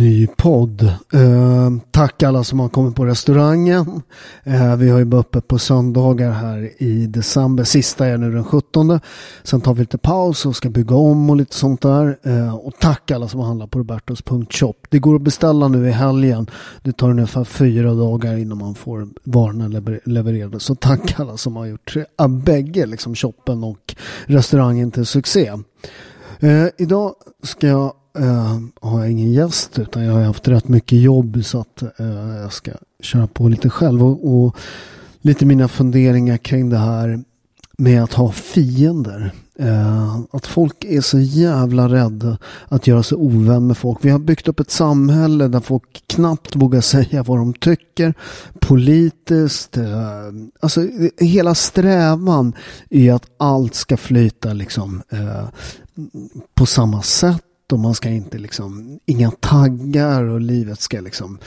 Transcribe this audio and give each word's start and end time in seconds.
ny 0.00 0.26
podd. 0.26 0.82
Eh, 1.12 1.70
tack 1.90 2.22
alla 2.22 2.44
som 2.44 2.60
har 2.60 2.68
kommit 2.68 2.96
på 2.96 3.04
restaurangen. 3.04 4.02
Eh, 4.44 4.76
vi 4.76 4.90
har 4.90 4.98
ju 4.98 5.04
bara 5.04 5.20
öppet 5.20 5.48
på 5.48 5.58
söndagar 5.58 6.30
här 6.30 6.82
i 6.82 7.06
december. 7.06 7.64
Sista 7.64 8.06
är 8.06 8.18
nu 8.18 8.32
den 8.32 8.44
17. 8.44 9.00
Sen 9.42 9.60
tar 9.60 9.74
vi 9.74 9.80
lite 9.80 9.98
paus 9.98 10.46
och 10.46 10.56
ska 10.56 10.70
bygga 10.70 10.94
om 10.94 11.30
och 11.30 11.36
lite 11.36 11.54
sånt 11.54 11.82
där. 11.82 12.18
Eh, 12.22 12.54
och 12.54 12.74
tack 12.80 13.10
alla 13.10 13.28
som 13.28 13.40
har 13.40 13.46
handlat 13.46 13.70
på 13.70 13.78
Robertos.shop. 13.78 14.74
Det 14.88 14.98
går 14.98 15.16
att 15.16 15.22
beställa 15.22 15.68
nu 15.68 15.88
i 15.88 15.92
helgen. 15.92 16.46
Det 16.82 16.92
tar 16.92 17.10
ungefär 17.10 17.44
fyra 17.44 17.94
dagar 17.94 18.36
innan 18.36 18.58
man 18.58 18.74
får 18.74 19.08
varorna 19.24 19.68
lever 19.68 20.00
levererade. 20.04 20.60
Så 20.60 20.74
tack 20.74 21.20
alla 21.20 21.36
som 21.36 21.56
har 21.56 21.66
gjort 21.66 21.96
äh, 22.20 22.28
bägge 22.28 22.86
liksom 22.86 23.14
shoppen 23.14 23.64
och 23.64 23.94
restaurangen 24.26 24.90
till 24.90 25.06
succé. 25.06 25.52
Eh, 26.40 26.66
idag 26.78 27.14
ska 27.42 27.66
jag 27.66 27.92
eh, 28.18 28.58
har 28.80 29.00
jag 29.00 29.10
ingen 29.10 29.32
gäst 29.32 29.78
utan 29.78 30.04
jag 30.04 30.12
har 30.12 30.22
haft 30.22 30.48
rätt 30.48 30.68
mycket 30.68 30.98
jobb 30.98 31.44
så 31.44 31.60
att 31.60 31.82
eh, 31.82 32.36
jag 32.42 32.52
ska 32.52 32.72
köra 33.00 33.26
på 33.26 33.48
lite 33.48 33.70
själv 33.70 34.04
och, 34.04 34.44
och, 34.44 34.56
lite 35.22 35.46
mina 35.46 35.68
funderingar 35.68 36.36
kring 36.36 36.68
det 36.70 36.78
här 36.78 37.24
med 37.78 38.02
att 38.02 38.12
ha 38.12 38.32
fiender. 38.32 39.32
Eh, 39.58 40.20
att 40.30 40.46
folk 40.46 40.84
är 40.84 41.00
så 41.00 41.18
jävla 41.18 41.88
rädda 41.88 42.38
att 42.68 42.86
göra 42.86 43.02
sig 43.02 43.18
ovän 43.18 43.66
med 43.66 43.76
folk. 43.76 43.98
Vi 44.02 44.10
har 44.10 44.18
byggt 44.18 44.48
upp 44.48 44.60
ett 44.60 44.70
samhälle 44.70 45.48
där 45.48 45.60
folk 45.60 46.02
knappt 46.06 46.56
vågar 46.56 46.80
säga 46.80 47.22
vad 47.22 47.38
de 47.38 47.54
tycker. 47.54 48.14
Politiskt. 48.60 49.76
Eh, 49.76 49.84
alltså 50.60 50.86
hela 51.18 51.54
strävan 51.54 52.52
är 52.90 53.12
att 53.12 53.26
allt 53.36 53.74
ska 53.74 53.96
flyta 53.96 54.52
liksom 54.52 55.02
eh, 55.12 55.48
på 56.54 56.66
samma 56.66 57.02
sätt 57.02 57.44
och 57.72 57.78
man 57.78 57.94
ska 57.94 58.08
inte 58.08 58.38
liksom, 58.38 58.98
inga 59.06 59.30
taggar 59.30 60.24
och 60.24 60.40
livet 60.40 60.80
ska 60.80 61.00
liksom 61.00 61.38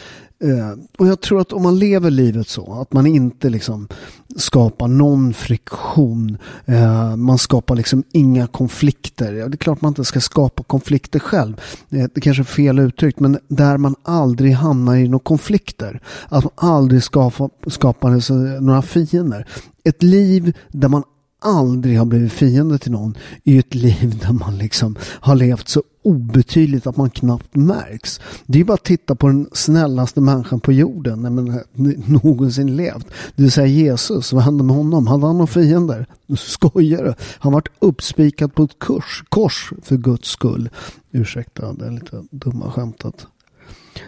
eh, 0.43 0.71
och 0.97 1.07
jag 1.07 1.21
tror 1.21 1.41
att 1.41 1.53
om 1.53 1.63
man 1.63 1.79
lever 1.79 2.11
livet 2.11 2.47
så, 2.47 2.73
att 2.73 2.93
man 2.93 3.07
inte 3.07 3.49
liksom 3.49 3.87
skapar 4.35 4.87
någon 4.87 5.33
friktion, 5.33 6.37
eh, 6.65 7.15
man 7.15 7.37
skapar 7.37 7.75
liksom 7.75 8.03
inga 8.11 8.47
konflikter. 8.47 9.33
Ja, 9.33 9.47
det 9.47 9.55
är 9.55 9.57
klart 9.57 9.81
man 9.81 9.89
inte 9.89 10.05
ska 10.05 10.21
skapa 10.21 10.63
konflikter 10.63 11.19
själv, 11.19 11.61
eh, 11.89 12.05
det 12.13 12.21
kanske 12.21 12.43
är 12.43 12.45
fel 12.45 12.79
uttryckt, 12.79 13.19
men 13.19 13.39
där 13.47 13.77
man 13.77 13.95
aldrig 14.03 14.53
hamnar 14.53 14.95
i 14.95 15.07
några 15.07 15.23
konflikter. 15.23 16.01
Att 16.29 16.43
man 16.43 16.53
aldrig 16.55 17.03
skapar, 17.03 17.69
skapar 17.69 18.59
några 18.61 18.81
fiender. 18.81 19.47
Ett 19.83 20.03
liv 20.03 20.57
där 20.71 20.89
man 20.89 21.03
aldrig 21.43 21.97
har 21.97 22.05
blivit 22.05 22.33
fiende 22.33 22.77
till 22.77 22.91
någon 22.91 23.17
är 23.43 23.51
ju 23.51 23.59
ett 23.59 23.75
liv 23.75 24.19
där 24.21 24.31
man 24.31 24.57
liksom 24.57 24.95
har 25.01 25.35
levt 25.35 25.67
så 25.67 25.83
obetydligt 26.03 26.87
att 26.87 26.97
man 26.97 27.09
knappt 27.09 27.55
märks. 27.55 28.21
Det 28.45 28.59
är 28.59 28.63
bara 28.63 28.73
att 28.73 28.83
titta 28.83 29.15
på 29.15 29.27
den 29.27 29.49
snällaste 29.51 30.21
människan 30.21 30.59
på 30.59 30.71
jorden 30.71 31.21
när 31.21 31.29
man 31.29 31.59
någonsin 32.05 32.75
levt. 32.75 33.07
Det 33.35 33.43
vill 33.43 33.51
säga 33.51 33.67
Jesus. 33.67 34.33
Vad 34.33 34.43
hände 34.43 34.63
med 34.63 34.75
honom? 34.75 35.07
Hade 35.07 35.25
han 35.25 35.37
några 35.37 35.47
fiender? 35.47 36.05
Skojar 36.37 37.03
du? 37.03 37.13
Han 37.39 37.53
vart 37.53 37.69
uppspikad 37.79 38.55
på 38.55 38.63
ett 38.63 38.79
kurs, 38.79 39.23
kors 39.29 39.73
för 39.81 39.97
Guds 39.97 40.29
skull. 40.29 40.69
Ursäkta 41.11 41.73
det 41.73 41.85
är 41.85 41.91
lite 41.91 42.23
dumma 42.31 42.71
skämtet. 42.71 43.27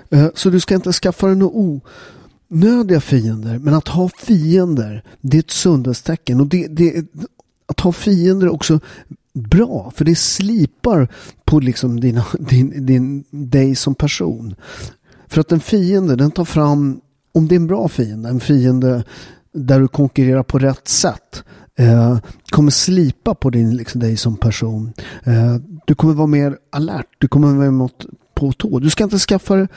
Eh, 0.10 0.28
så 0.36 0.50
du 0.50 0.60
ska 0.60 0.76
inte 0.76 0.94
skaffa 0.94 1.28
dig 1.28 1.36
något 1.36 1.82
onödiga 2.50 3.02
fiender. 3.02 3.60
Men 3.60 3.74
att 3.74 3.88
ha 3.88 4.10
fiender, 4.10 5.04
det 5.22 5.38
är 5.38 5.40
ett 5.40 5.52
sundhetstecken. 5.52 6.42
Och 6.42 6.48
det, 6.48 6.68
det, 6.68 7.06
att 7.66 7.80
ha 7.80 7.92
fiender 7.92 8.48
är 8.48 8.54
också 8.54 8.80
bra. 9.36 9.92
För 9.96 10.06
det 10.06 10.16
slipar 10.16 11.08
på 11.46 11.60
liksom 11.60 12.00
dina, 12.00 12.26
din, 12.40 12.86
din, 12.86 13.24
dig 13.32 13.76
som 13.76 13.96
person. 13.96 14.56
För 15.28 15.42
att 15.42 15.52
en 15.52 15.60
fiende, 15.60 16.16
den 16.16 16.32
tar 16.32 16.46
fram, 16.46 17.02
om 17.34 17.48
det 17.48 17.56
är 17.56 17.60
en 17.60 17.68
bra 17.68 17.88
fiende, 17.88 18.30
en 18.30 18.40
fiende 18.40 19.04
där 19.54 19.80
du 19.80 19.88
konkurrerar 19.88 20.44
på 20.44 20.60
rätt 20.60 20.88
sätt. 20.88 21.44
Eh, 21.78 22.18
kommer 22.50 22.72
slipa 22.72 23.36
på 23.36 23.50
din, 23.50 23.78
liksom, 23.78 24.02
dig 24.02 24.18
som 24.18 24.38
person. 24.38 24.94
Eh, 25.24 25.56
du 25.86 25.96
kommer 25.96 26.14
vara 26.14 26.28
mer 26.28 26.58
alert. 26.72 27.08
Du 27.18 27.28
kommer 27.28 27.54
vara 27.54 27.72
mer 27.72 27.90
på 28.36 28.52
tå. 28.52 28.80
Du 28.80 28.90
ska 28.90 29.04
inte 29.04 29.20
skaffa 29.20 29.68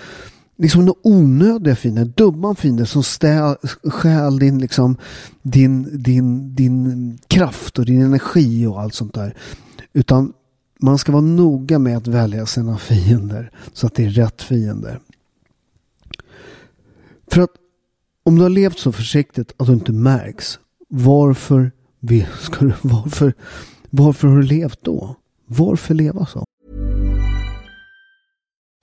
liksom 0.59 0.85
några 0.85 1.01
onödiga 1.03 1.77
fiender, 1.77 2.05
dumma 2.05 2.55
fiender 2.55 2.85
som 2.85 3.03
stäl, 3.03 3.57
stjäl 3.85 4.39
din, 4.39 4.59
liksom, 4.59 4.97
din, 5.43 6.03
din, 6.03 6.55
din 6.55 7.19
kraft 7.27 7.79
och 7.79 7.85
din 7.85 8.03
energi 8.03 8.67
och 8.67 8.81
allt 8.81 8.95
sånt 8.95 9.15
där. 9.15 9.37
Utan 9.93 10.33
man 10.81 10.99
ska 10.99 11.13
vara 11.13 11.23
noga 11.23 11.79
med 11.79 11.97
att 11.97 12.07
välja 12.07 12.47
sina 12.47 12.79
fiender 12.79 13.51
så 13.73 13.87
att 13.87 13.95
det 13.95 14.05
är 14.05 14.11
rätt 14.11 14.43
fiender. 14.43 15.01
För 17.31 17.41
att 17.41 17.51
om 18.23 18.37
du 18.37 18.43
har 18.43 18.49
levt 18.49 18.79
så 18.79 18.93
försiktigt 18.93 19.53
att 19.57 19.67
du 19.67 19.73
inte 19.73 19.93
märks, 19.93 20.59
varför, 20.89 21.71
ska 22.41 22.65
du, 22.65 22.73
varför, 22.83 23.35
varför 23.91 24.29
har 24.29 24.37
du 24.37 24.43
levt 24.43 24.79
då? 24.83 25.17
Varför 25.47 25.95
leva 25.95 26.27
så? 26.27 26.45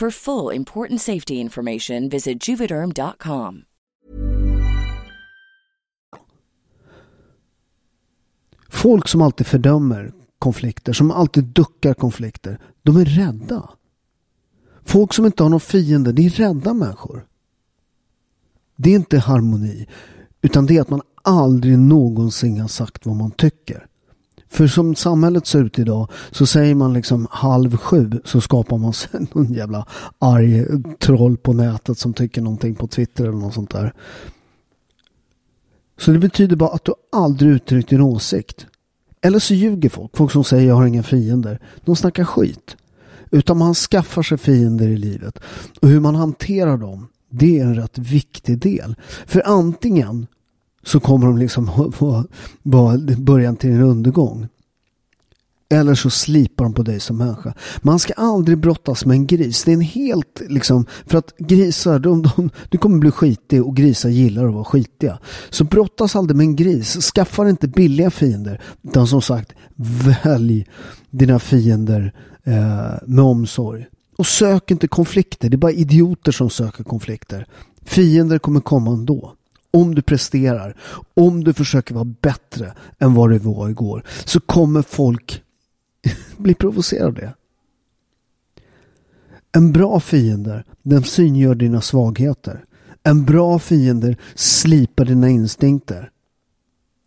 For 0.00 0.10
full 0.10 0.56
important 0.56 1.00
safety 1.00 1.34
information, 1.34 2.08
visit 2.08 2.48
juvederm.com. 2.48 3.64
Folk 8.68 9.08
som 9.08 9.22
alltid 9.22 9.46
fördömer 9.46 10.12
konflikter, 10.38 10.92
som 10.92 11.10
alltid 11.10 11.44
duckar 11.44 11.94
konflikter, 11.94 12.60
de 12.82 12.96
är 12.96 13.04
rädda. 13.04 13.70
Folk 14.84 15.14
som 15.14 15.26
inte 15.26 15.42
har 15.42 15.50
någon 15.50 15.60
fiende, 15.60 16.12
det 16.12 16.26
är 16.26 16.30
rädda 16.30 16.74
människor. 16.74 17.26
Det 18.76 18.90
är 18.90 18.94
inte 18.94 19.18
harmoni, 19.18 19.88
utan 20.42 20.66
det 20.66 20.76
är 20.76 20.80
att 20.80 20.90
man 20.90 21.02
aldrig 21.22 21.78
någonsin 21.78 22.60
har 22.60 22.68
sagt 22.68 23.06
vad 23.06 23.16
man 23.16 23.30
tycker. 23.30 23.86
För 24.48 24.66
som 24.66 24.94
samhället 24.94 25.46
ser 25.46 25.64
ut 25.64 25.78
idag 25.78 26.10
så 26.30 26.46
säger 26.46 26.74
man 26.74 26.92
liksom 26.92 27.26
halv 27.30 27.76
sju 27.76 28.10
så 28.24 28.40
skapar 28.40 28.78
man 28.78 28.92
sig 28.92 29.10
någon 29.32 29.52
jävla 29.52 29.86
arg 30.18 30.66
troll 30.98 31.36
på 31.36 31.52
nätet 31.52 31.98
som 31.98 32.14
tycker 32.14 32.42
någonting 32.42 32.74
på 32.74 32.86
Twitter 32.86 33.24
eller 33.24 33.38
något 33.38 33.54
sånt 33.54 33.70
där. 33.70 33.92
Så 35.98 36.10
det 36.10 36.18
betyder 36.18 36.56
bara 36.56 36.70
att 36.70 36.84
du 36.84 36.94
aldrig 37.12 37.52
uttryckt 37.52 37.88
din 37.88 38.00
åsikt. 38.00 38.66
Eller 39.20 39.38
så 39.38 39.54
ljuger 39.54 39.88
folk. 39.88 40.16
Folk 40.16 40.32
som 40.32 40.44
säger 40.44 40.68
jag 40.68 40.74
har 40.74 40.86
inga 40.86 41.02
fiender. 41.02 41.60
De 41.84 41.96
snackar 41.96 42.24
skit. 42.24 42.76
Utan 43.30 43.58
man 43.58 43.74
skaffar 43.74 44.22
sig 44.22 44.38
fiender 44.38 44.88
i 44.88 44.96
livet. 44.96 45.38
Och 45.80 45.88
hur 45.88 46.00
man 46.00 46.14
hanterar 46.14 46.76
dem. 46.76 47.08
Det 47.30 47.58
är 47.58 47.64
en 47.64 47.74
rätt 47.74 47.98
viktig 47.98 48.58
del. 48.58 48.94
För 49.26 49.42
antingen 49.46 50.26
så 50.88 51.00
kommer 51.00 51.26
de 51.26 51.38
liksom 51.38 51.92
vara 52.62 52.98
början 53.18 53.56
till 53.56 53.70
en 53.70 53.82
undergång. 53.82 54.48
Eller 55.70 55.94
så 55.94 56.10
slipar 56.10 56.64
de 56.64 56.72
på 56.72 56.82
dig 56.82 57.00
som 57.00 57.16
människa. 57.16 57.54
Man 57.78 57.98
ska 57.98 58.12
aldrig 58.12 58.58
brottas 58.58 59.04
med 59.04 59.14
en 59.14 59.26
gris. 59.26 59.64
Det 59.64 59.70
är 59.70 59.74
en 59.74 59.80
helt 59.80 60.42
liksom, 60.48 60.86
för 61.06 61.18
att 61.18 61.36
grisar, 61.38 61.98
de, 61.98 62.22
de, 62.22 62.50
du 62.68 62.78
kommer 62.78 62.98
bli 62.98 63.10
skitig 63.10 63.64
och 63.64 63.76
grisar 63.76 64.08
gillar 64.08 64.46
att 64.46 64.54
vara 64.54 64.64
skitiga. 64.64 65.18
Så 65.50 65.64
brottas 65.64 66.16
aldrig 66.16 66.36
med 66.36 66.44
en 66.44 66.56
gris. 66.56 67.12
Skaffa 67.14 67.48
inte 67.48 67.68
billiga 67.68 68.10
fiender. 68.10 68.60
Utan 68.82 69.06
som 69.06 69.22
sagt, 69.22 69.52
välj 70.24 70.66
dina 71.10 71.38
fiender 71.38 72.14
eh, 72.44 73.06
med 73.06 73.24
omsorg. 73.24 73.86
Och 74.18 74.26
sök 74.26 74.70
inte 74.70 74.88
konflikter. 74.88 75.48
Det 75.48 75.54
är 75.54 75.58
bara 75.58 75.72
idioter 75.72 76.32
som 76.32 76.50
söker 76.50 76.84
konflikter. 76.84 77.46
Fiender 77.84 78.38
kommer 78.38 78.60
komma 78.60 78.90
ändå 78.90 79.34
om 79.70 79.94
du 79.94 80.02
presterar, 80.02 80.76
om 81.14 81.44
du 81.44 81.52
försöker 81.52 81.94
vara 81.94 82.04
bättre 82.04 82.72
än 82.98 83.14
vad 83.14 83.30
du 83.30 83.38
var 83.38 83.68
igår, 83.68 84.02
så 84.24 84.40
kommer 84.40 84.82
folk 84.82 85.42
bli 86.36 86.54
provocerade 86.54 87.06
av 87.06 87.14
det. 87.14 87.34
En 89.52 89.72
bra 89.72 90.00
fiende, 90.00 90.64
den 90.82 91.04
syngör 91.04 91.54
dina 91.54 91.80
svagheter. 91.80 92.64
En 93.02 93.24
bra 93.24 93.58
fiende 93.58 94.16
slipar 94.34 95.04
dina 95.04 95.28
instinkter. 95.28 96.10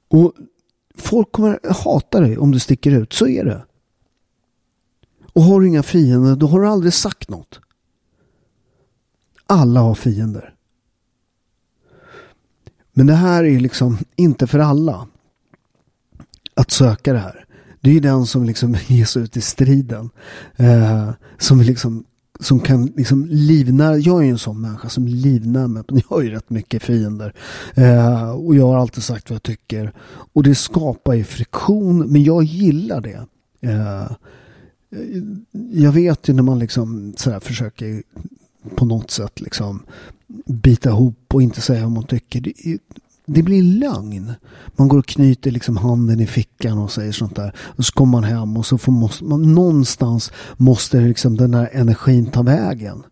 Och 0.07 0.33
folk 0.95 1.31
kommer 1.31 1.59
hata 1.83 2.19
dig 2.19 2.37
om 2.37 2.51
du 2.51 2.59
sticker 2.59 2.91
ut, 2.91 3.13
så 3.13 3.27
är 3.27 3.45
det. 3.45 3.65
Och 5.33 5.43
har 5.43 5.61
du 5.61 5.67
inga 5.67 5.83
fiender, 5.83 6.35
då 6.35 6.47
har 6.47 6.59
du 6.61 6.67
aldrig 6.67 6.93
sagt 6.93 7.29
något. 7.29 7.59
Alla 9.45 9.79
har 9.79 9.95
fiender. 9.95 10.55
Men 12.93 13.07
det 13.07 13.13
här 13.13 13.43
är 13.43 13.59
liksom 13.59 13.97
inte 14.15 14.47
för 14.47 14.59
alla. 14.59 15.07
Att 16.53 16.71
söka 16.71 17.13
det 17.13 17.19
här. 17.19 17.45
Det 17.81 17.89
är 17.89 17.93
ju 17.93 17.99
den 17.99 18.25
som 18.25 18.43
liksom 18.43 18.75
ges 18.87 19.17
ut 19.17 19.37
i 19.37 19.41
striden. 19.41 20.09
Eh, 20.55 21.09
som 21.37 21.61
liksom 21.61 22.03
som 22.41 22.59
kan 22.59 22.85
liksom 22.85 23.25
livnära, 23.29 23.97
jag 23.97 24.19
är 24.19 24.25
ju 24.25 24.31
en 24.31 24.37
sån 24.37 24.61
människa 24.61 24.89
som 24.89 25.07
livnär 25.07 25.67
mig, 25.67 25.83
men 25.87 26.01
jag 26.09 26.15
har 26.15 26.21
ju 26.21 26.29
rätt 26.29 26.49
mycket 26.49 26.83
fiender. 26.83 27.33
Eh, 27.75 28.31
och 28.31 28.55
jag 28.55 28.67
har 28.67 28.77
alltid 28.77 29.03
sagt 29.03 29.29
vad 29.29 29.35
jag 29.35 29.43
tycker. 29.43 29.93
Och 30.33 30.43
det 30.43 30.55
skapar 30.55 31.13
ju 31.13 31.23
friktion, 31.23 31.99
men 31.99 32.23
jag 32.23 32.43
gillar 32.43 33.01
det. 33.01 33.25
Eh, 33.61 34.11
jag 35.71 35.91
vet 35.91 36.29
ju 36.29 36.33
när 36.33 36.43
man 36.43 36.59
liksom 36.59 37.13
sådär 37.17 37.39
försöker 37.39 38.03
på 38.75 38.85
något 38.85 39.11
sätt 39.11 39.41
liksom 39.41 39.83
bita 40.45 40.89
ihop 40.89 41.33
och 41.33 41.41
inte 41.41 41.61
säga 41.61 41.83
vad 41.83 41.91
man 41.91 42.03
tycker. 42.03 42.41
Det, 42.41 42.79
det 43.25 43.43
blir 43.43 43.63
lögn. 43.63 44.33
Man 44.75 44.87
går 44.87 44.97
och 44.97 45.05
knyter 45.05 45.51
liksom 45.51 45.77
handen 45.77 46.19
i 46.19 46.27
fickan 46.27 46.77
och 46.77 46.91
säger 46.91 47.11
sånt 47.11 47.35
där. 47.35 47.55
Och 47.59 47.85
så 47.85 47.93
kommer 47.93 48.11
man 48.11 48.23
hem 48.23 48.57
och 48.57 48.65
så 48.65 48.77
får 48.77 48.91
måste 48.91 49.23
man, 49.23 49.53
någonstans 49.53 50.31
måste 50.57 51.01
liksom 51.01 51.37
den 51.37 51.53
här 51.53 51.69
energin 51.73 52.25
ta 52.25 52.41
vägen. 52.41 53.03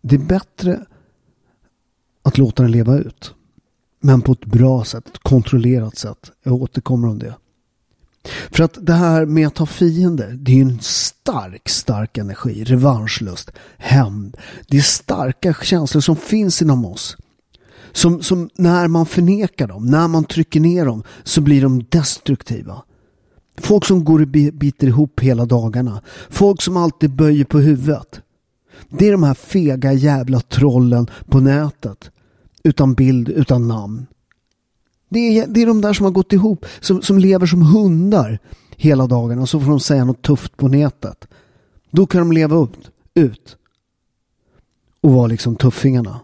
Det 0.00 0.14
är 0.14 0.18
bättre 0.18 0.86
att 2.22 2.38
låta 2.38 2.62
den 2.62 2.72
leva 2.72 2.98
ut. 2.98 3.34
Men 4.00 4.22
på 4.22 4.32
ett 4.32 4.44
bra 4.44 4.84
sätt, 4.84 5.06
ett 5.06 5.18
kontrollerat 5.18 5.96
sätt. 5.96 6.30
Jag 6.42 6.54
återkommer 6.54 7.08
om 7.08 7.18
det. 7.18 7.34
För 8.50 8.64
att 8.64 8.78
det 8.80 8.92
här 8.92 9.26
med 9.26 9.46
att 9.46 9.58
ha 9.58 9.66
fiender, 9.66 10.36
det 10.38 10.52
är 10.52 10.56
ju 10.56 10.62
en 10.62 10.80
stark, 10.80 11.68
stark 11.68 12.18
energi. 12.18 12.64
Revanschlust, 12.64 13.50
hämnd. 13.78 14.36
Det 14.68 14.76
är 14.76 14.82
starka 14.82 15.54
känslor 15.62 16.00
som 16.00 16.16
finns 16.16 16.62
inom 16.62 16.84
oss. 16.84 17.16
Som, 17.92 18.22
som 18.22 18.50
när 18.54 18.88
man 18.88 19.06
förnekar 19.06 19.66
dem, 19.66 19.86
när 19.86 20.08
man 20.08 20.24
trycker 20.24 20.60
ner 20.60 20.86
dem, 20.86 21.02
så 21.24 21.40
blir 21.40 21.62
de 21.62 21.84
destruktiva. 21.88 22.82
Folk 23.58 23.84
som 23.84 24.04
går 24.04 24.22
och 24.22 24.28
biter 24.28 24.86
ihop 24.86 25.20
hela 25.20 25.44
dagarna. 25.46 26.02
Folk 26.30 26.62
som 26.62 26.76
alltid 26.76 27.10
böjer 27.10 27.44
på 27.44 27.58
huvudet. 27.58 28.20
Det 28.88 29.08
är 29.08 29.12
de 29.12 29.22
här 29.22 29.34
fega 29.34 29.92
jävla 29.92 30.40
trollen 30.40 31.10
på 31.26 31.40
nätet. 31.40 32.10
Utan 32.64 32.94
bild, 32.94 33.28
utan 33.28 33.68
namn. 33.68 34.06
Det 35.08 35.38
är, 35.38 35.46
det 35.46 35.62
är 35.62 35.66
de 35.66 35.80
där 35.80 35.92
som 35.92 36.04
har 36.04 36.12
gått 36.12 36.32
ihop, 36.32 36.66
som, 36.80 37.02
som 37.02 37.18
lever 37.18 37.46
som 37.46 37.62
hundar 37.62 38.38
hela 38.76 39.06
dagen 39.06 39.38
och 39.38 39.48
så 39.48 39.60
får 39.60 39.70
de 39.70 39.80
säga 39.80 40.04
något 40.04 40.22
tufft 40.22 40.56
på 40.56 40.68
nätet. 40.68 41.28
Då 41.90 42.06
kan 42.06 42.20
de 42.20 42.32
leva 42.32 42.56
upp, 42.56 42.76
ut 43.14 43.56
och 45.00 45.12
vara 45.12 45.26
liksom 45.26 45.56
tuffingarna. 45.56 46.20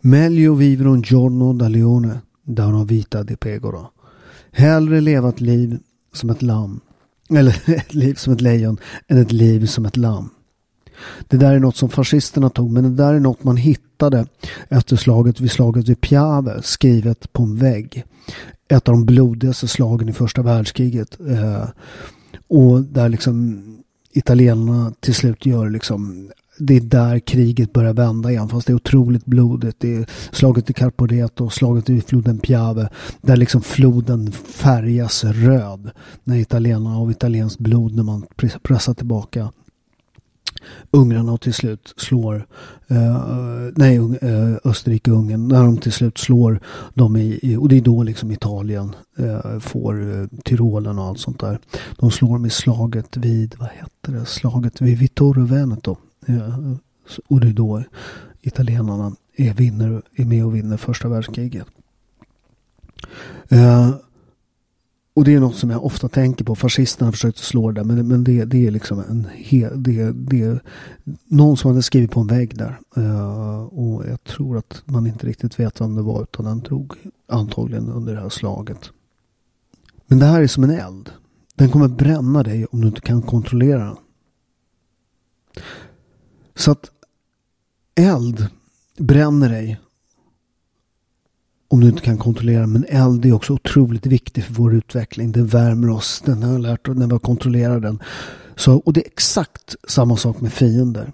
Meglio 0.00 0.54
vivere 0.54 0.88
un 0.88 1.02
giorno 1.02 1.52
da 1.52 1.68
leone 1.68 2.20
da 2.42 2.66
una 2.66 2.84
vita 2.84 3.24
di 3.24 3.36
pegora. 3.36 3.90
Hellre 4.52 5.00
leva 5.00 5.28
ett 5.28 5.40
liv 5.40 5.78
som 6.12 6.30
ett 6.30 6.42
lamm, 6.42 6.80
eller 7.30 7.70
ett 7.70 7.94
liv 7.94 8.14
som 8.14 8.32
ett 8.32 8.40
lejon, 8.40 8.78
än 9.08 9.18
ett 9.18 9.32
liv 9.32 9.66
som 9.66 9.86
ett 9.86 9.96
lamm. 9.96 10.30
Det 11.28 11.36
där 11.36 11.54
är 11.54 11.58
något 11.58 11.76
som 11.76 11.88
fascisterna 11.88 12.50
tog, 12.50 12.70
men 12.70 12.84
det 12.84 13.02
där 13.02 13.14
är 13.14 13.20
något 13.20 13.44
man 13.44 13.56
hittade 13.56 14.26
efter 14.68 14.96
slaget 14.96 15.40
vid 15.40 15.50
slaget 15.50 15.88
vid 15.88 16.00
Piave, 16.00 16.62
skrivet 16.62 17.32
på 17.32 17.42
en 17.42 17.56
vägg. 17.56 18.04
Ett 18.68 18.88
av 18.88 18.94
de 18.94 19.04
blodigaste 19.04 19.68
slagen 19.68 20.08
i 20.08 20.12
första 20.12 20.42
världskriget. 20.42 21.18
Eh, 21.28 21.68
och 22.48 22.82
där 22.82 23.08
liksom 23.08 23.62
italienarna 24.12 24.92
till 25.00 25.14
slut 25.14 25.46
gör 25.46 25.70
liksom 25.70 26.30
det 26.58 26.76
är 26.76 26.80
där 26.80 27.18
kriget 27.18 27.72
börjar 27.72 27.92
vända 27.92 28.30
igen 28.30 28.48
fast 28.48 28.66
det 28.66 28.72
är 28.72 28.74
otroligt 28.74 29.24
blodigt. 29.24 29.80
Det 29.80 29.94
är 29.94 30.06
slaget 30.32 30.70
i 30.70 30.72
Carporeto, 30.72 31.50
slaget 31.50 31.90
i 31.90 32.00
floden 32.00 32.38
Piave 32.38 32.88
där 33.20 33.36
liksom 33.36 33.62
floden 33.62 34.32
färgas 34.32 35.24
röd 35.24 35.90
när 36.24 36.36
italienarna 36.36 36.96
av 36.96 37.10
italienskt 37.10 37.58
blod 37.58 37.94
när 37.94 38.02
man 38.02 38.26
pressar 38.62 38.94
tillbaka 38.94 39.52
ungrarna 40.90 41.32
och 41.32 41.40
till 41.40 41.54
slut 41.54 41.94
slår 41.96 42.46
eh, 42.86 43.24
nej, 43.76 43.96
eh, 43.96 44.56
Österrike-Ungern 44.64 45.48
när 45.48 45.64
de 45.64 45.78
till 45.78 45.92
slut 45.92 46.18
slår 46.18 46.60
dem 46.94 47.16
i, 47.16 47.56
och 47.60 47.68
det 47.68 47.76
är 47.76 47.80
då 47.80 48.02
liksom 48.02 48.30
Italien 48.30 48.96
eh, 49.18 49.58
får 49.58 50.20
eh, 50.20 50.26
Tyrolen 50.44 50.98
och 50.98 51.04
allt 51.04 51.20
sånt 51.20 51.40
där. 51.40 51.58
De 51.98 52.10
slår 52.10 52.32
dem 52.32 52.46
i 52.46 52.50
slaget 52.50 53.16
vid, 53.16 53.54
vad 53.58 53.68
heter 53.68 54.12
det, 54.12 54.26
slaget 54.26 54.80
vid 54.80 54.98
Vittorio 54.98 55.44
Veneto. 55.44 55.96
Eh, 56.26 56.72
och 57.28 57.40
det 57.40 57.48
är 57.48 57.52
då 57.52 57.82
italienarna 58.40 59.12
är, 59.36 59.54
vinner, 59.54 60.02
är 60.16 60.24
med 60.24 60.44
och 60.44 60.54
vinner 60.54 60.76
första 60.76 61.08
världskriget. 61.08 61.66
Eh, 63.48 63.90
och 65.18 65.24
det 65.24 65.34
är 65.34 65.40
något 65.40 65.56
som 65.56 65.70
jag 65.70 65.84
ofta 65.84 66.08
tänker 66.08 66.44
på. 66.44 66.54
Fascisterna 66.54 67.12
försökte 67.12 67.42
slå 67.42 67.70
det 67.70 67.84
men, 67.84 68.08
men 68.08 68.24
det, 68.24 68.44
det 68.44 68.66
är 68.66 68.70
liksom 68.70 69.00
en 69.08 69.28
he, 69.34 69.70
det, 69.74 70.12
det, 70.12 70.62
någon 71.24 71.56
som 71.56 71.70
hade 71.70 71.82
skrivit 71.82 72.10
på 72.10 72.20
en 72.20 72.26
vägg 72.26 72.58
där. 72.58 72.78
Uh, 72.98 73.60
och 73.60 74.06
jag 74.06 74.24
tror 74.24 74.58
att 74.58 74.82
man 74.84 75.06
inte 75.06 75.26
riktigt 75.26 75.60
vet 75.60 75.80
vem 75.80 75.94
det 75.94 76.02
var 76.02 76.22
utan 76.22 76.44
den 76.44 76.60
drog 76.60 76.92
antagligen 77.28 77.88
under 77.88 78.14
det 78.14 78.20
här 78.20 78.28
slaget. 78.28 78.90
Men 80.06 80.18
det 80.18 80.26
här 80.26 80.42
är 80.42 80.46
som 80.46 80.64
en 80.64 80.70
eld. 80.70 81.10
Den 81.54 81.70
kommer 81.70 81.88
bränna 81.88 82.42
dig 82.42 82.66
om 82.66 82.80
du 82.80 82.88
inte 82.88 83.00
kan 83.00 83.22
kontrollera 83.22 83.84
den. 83.84 83.96
Så 86.54 86.70
att 86.70 86.90
eld 87.94 88.46
bränner 88.98 89.48
dig 89.48 89.80
om 91.68 91.80
du 91.80 91.88
inte 91.88 92.02
kan 92.02 92.18
kontrollera. 92.18 92.66
Men 92.66 92.84
eld 92.88 93.26
är 93.26 93.32
också 93.32 93.52
otroligt 93.52 94.06
viktigt 94.06 94.44
för 94.44 94.54
vår 94.54 94.74
utveckling. 94.74 95.32
Det 95.32 95.42
värmer 95.42 95.90
oss. 95.90 96.22
Den 96.24 96.42
har 96.42 96.52
jag 96.52 96.60
lärt 96.60 96.88
oss 96.88 96.96
när 96.96 97.06
vi 97.06 97.18
kontrollerar 97.18 97.80
den. 97.80 98.02
Så, 98.56 98.76
och 98.76 98.92
det 98.92 99.00
är 99.00 99.06
exakt 99.06 99.76
samma 99.88 100.16
sak 100.16 100.40
med 100.40 100.52
fiender. 100.52 101.12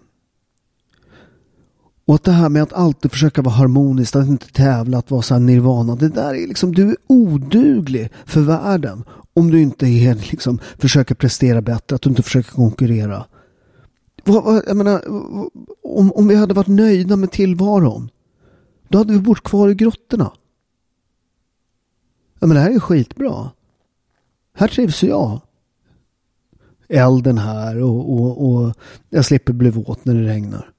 Och 2.07 2.15
att 2.15 2.25
det 2.25 2.33
här 2.33 2.49
med 2.49 2.63
att 2.63 2.73
alltid 2.73 3.11
försöka 3.11 3.43
vara 3.43 3.55
harmonisk, 3.55 4.17
att 4.17 4.27
inte 4.27 4.53
tävla, 4.53 4.99
att 4.99 5.11
vara 5.11 5.23
så 5.23 5.35
här 5.35 5.41
nirvana. 5.41 5.97
Det 5.97 6.09
där 6.09 6.35
är 6.35 6.49
liksom, 6.49 6.75
du 6.75 6.91
är 6.91 6.97
oduglig 7.07 8.11
för 8.27 8.41
världen. 8.41 9.05
Om 9.35 9.51
du 9.51 9.63
inte 9.63 9.87
är, 9.87 10.15
liksom, 10.15 10.59
försöker 10.79 11.15
prestera 11.15 11.63
bättre, 11.63 11.97
att 11.97 12.03
du 12.03 12.11
inte 12.11 12.23
försöker 12.23 12.51
konkurrera. 12.51 13.27
Jag 14.67 14.77
menar, 14.77 15.09
om, 15.83 16.13
om 16.13 16.29
vi 16.29 16.35
hade 16.35 16.55
varit 16.55 16.67
nöjda 16.67 17.17
med 17.17 17.31
tillvaron. 17.31 18.11
Då 18.89 18.99
hade 18.99 19.13
vi 19.13 19.19
bott 19.19 19.43
kvar 19.43 19.69
i 19.69 19.75
grottorna. 19.75 20.33
Ja 22.45 22.49
men 22.49 22.55
det 22.55 22.61
här 22.61 22.71
är 22.71 22.81
skitbra. 22.81 23.51
Här 24.55 24.69
trivs 24.69 25.03
jag. 25.03 25.41
Elden 26.89 27.39
här 27.39 27.83
och, 27.83 28.13
och, 28.13 28.49
och 28.49 28.75
jag 29.11 29.25
slipper 29.25 29.53
bli 29.53 29.71
våt 29.71 30.05
när 30.05 30.15
det 30.15 30.29
regnar. 30.29 30.71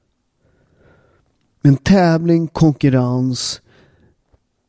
Men 1.62 1.78
tävling, 1.78 2.48
konkurrens 2.48 3.62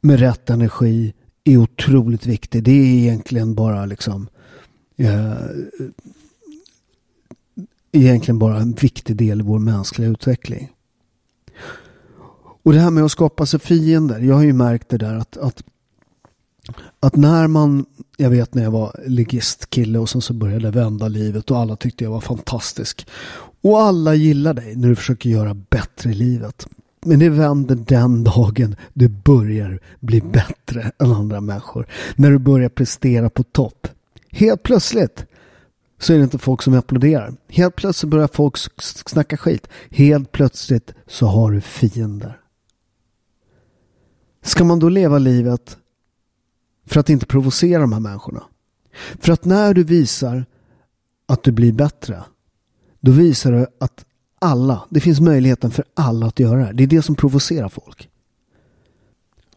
med 0.00 0.20
rätt 0.20 0.50
energi 0.50 1.14
är 1.44 1.56
otroligt 1.56 2.26
viktig. 2.26 2.62
Det 2.62 2.70
är 2.70 2.98
egentligen 2.98 3.54
bara 3.54 3.86
liksom 3.86 4.28
eh, 4.96 5.34
egentligen 7.92 8.38
bara 8.38 8.56
en 8.56 8.72
viktig 8.72 9.16
del 9.16 9.40
i 9.40 9.44
vår 9.44 9.58
mänskliga 9.58 10.08
utveckling. 10.08 10.72
Och 12.62 12.72
det 12.72 12.80
här 12.80 12.90
med 12.90 13.04
att 13.04 13.12
skapa 13.12 13.46
sig 13.46 13.60
fiender. 13.60 14.20
Jag 14.20 14.34
har 14.34 14.42
ju 14.42 14.52
märkt 14.52 14.88
det 14.88 14.98
där 14.98 15.14
att, 15.14 15.36
att, 15.36 15.62
att 17.00 17.16
när 17.16 17.46
man, 17.46 17.86
jag 18.16 18.30
vet 18.30 18.54
när 18.54 18.62
jag 18.62 18.70
var 18.70 19.00
ligistkille 19.06 19.98
och 19.98 20.08
sen 20.08 20.20
så 20.20 20.32
började 20.32 20.70
vända 20.70 21.08
livet 21.08 21.50
och 21.50 21.58
alla 21.58 21.76
tyckte 21.76 22.04
jag 22.04 22.10
var 22.10 22.20
fantastisk. 22.20 23.06
Och 23.60 23.80
alla 23.80 24.14
gillar 24.14 24.54
dig 24.54 24.76
när 24.76 24.88
du 24.88 24.96
försöker 24.96 25.30
göra 25.30 25.54
bättre 25.54 26.10
i 26.10 26.14
livet. 26.14 26.66
Men 27.04 27.18
det 27.18 27.28
vänder 27.28 27.76
den 27.76 28.24
dagen 28.24 28.76
du 28.94 29.08
börjar 29.08 29.80
bli 30.00 30.20
bättre 30.20 30.92
än 30.98 31.12
andra 31.12 31.40
människor. 31.40 31.86
När 32.16 32.30
du 32.30 32.38
börjar 32.38 32.68
prestera 32.68 33.30
på 33.30 33.42
topp. 33.42 33.88
Helt 34.30 34.62
plötsligt 34.62 35.26
så 35.98 36.12
är 36.12 36.16
det 36.18 36.24
inte 36.24 36.38
folk 36.38 36.62
som 36.62 36.74
applåderar. 36.74 37.34
Helt 37.48 37.76
plötsligt 37.76 38.10
börjar 38.10 38.28
folk 38.32 38.56
snacka 39.06 39.36
skit. 39.36 39.68
Helt 39.90 40.32
plötsligt 40.32 40.94
så 41.06 41.26
har 41.26 41.52
du 41.52 41.60
fiender. 41.60 42.40
Ska 44.42 44.64
man 44.64 44.78
då 44.78 44.88
leva 44.88 45.18
livet 45.18 45.76
för 46.96 47.00
att 47.00 47.10
inte 47.10 47.26
provocera 47.26 47.80
de 47.80 47.92
här 47.92 48.00
människorna? 48.00 48.42
För 49.18 49.32
att 49.32 49.44
när 49.44 49.74
du 49.74 49.84
visar 49.84 50.46
att 51.26 51.42
du 51.42 51.52
blir 51.52 51.72
bättre, 51.72 52.24
då 53.00 53.12
visar 53.12 53.52
du 53.52 53.66
att 53.80 54.04
alla, 54.38 54.86
det 54.90 55.00
finns 55.00 55.20
möjligheten 55.20 55.70
för 55.70 55.84
alla 55.94 56.26
att 56.26 56.40
göra 56.40 56.66
det. 56.66 56.72
Det 56.72 56.82
är 56.82 56.86
det 56.86 57.02
som 57.02 57.14
provocerar 57.14 57.68
folk. 57.68 58.08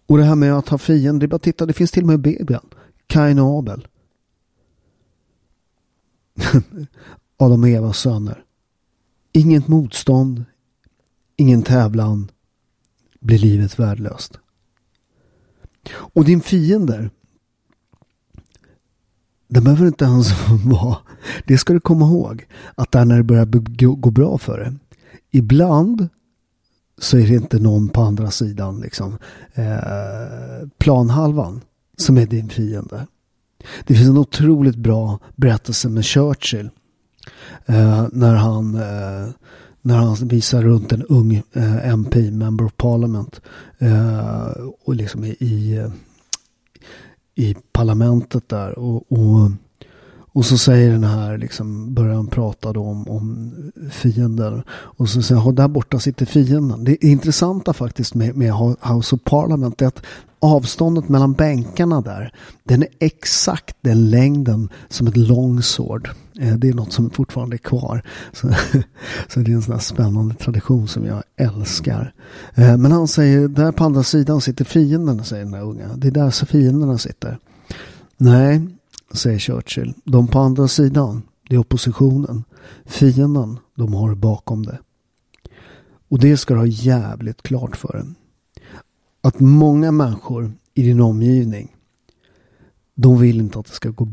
Och 0.07 0.17
det 0.17 0.23
här 0.23 0.35
med 0.35 0.53
att 0.53 0.69
ha 0.69 0.77
fiender, 0.77 1.19
det 1.19 1.25
är 1.25 1.27
bara 1.27 1.35
att 1.35 1.41
titta, 1.41 1.65
det 1.65 1.73
finns 1.73 1.91
till 1.91 2.03
och 2.03 2.07
med 2.07 2.13
i 2.13 2.37
Bibeln. 2.37 2.65
Kain 3.07 3.39
och 3.39 3.59
Abel. 3.59 3.87
Adam 7.37 7.63
och 7.63 7.69
Evas 7.69 7.99
söner. 7.99 8.43
Inget 9.31 9.67
motstånd, 9.67 10.45
ingen 11.35 11.63
tävlan, 11.63 12.31
blir 13.19 13.39
livet 13.39 13.79
värdelöst. 13.79 14.39
Och 15.91 16.25
din 16.25 16.41
fiender, 16.41 17.09
den 19.49 19.63
behöver 19.63 19.87
inte 19.87 20.05
ens 20.05 20.49
vara, 20.65 20.97
det 21.47 21.57
ska 21.57 21.73
du 21.73 21.79
komma 21.79 22.05
ihåg, 22.05 22.45
att 22.75 22.91
där 22.91 23.05
när 23.05 23.17
det 23.17 23.23
börjar 23.23 23.45
gå 23.95 24.11
bra 24.11 24.37
för 24.37 24.59
dig. 24.59 24.73
Ibland 25.31 26.09
så 26.97 27.17
är 27.17 27.27
det 27.27 27.33
inte 27.33 27.59
någon 27.59 27.89
på 27.89 28.01
andra 28.01 28.31
sidan, 28.31 28.79
liksom, 28.79 29.17
eh, 29.53 30.67
planhalvan, 30.77 31.61
som 31.97 32.17
är 32.17 32.25
din 32.25 32.49
fiende. 32.49 33.07
Det 33.83 33.93
finns 33.93 34.09
en 34.09 34.17
otroligt 34.17 34.75
bra 34.75 35.19
berättelse 35.35 35.89
med 35.89 36.05
Churchill. 36.05 36.69
Eh, 37.65 38.07
när 38.11 38.35
han 38.35 38.75
eh, 38.75 39.29
när 39.81 39.95
han 39.95 40.15
visar 40.15 40.61
runt 40.63 40.91
en 40.91 41.03
ung 41.03 41.43
eh, 41.53 41.89
MP, 41.89 42.31
Member 42.31 42.65
of 42.65 42.77
Parliament. 42.77 43.41
Eh, 43.77 44.47
och 44.85 44.95
liksom 44.95 45.23
i, 45.23 45.29
i, 45.39 45.77
eh, 45.77 45.91
i, 47.39 47.55
parlamentet 47.71 48.49
där. 48.49 48.79
Och, 48.79 49.11
och, 49.11 49.51
och, 50.33 50.45
så 50.45 50.57
säger 50.57 50.91
den 50.91 51.03
här, 51.03 51.37
liksom, 51.37 51.93
börjar 51.93 52.15
han 52.15 52.27
prata 52.27 52.73
då 52.73 52.81
om, 52.81 53.09
om 53.09 53.53
fienden. 53.91 54.63
Och 54.69 55.09
så 55.09 55.21
säger 55.21 55.41
han, 55.41 55.55
där 55.55 55.67
borta 55.67 55.99
sitter 55.99 56.25
fienden. 56.25 56.83
Det 56.83 57.05
intressanta 57.05 57.73
faktiskt 57.73 58.15
med, 58.15 58.35
med 58.35 58.53
House 58.81 59.15
of 59.15 59.23
Parliament 59.23 59.81
är 59.81 59.87
att 59.87 60.01
avståndet 60.39 61.09
mellan 61.09 61.33
bänkarna 61.33 62.01
där, 62.01 62.33
den 62.63 62.83
är 62.83 62.89
exakt 62.99 63.77
den 63.81 64.09
längden 64.09 64.69
som 64.89 65.07
ett 65.07 65.17
longsword. 65.17 66.09
Eh, 66.39 66.55
det 66.55 66.69
är 66.69 66.73
något 66.73 66.93
som 66.93 67.09
fortfarande 67.09 67.55
är 67.55 67.57
kvar. 67.57 68.01
Så, 68.31 68.47
så 69.27 69.39
det 69.39 69.51
är 69.51 69.55
en 69.55 69.61
sån 69.61 69.73
här 69.73 69.81
spännande 69.81 70.35
tradition 70.35 70.87
som 70.87 71.05
jag 71.05 71.23
älskar. 71.35 72.13
Eh, 72.55 72.77
men 72.77 72.91
han 72.91 73.07
säger, 73.07 73.47
där 73.47 73.71
på 73.71 73.83
andra 73.83 74.03
sidan 74.03 74.41
sitter 74.41 74.65
fienden, 74.65 75.23
säger 75.23 75.45
den 75.45 75.53
här 75.53 75.63
unga. 75.63 75.87
Det 75.95 76.07
är 76.07 76.11
där 76.11 76.29
så 76.29 76.45
fienderna 76.45 76.97
sitter. 76.97 77.39
Nej, 78.17 78.67
säger 79.13 79.39
Churchill. 79.39 79.93
De 80.03 80.27
på 80.27 80.39
andra 80.39 80.67
sidan, 80.67 81.21
det 81.49 81.55
är 81.55 81.59
oppositionen. 81.59 82.43
Fienden, 82.85 83.59
de 83.75 83.93
har 83.93 84.15
bakom 84.15 84.65
det. 84.65 84.79
Och 86.09 86.19
det 86.19 86.37
ska 86.37 86.53
du 86.53 86.59
ha 86.59 86.67
jävligt 86.67 87.41
klart 87.41 87.75
för 87.75 87.93
dig 87.93 88.05
att 89.21 89.39
många 89.39 89.91
människor 89.91 90.51
i 90.73 90.81
din 90.81 90.99
omgivning 90.99 91.75
de 92.95 93.19
vill 93.19 93.39
inte 93.39 93.59
att 93.59 93.65
det 93.65 93.71
ska 93.71 93.89
gå 93.89 94.07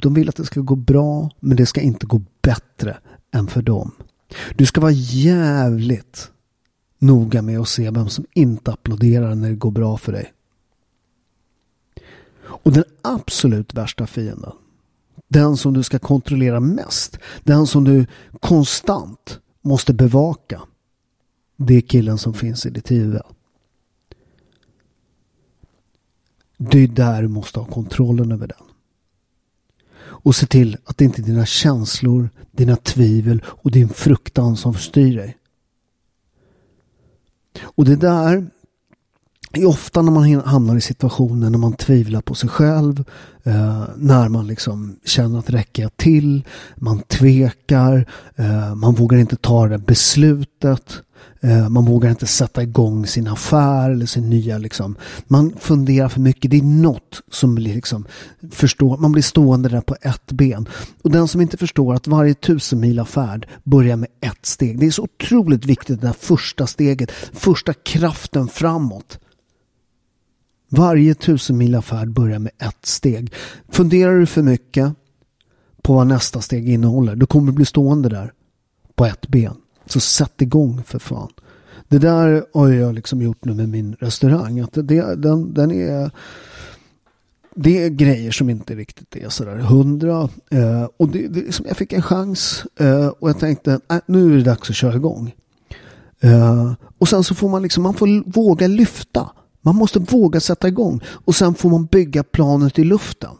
de 0.00 0.14
vill 0.14 0.28
att 0.28 0.36
det 0.36 0.44
ska 0.44 0.60
gå 0.60 0.76
bra 0.76 1.30
men 1.40 1.56
det 1.56 1.66
ska 1.66 1.80
inte 1.80 2.06
gå 2.06 2.22
bättre 2.42 2.96
än 3.32 3.46
för 3.46 3.62
dem. 3.62 3.92
Du 4.56 4.66
ska 4.66 4.80
vara 4.80 4.92
jävligt 4.92 6.30
noga 6.98 7.42
med 7.42 7.60
att 7.60 7.68
se 7.68 7.90
vem 7.90 8.08
som 8.08 8.24
inte 8.34 8.72
applåderar 8.72 9.34
när 9.34 9.48
det 9.48 9.56
går 9.56 9.70
bra 9.70 9.96
för 9.96 10.12
dig. 10.12 10.32
Och 12.40 12.72
den 12.72 12.84
absolut 13.02 13.74
värsta 13.74 14.06
fienden, 14.06 14.52
den 15.28 15.56
som 15.56 15.74
du 15.74 15.82
ska 15.82 15.98
kontrollera 15.98 16.60
mest, 16.60 17.18
den 17.44 17.66
som 17.66 17.84
du 17.84 18.06
konstant 18.40 19.40
måste 19.62 19.94
bevaka, 19.94 20.62
det 21.56 21.74
är 21.74 21.80
killen 21.80 22.18
som 22.18 22.34
finns 22.34 22.66
i 22.66 22.70
ditt 22.70 22.90
huvud. 22.90 23.22
Det 26.56 26.78
är 26.78 26.88
där 26.88 27.22
du 27.22 27.28
måste 27.28 27.58
ha 27.58 27.66
kontrollen 27.66 28.32
över 28.32 28.46
den. 28.46 28.71
Och 30.22 30.34
se 30.36 30.46
till 30.46 30.76
att 30.84 30.98
det 30.98 31.04
inte 31.04 31.22
är 31.22 31.24
dina 31.24 31.46
känslor, 31.46 32.30
dina 32.50 32.76
tvivel 32.76 33.42
och 33.46 33.70
din 33.70 33.88
fruktan 33.88 34.56
som 34.56 34.74
styr 34.74 35.16
dig. 35.16 35.36
Och 37.62 37.84
det 37.84 37.96
där 37.96 38.50
det 39.52 39.60
är 39.60 39.66
ofta 39.66 40.02
när 40.02 40.12
man 40.12 40.40
hamnar 40.40 40.76
i 40.76 40.80
situationer 40.80 41.50
när 41.50 41.58
man 41.58 41.72
tvivlar 41.72 42.20
på 42.20 42.34
sig 42.34 42.48
själv, 42.48 43.04
eh, 43.42 43.84
när 43.96 44.28
man 44.28 44.46
liksom 44.46 44.96
känner 45.04 45.38
att 45.38 45.50
räcker 45.50 45.82
jag 45.82 45.96
till, 45.96 46.42
man 46.76 47.00
tvekar, 47.00 48.06
eh, 48.36 48.74
man 48.74 48.94
vågar 48.94 49.18
inte 49.18 49.36
ta 49.36 49.68
det 49.68 49.78
beslutet. 49.78 51.02
Eh, 51.40 51.68
man 51.68 51.84
vågar 51.84 52.10
inte 52.10 52.26
sätta 52.26 52.62
igång 52.62 53.06
sin 53.06 53.28
affär 53.28 53.90
eller 53.90 54.06
sin 54.06 54.30
nya 54.30 54.58
liksom. 54.58 54.96
Man 55.28 55.52
funderar 55.60 56.08
för 56.08 56.20
mycket. 56.20 56.50
Det 56.50 56.58
är 56.58 56.62
något 56.62 57.22
som 57.30 57.54
blir 57.54 57.74
liksom 57.74 58.06
förstår. 58.50 58.96
Man 58.96 59.12
blir 59.12 59.22
stående 59.22 59.68
där 59.68 59.80
på 59.80 59.96
ett 60.00 60.32
ben. 60.32 60.68
Och 61.02 61.10
den 61.10 61.28
som 61.28 61.40
inte 61.40 61.56
förstår 61.56 61.94
att 61.94 62.06
varje 62.06 62.34
tusenmila 62.34 63.04
färd 63.04 63.48
börjar 63.64 63.96
med 63.96 64.08
ett 64.20 64.46
steg. 64.46 64.78
Det 64.78 64.86
är 64.86 64.90
så 64.90 65.02
otroligt 65.02 65.64
viktigt 65.64 66.00
det 66.00 66.06
där 66.06 66.14
första 66.20 66.66
steget. 66.66 67.12
Första 67.32 67.72
kraften 67.72 68.48
framåt. 68.48 69.18
Varje 70.74 71.14
tusenmilafärd 71.14 71.98
färd 71.98 72.10
börjar 72.10 72.38
med 72.38 72.52
ett 72.58 72.86
steg. 72.86 73.32
Funderar 73.68 74.18
du 74.18 74.26
för 74.26 74.42
mycket 74.42 74.94
på 75.82 75.94
vad 75.94 76.06
nästa 76.06 76.40
steg 76.40 76.68
innehåller, 76.68 77.16
då 77.16 77.26
kommer 77.26 77.46
du 77.46 77.56
bli 77.56 77.64
stående 77.64 78.08
där 78.08 78.32
på 78.94 79.04
ett 79.04 79.28
ben. 79.28 79.54
Så 79.86 80.00
sätt 80.00 80.42
igång 80.42 80.82
för 80.86 80.98
fan. 80.98 81.28
Det 81.88 81.98
där 81.98 82.44
har 82.54 82.68
jag 82.68 82.94
liksom 82.94 83.22
gjort 83.22 83.44
nu 83.44 83.54
med 83.54 83.68
min 83.68 83.96
restaurang. 84.00 84.60
Att 84.60 84.72
det, 84.72 85.14
den, 85.14 85.54
den 85.54 85.70
är, 85.70 86.10
det 87.54 87.84
är 87.84 87.88
grejer 87.88 88.30
som 88.30 88.50
inte 88.50 88.74
riktigt 88.74 89.16
är 89.16 89.28
sådär 89.28 89.56
hundra. 89.56 90.28
Eh, 90.50 90.88
och 90.96 91.08
det, 91.08 91.28
det, 91.28 91.40
liksom, 91.40 91.66
jag 91.68 91.76
fick 91.76 91.92
en 91.92 92.02
chans 92.02 92.64
eh, 92.76 93.06
och 93.06 93.28
jag 93.28 93.38
tänkte 93.38 93.80
äh, 93.90 93.98
nu 94.06 94.32
är 94.32 94.36
det 94.36 94.44
dags 94.44 94.70
att 94.70 94.76
köra 94.76 94.96
igång. 94.96 95.34
Eh, 96.20 96.72
och 96.98 97.08
sen 97.08 97.24
så 97.24 97.34
får 97.34 97.48
man 97.48 97.62
liksom, 97.62 97.82
man 97.82 97.94
får 97.94 98.30
våga 98.30 98.66
lyfta. 98.66 99.30
Man 99.62 99.76
måste 99.76 99.98
våga 99.98 100.40
sätta 100.40 100.68
igång 100.68 101.00
och 101.06 101.34
sen 101.34 101.54
får 101.54 101.70
man 101.70 101.86
bygga 101.86 102.22
planet 102.22 102.78
i 102.78 102.84
luften. 102.84 103.36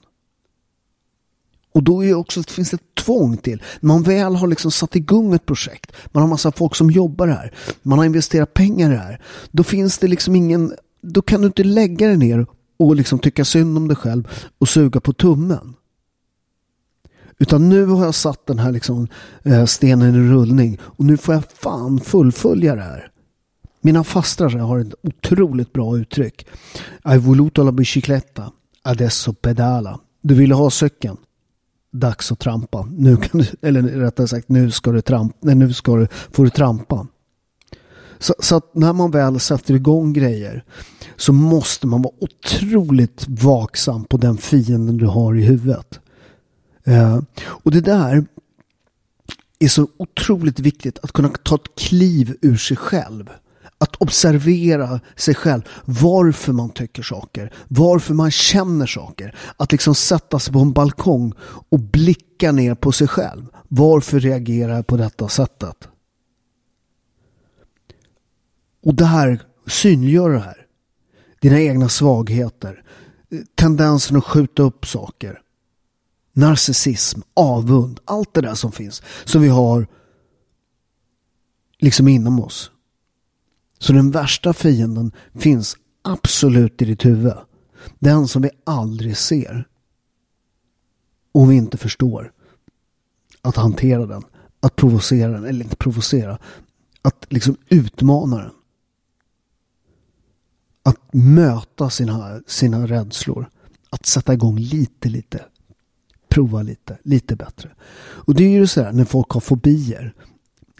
Och 1.75 1.83
då 1.83 2.05
är 2.05 2.15
också, 2.15 2.43
finns 2.43 2.71
det 2.71 2.75
ett 2.75 3.05
tvång 3.05 3.37
till. 3.37 3.63
När 3.81 3.89
man 3.89 4.03
väl 4.03 4.35
har 4.35 4.47
liksom 4.47 4.71
satt 4.71 4.97
igång 4.97 5.35
ett 5.35 5.47
projekt, 5.47 5.93
man 6.13 6.21
har 6.21 6.29
massa 6.29 6.53
folk 6.53 6.75
som 6.75 6.91
jobbar 6.91 7.29
här, 7.29 7.55
man 7.83 7.99
har 7.99 8.07
investerat 8.07 8.55
pengar 8.55 8.91
i 8.91 8.93
det 8.93 9.01
här. 9.01 9.21
Då 9.51 9.63
finns 9.63 9.99
det 9.99 10.09
liksom 10.09 10.37
ingen, 10.37 10.73
då 11.03 11.23
kan 11.23 11.41
du 11.41 11.47
inte 11.47 11.65
lägga 11.65 12.07
dig 12.07 12.17
ner 12.17 12.47
och 12.79 12.97
liksom 12.97 13.19
tycka 13.19 13.45
synd 13.45 13.77
om 13.77 13.89
dig 13.89 13.97
själv 13.97 14.29
och 14.59 14.69
suga 14.69 15.01
på 15.01 15.13
tummen. 15.13 15.75
Utan 17.39 17.69
nu 17.69 17.87
har 17.87 18.05
jag 18.05 18.15
satt 18.15 18.47
den 18.47 18.59
här 18.59 18.73
liksom, 18.73 19.09
eh, 19.43 19.65
stenen 19.65 20.15
i 20.15 20.33
rullning 20.33 20.79
och 20.83 21.05
nu 21.05 21.17
får 21.17 21.35
jag 21.35 21.45
fan 21.55 22.01
fullfölja 22.01 22.75
det 22.75 22.83
här. 22.83 23.12
Mina 23.85 24.05
fastrar 24.05 24.49
har 24.49 24.79
ett 24.79 24.95
otroligt 25.03 25.73
bra 25.73 25.99
uttryck. 25.99 26.47
Hai 27.03 27.19
voluto 27.19 27.63
la 27.63 27.73
bicicletta, 27.73 28.53
adesso 28.83 29.33
pedala. 29.33 30.01
Du 30.21 30.35
ville 30.35 30.55
ha 30.55 30.71
cykeln 30.71 31.17
dags 31.93 32.33
att 32.33 32.39
trampa. 32.39 32.89
Nu 32.91 33.17
kan 33.17 33.41
du, 33.41 33.47
eller 33.69 33.83
rättare 33.83 34.29
sagt, 34.29 34.49
nu 34.49 34.71
ska 34.71 34.93
du 34.93 35.01
trampa. 35.01 35.37
Nej, 35.41 35.55
nu 35.55 35.73
ska 35.73 35.97
du, 35.97 36.09
får 36.33 36.45
du 36.45 36.51
trampa. 36.51 37.07
Så, 38.19 38.35
så, 38.39 38.57
att 38.57 38.75
när 38.75 38.93
man 38.93 39.11
väl 39.11 39.41
sätter 39.41 39.75
igång 39.75 40.13
grejer 40.13 40.65
så 41.17 41.33
måste 41.33 41.87
man 41.87 42.03
vara 42.03 42.15
otroligt 42.21 43.25
vaksam 43.29 44.05
på 44.05 44.17
den 44.17 44.37
fienden 44.37 44.97
du 44.97 45.07
har 45.07 45.35
i 45.35 45.43
huvudet. 45.43 46.01
Eh, 46.85 47.21
och 47.45 47.71
det 47.71 47.81
där 47.81 48.25
är 49.59 49.69
så 49.69 49.89
otroligt 49.97 50.61
viktigt 50.61 50.99
att 51.03 51.13
kunna 51.13 51.29
ta 51.29 51.55
ett 51.55 51.75
kliv 51.77 52.37
ur 52.41 52.57
sig 52.57 52.77
själv. 52.77 53.31
Att 53.83 53.97
observera 53.97 55.01
sig 55.17 55.35
själv. 55.35 55.63
Varför 55.85 56.53
man 56.53 56.71
tycker 56.71 57.03
saker. 57.03 57.53
Varför 57.69 58.15
man 58.15 58.31
känner 58.31 58.87
saker. 58.87 59.37
Att 59.57 59.73
liksom 59.73 59.95
sätta 59.95 60.39
sig 60.39 60.53
på 60.53 60.59
en 60.59 60.73
balkong 60.73 61.33
och 61.69 61.79
blicka 61.79 62.53
ner 62.53 62.75
på 62.75 62.93
sig 62.93 63.09
själv. 63.09 63.47
Varför 63.69 64.21
reagerar 64.21 64.75
jag 64.75 64.87
på 64.87 64.97
detta 64.97 65.29
sättet? 65.29 65.89
Och 68.85 68.95
det 68.95 69.05
här 69.05 69.43
synliggör 69.67 70.31
det 70.31 70.41
här. 70.41 70.67
Dina 71.41 71.61
egna 71.61 71.89
svagheter. 71.89 72.83
Tendensen 73.55 74.17
att 74.17 74.25
skjuta 74.25 74.63
upp 74.63 74.87
saker. 74.87 75.41
Narcissism, 76.33 77.21
avund, 77.35 78.01
allt 78.05 78.35
det 78.35 78.41
där 78.41 78.55
som 78.55 78.73
finns. 78.73 79.03
Som 79.25 79.43
vi 79.43 79.49
har 79.49 79.87
liksom 81.79 82.09
inom 82.09 82.41
oss. 82.41 82.71
Så 83.83 83.93
den 83.93 84.11
värsta 84.11 84.53
fienden 84.53 85.13
finns 85.35 85.77
absolut 86.03 86.83
i 86.83 86.85
ditt 86.85 87.05
huvud. 87.05 87.33
Den 87.99 88.29
som 88.29 88.43
vi 88.43 88.51
aldrig 88.65 89.17
ser. 89.17 89.69
Och 91.33 91.51
vi 91.51 91.57
inte 91.57 91.79
förstår. 91.79 92.33
Att 93.41 93.57
hantera 93.57 94.07
den. 94.07 94.23
Att 94.61 94.77
provocera 94.77 95.33
den. 95.33 95.45
Eller 95.45 95.65
inte 95.65 95.77
provocera. 95.77 96.39
Att 97.03 97.27
liksom 97.29 97.57
utmana 97.69 98.39
den. 98.39 98.51
Att 100.83 101.15
möta 101.15 101.91
sina, 101.91 102.41
sina 102.47 102.87
rädslor. 102.87 103.51
Att 103.91 104.07
sätta 104.07 104.35
igång 104.35 104.59
lite, 104.59 105.09
lite. 105.09 105.45
Prova 106.29 106.63
lite, 106.63 106.99
lite 107.03 107.37
bättre. 107.37 107.71
Och 107.99 108.35
det 108.35 108.45
är 108.45 108.51
ju 108.51 108.67
så 108.67 108.83
här 108.83 108.93
när 108.93 109.05
folk 109.05 109.31
har 109.31 109.41
fobier. 109.41 110.15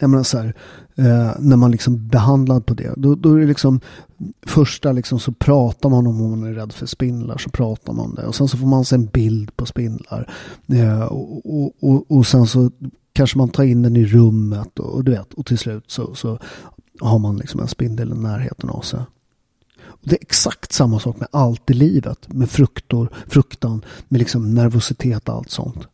Jag 0.03 0.09
menar 0.09 0.23
så 0.23 0.37
här, 0.37 0.53
eh, 0.95 1.31
när 1.39 1.55
man 1.55 1.71
liksom 1.71 2.07
behandlar 2.07 2.59
på 2.59 2.73
det. 2.73 2.93
Då, 2.97 3.15
då 3.15 3.33
är 3.33 3.39
det 3.39 3.45
liksom 3.45 3.79
första 4.45 4.91
liksom 4.91 5.19
så 5.19 5.31
pratar 5.31 5.89
man 5.89 6.07
om 6.07 6.21
om 6.21 6.29
man 6.29 6.49
är 6.49 6.53
rädd 6.53 6.73
för 6.73 6.85
spindlar 6.85 7.37
så 7.37 7.49
pratar 7.49 7.93
man 7.93 8.05
om 8.05 8.15
det. 8.15 8.25
Och 8.25 8.35
sen 8.35 8.47
så 8.47 8.57
får 8.57 8.67
man 8.67 8.85
se 8.85 8.95
en 8.95 9.05
bild 9.05 9.55
på 9.55 9.65
spindlar. 9.65 10.33
Eh, 10.67 11.03
och, 11.03 11.55
och, 11.55 11.73
och, 11.81 12.11
och, 12.11 12.27
sen 12.27 12.47
så 12.47 12.71
kanske 13.13 13.37
man 13.37 13.49
tar 13.49 13.63
in 13.63 13.81
den 13.81 13.97
i 13.97 14.05
rummet 14.05 14.79
och, 14.79 14.93
och 14.93 15.03
du 15.03 15.11
vet. 15.11 15.33
Och 15.33 15.45
till 15.45 15.57
slut 15.57 15.83
så, 15.87 16.15
så 16.15 16.39
har 16.99 17.19
man 17.19 17.37
liksom 17.37 17.59
en 17.59 17.67
spindel 17.67 18.11
i 18.11 18.15
närheten 18.15 18.69
av 18.69 18.81
sig. 18.81 18.99
Och 19.81 20.09
det 20.09 20.15
är 20.15 20.21
exakt 20.21 20.73
samma 20.73 20.99
sak 20.99 21.19
med 21.19 21.27
allt 21.31 21.69
i 21.69 21.73
livet. 21.73 22.33
Med 22.33 22.49
fruktor, 22.49 23.09
fruktan, 23.27 23.85
med 24.07 24.19
liksom 24.19 24.53
nervositet 24.53 25.29
och 25.29 25.35
allt 25.35 25.49
sånt. 25.49 25.87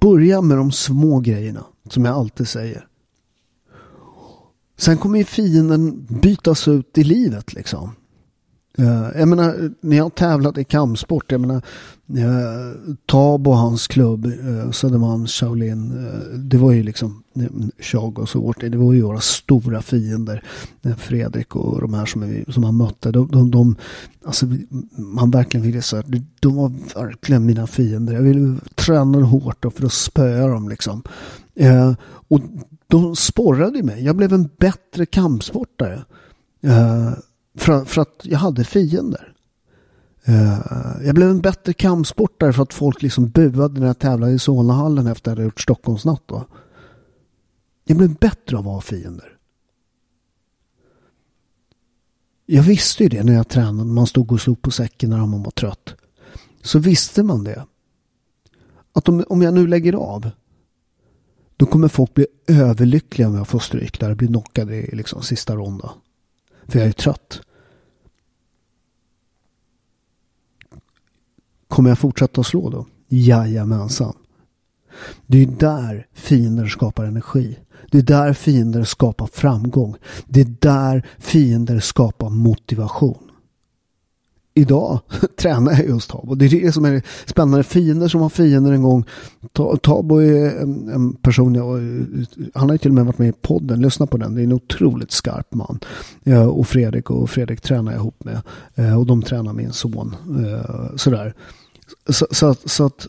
Börja 0.00 0.40
med 0.40 0.56
de 0.56 0.72
små 0.72 1.20
grejerna. 1.20 1.64
Som 1.88 2.04
jag 2.04 2.14
alltid 2.14 2.48
säger. 2.48 2.86
Sen 4.76 4.98
kommer 4.98 5.18
ju 5.18 5.24
fienden 5.24 6.06
bytas 6.20 6.68
ut 6.68 6.98
i 6.98 7.04
livet 7.04 7.52
liksom. 7.52 7.96
Uh, 8.78 9.18
jag 9.18 9.28
menar, 9.28 9.70
när 9.80 9.96
jag 9.96 10.14
tävlade 10.14 10.60
i 10.60 10.64
kampsport, 10.64 11.32
jag 11.32 11.40
menar, 11.40 11.62
eh, 12.16 12.24
uh, 12.24 12.94
Tab 13.06 13.48
och 13.48 13.56
hans 13.56 13.86
klubb, 13.86 14.26
uh, 14.26 14.70
Södermalm, 14.70 15.26
Shaolin, 15.26 15.92
uh, 15.92 16.38
det 16.38 16.56
var 16.56 16.72
ju 16.72 16.82
liksom 16.82 17.22
Chag 17.78 18.18
och 18.18 18.28
så 18.28 18.40
vårt, 18.40 18.60
det 18.60 18.76
var 18.76 18.92
ju 18.92 19.02
våra 19.02 19.20
stora 19.20 19.82
fiender. 19.82 20.42
Fredrik 20.98 21.56
och 21.56 21.80
de 21.80 21.94
här 21.94 22.06
som, 22.06 22.20
vi, 22.20 22.44
som 22.48 22.62
man 22.62 22.76
mötte, 22.76 23.10
de, 23.10 23.28
de, 23.28 23.50
de 23.50 23.76
alltså 24.24 24.46
man 24.96 25.30
verkligen 25.30 25.66
ville 25.66 25.82
säga, 25.82 26.02
de 26.40 26.56
var 26.56 26.72
verkligen 26.94 27.46
mina 27.46 27.66
fiender. 27.66 28.14
Jag 28.14 28.22
ville 28.22 28.56
träna 28.74 29.22
hårt 29.22 29.64
för 29.74 29.86
att 29.86 29.92
spöa 29.92 30.46
dem 30.46 30.68
liksom. 30.68 31.02
och 32.28 32.40
de 32.86 33.16
sporrade 33.16 33.82
mig, 33.82 34.04
jag 34.04 34.16
blev 34.16 34.32
en 34.32 34.48
bättre 34.58 35.06
kampsportare. 35.06 36.04
För, 37.54 37.84
för 37.84 38.02
att 38.02 38.20
jag 38.22 38.38
hade 38.38 38.64
fiender. 38.64 39.34
Uh, 40.28 41.06
jag 41.06 41.14
blev 41.14 41.30
en 41.30 41.40
bättre 41.40 41.72
kampsportare 41.72 42.52
för 42.52 42.62
att 42.62 42.74
folk 42.74 43.02
liksom 43.02 43.28
buade 43.28 43.80
när 43.80 43.86
jag 43.86 43.98
tävlade 43.98 44.32
i 44.32 44.38
Solnahallen 44.38 45.06
efter 45.06 45.30
att 45.30 45.32
jag 45.32 45.36
hade 45.36 45.44
gjort 45.44 45.60
Stockholmsnatt. 45.60 46.22
Då. 46.26 46.46
Jag 47.84 47.96
blev 47.96 48.14
bättre 48.14 48.56
av 48.56 48.68
att 48.68 48.74
ha 48.74 48.80
fiender. 48.80 49.36
Jag 52.46 52.62
visste 52.62 53.02
ju 53.02 53.08
det 53.08 53.22
när 53.22 53.34
jag 53.34 53.48
tränade. 53.48 53.90
Man 53.90 54.06
stod 54.06 54.32
och 54.32 54.40
slog 54.40 54.62
på 54.62 54.70
säcken 54.70 55.10
när 55.10 55.26
man 55.26 55.42
var 55.42 55.50
trött. 55.50 55.94
Så 56.62 56.78
visste 56.78 57.22
man 57.22 57.44
det. 57.44 57.66
Att 58.92 59.08
om, 59.08 59.24
om 59.28 59.42
jag 59.42 59.54
nu 59.54 59.66
lägger 59.66 59.92
av. 59.92 60.30
Då 61.56 61.66
kommer 61.66 61.88
folk 61.88 62.14
bli 62.14 62.26
överlyckliga 62.46 63.28
om 63.28 63.34
jag 63.34 63.48
får 63.48 63.58
stryk 63.58 64.00
där. 64.00 64.14
Blir 64.14 64.28
knockade 64.28 64.76
i 64.76 64.96
liksom 64.96 65.22
sista 65.22 65.56
ronden. 65.56 65.90
För 66.66 66.78
jag 66.78 66.88
är 66.88 66.92
trött. 66.92 67.40
Kommer 71.68 71.88
jag 71.88 71.98
fortsätta 71.98 72.40
att 72.40 72.46
slå 72.46 72.70
då? 72.70 72.86
Jajamensan. 73.08 74.16
Det 75.26 75.42
är 75.42 75.46
där 75.46 76.06
fiender 76.12 76.66
skapar 76.66 77.04
energi. 77.04 77.58
Det 77.90 77.98
är 77.98 78.02
där 78.02 78.32
fiender 78.32 78.84
skapar 78.84 79.26
framgång. 79.26 79.96
Det 80.26 80.40
är 80.40 80.54
där 80.60 81.06
fiender 81.18 81.80
skapar 81.80 82.30
motivation 82.30 83.23
idag 84.54 85.00
tränar 85.36 85.72
jag 85.72 85.86
just 85.86 86.10
Tabo. 86.10 86.34
Det 86.34 86.44
är 86.44 86.50
det 86.50 86.72
som 86.72 86.84
är 86.84 87.02
spännande. 87.26 87.64
Fiender 87.64 88.08
som 88.08 88.20
har 88.20 88.28
fiender 88.28 88.72
en 88.72 88.82
gång. 88.82 89.04
Tabo 89.82 90.16
är 90.16 90.60
en, 90.60 90.88
en 90.88 91.12
person, 91.12 91.54
jag, 91.54 91.66
han 92.54 92.68
har 92.68 92.74
ju 92.74 92.78
till 92.78 92.90
och 92.90 92.94
med 92.94 93.06
varit 93.06 93.18
med 93.18 93.28
i 93.28 93.32
podden. 93.32 93.80
Lyssna 93.80 94.06
på 94.06 94.16
den. 94.16 94.34
Det 94.34 94.40
är 94.40 94.44
en 94.44 94.52
otroligt 94.52 95.10
skarp 95.10 95.54
man. 95.54 95.80
Eh, 96.24 96.46
och 96.46 96.66
Fredrik 96.66 97.10
och 97.10 97.30
Fredrik 97.30 97.60
tränar 97.60 97.92
jag 97.92 97.98
ihop 98.00 98.24
med. 98.24 98.40
Eh, 98.74 98.98
och 98.98 99.06
de 99.06 99.22
tränar 99.22 99.52
min 99.52 99.72
son. 99.72 100.16
Eh, 100.46 100.96
sådär. 100.96 101.34
Så, 102.08 102.26
så, 102.30 102.46
att, 102.46 102.70
så 102.70 102.86
att 102.86 103.06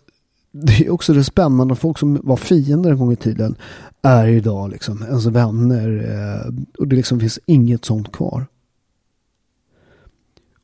det 0.52 0.86
är 0.86 0.94
också 0.94 1.14
det 1.14 1.24
spännande. 1.24 1.76
Folk 1.76 1.98
som 1.98 2.20
var 2.24 2.38
fiender 2.38 2.92
en 2.92 2.98
gång 2.98 3.12
i 3.12 3.16
tiden 3.16 3.56
är 4.02 4.28
idag 4.28 4.72
liksom 4.72 5.04
ens 5.04 5.26
vänner. 5.26 6.12
Eh, 6.12 6.54
och 6.80 6.88
det 6.88 6.96
liksom 6.96 7.20
finns 7.20 7.40
inget 7.46 7.86
sånt 7.86 8.12
kvar. 8.12 8.46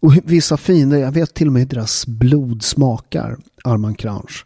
Och 0.02 0.14
vissa 0.24 0.58
fiender, 0.58 0.98
jag 0.98 1.12
vet 1.12 1.34
till 1.34 1.48
och 1.48 1.54
med 1.54 1.62
hur 1.62 1.70
deras 1.70 2.08
blod 2.08 2.64
smakar, 2.64 3.38
Arman 3.64 3.96
Kranch. 3.96 4.46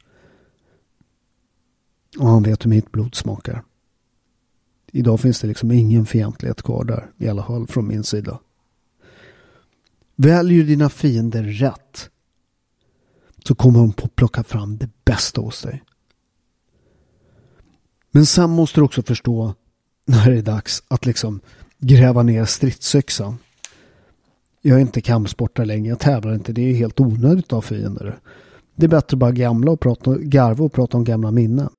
Och 2.17 2.27
han 2.27 2.43
vet 2.43 2.65
hur 2.65 2.69
mitt 2.69 2.91
blod 2.91 3.15
smakar. 3.15 3.63
Idag 4.91 5.19
finns 5.19 5.39
det 5.39 5.47
liksom 5.47 5.71
ingen 5.71 6.05
fientlighet 6.05 6.61
kvar 6.61 6.83
där, 6.83 7.11
i 7.17 7.27
alla 7.27 7.43
fall 7.43 7.67
från 7.67 7.87
min 7.87 8.03
sida. 8.03 8.39
Väljer 10.15 10.59
du 10.59 10.65
dina 10.65 10.89
fiender 10.89 11.43
rätt 11.43 12.09
så 13.47 13.55
kommer 13.55 13.79
de 13.79 13.93
på 13.93 14.07
plocka 14.07 14.43
fram 14.43 14.77
det 14.77 14.89
bästa 15.05 15.41
hos 15.41 15.61
dig. 15.61 15.83
Men 18.11 18.25
sen 18.25 18.49
måste 18.49 18.79
du 18.79 18.85
också 18.85 19.03
förstå 19.03 19.53
när 20.05 20.29
det 20.29 20.37
är 20.37 20.41
dags 20.41 20.83
att 20.87 21.05
liksom 21.05 21.39
gräva 21.77 22.23
ner 22.23 22.45
stridsyxan. 22.45 23.37
Jag 24.67 24.77
är 24.77 24.81
inte 24.81 25.01
kampsportare 25.01 25.65
längre, 25.65 25.89
jag 25.89 25.99
tävlar 25.99 26.33
inte. 26.33 26.53
Det 26.53 26.61
är 26.61 26.75
helt 26.75 26.99
onödigt 26.99 27.53
av 27.53 27.61
fiender. 27.61 28.19
Det 28.75 28.85
är 28.85 28.89
bättre 28.89 29.15
att 29.15 29.19
bara 29.19 29.31
gamla 29.31 29.71
och 29.71 29.79
prata, 29.79 30.15
garva 30.17 30.63
och 30.63 30.73
prata 30.73 30.97
om 30.97 31.03
gamla 31.03 31.31
minnen. 31.31 31.69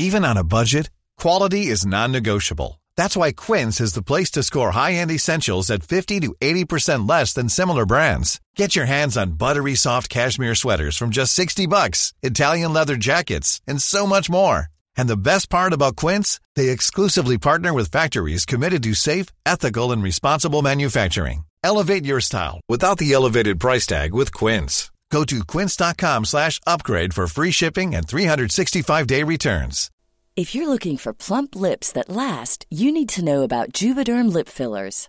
Even 0.00 0.24
on 0.24 0.36
a 0.36 0.44
budget, 0.44 0.90
quality 1.22 1.72
is 1.72 1.86
non-negotiable. 1.86 2.80
That's 2.96 3.16
why 3.16 3.32
Quince 3.32 3.84
is 3.84 3.94
the 3.94 4.02
place 4.02 4.30
to 4.30 4.42
score 4.42 4.70
high-end 4.70 5.10
essentials 5.10 5.70
at 5.70 5.82
50 5.82 6.20
to 6.20 6.34
80% 6.40 7.08
less 7.08 7.34
than 7.34 7.48
similar 7.48 7.86
brands. 7.86 8.38
Get 8.58 8.76
your 8.76 8.86
hands 8.86 9.16
on 9.16 9.38
buttery 9.38 9.74
soft 9.74 10.08
cashmere 10.08 10.54
sweaters 10.54 10.98
from 10.98 11.10
just 11.10 11.32
60 11.34 11.66
bucks, 11.66 12.12
Italian 12.22 12.72
leather 12.72 12.96
jackets, 12.96 13.60
and 13.66 13.82
so 13.82 14.06
much 14.06 14.30
more. 14.30 14.66
And 15.00 15.08
the 15.08 15.16
best 15.16 15.48
part 15.48 15.72
about 15.72 15.96
Quince, 15.96 16.38
they 16.56 16.68
exclusively 16.68 17.38
partner 17.38 17.72
with 17.72 17.90
factories 17.90 18.44
committed 18.44 18.82
to 18.82 18.92
safe, 18.92 19.28
ethical 19.46 19.92
and 19.92 20.02
responsible 20.02 20.60
manufacturing. 20.60 21.44
Elevate 21.64 22.04
your 22.04 22.20
style 22.20 22.60
without 22.68 22.98
the 22.98 23.10
elevated 23.14 23.58
price 23.58 23.86
tag 23.86 24.12
with 24.12 24.30
Quince. 24.40 24.90
Go 25.10 25.24
to 25.32 25.38
quince.com/upgrade 25.52 27.12
for 27.16 27.26
free 27.36 27.52
shipping 27.52 27.94
and 27.96 28.04
365-day 28.06 29.22
returns. 29.24 29.90
If 30.36 30.54
you're 30.54 30.72
looking 30.74 30.98
for 30.98 31.22
plump 31.26 31.50
lips 31.56 31.92
that 31.92 32.10
last, 32.10 32.66
you 32.68 32.92
need 32.92 33.08
to 33.16 33.24
know 33.24 33.40
about 33.42 33.72
Juvederm 33.80 34.26
lip 34.36 34.48
fillers. 34.48 35.08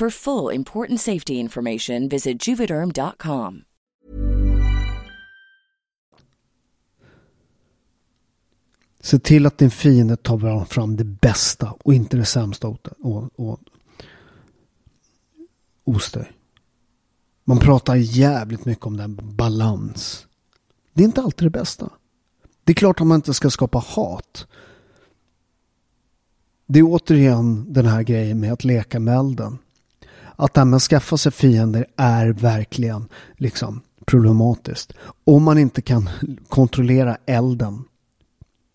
For 0.00 0.10
full 0.10 0.54
important 0.54 1.00
safety 1.00 1.32
information, 1.32 2.08
visit 2.08 2.48
juvederm.com. 2.48 3.62
Se 9.00 9.18
till 9.18 9.46
att 9.46 9.58
din 9.58 9.70
fiende 9.70 10.16
tar 10.16 10.64
fram 10.64 10.96
det 10.96 11.04
bästa 11.04 11.74
och 11.84 11.94
inte 11.94 12.16
det 12.16 12.24
sämsta 12.24 12.68
åt, 12.68 12.88
åt, 12.98 13.32
åt, 13.36 13.60
hos 15.84 16.12
dig. 16.12 16.32
Man 17.44 17.58
pratar 17.58 17.94
jävligt 17.96 18.64
mycket 18.64 18.86
om 18.86 18.96
den 18.96 19.20
balans. 19.22 20.26
Det 20.92 21.02
är 21.02 21.06
inte 21.06 21.22
alltid 21.22 21.46
det 21.46 21.58
bästa. 21.58 21.90
Det 22.64 22.72
är 22.72 22.74
klart 22.74 23.00
att 23.00 23.06
man 23.06 23.16
inte 23.16 23.34
ska 23.34 23.50
skapa 23.50 23.78
hat. 23.78 24.46
Det 26.66 26.78
är 26.78 26.84
återigen 26.86 27.72
den 27.72 27.86
här 27.86 28.02
grejen 28.02 28.40
med 28.40 28.52
att 28.52 28.64
leka 28.64 29.00
med 29.00 29.18
elden. 29.18 29.58
Att 30.40 30.54
det 30.54 30.60
här 30.60 30.64
med 30.64 30.76
att 30.76 30.82
skaffa 30.82 31.16
sig 31.16 31.32
fiender 31.32 31.86
är 31.96 32.28
verkligen 32.28 33.08
liksom 33.36 33.80
problematiskt. 34.04 34.92
Om 35.24 35.42
man 35.42 35.58
inte 35.58 35.82
kan 35.82 36.08
kontrollera 36.48 37.18
elden. 37.26 37.84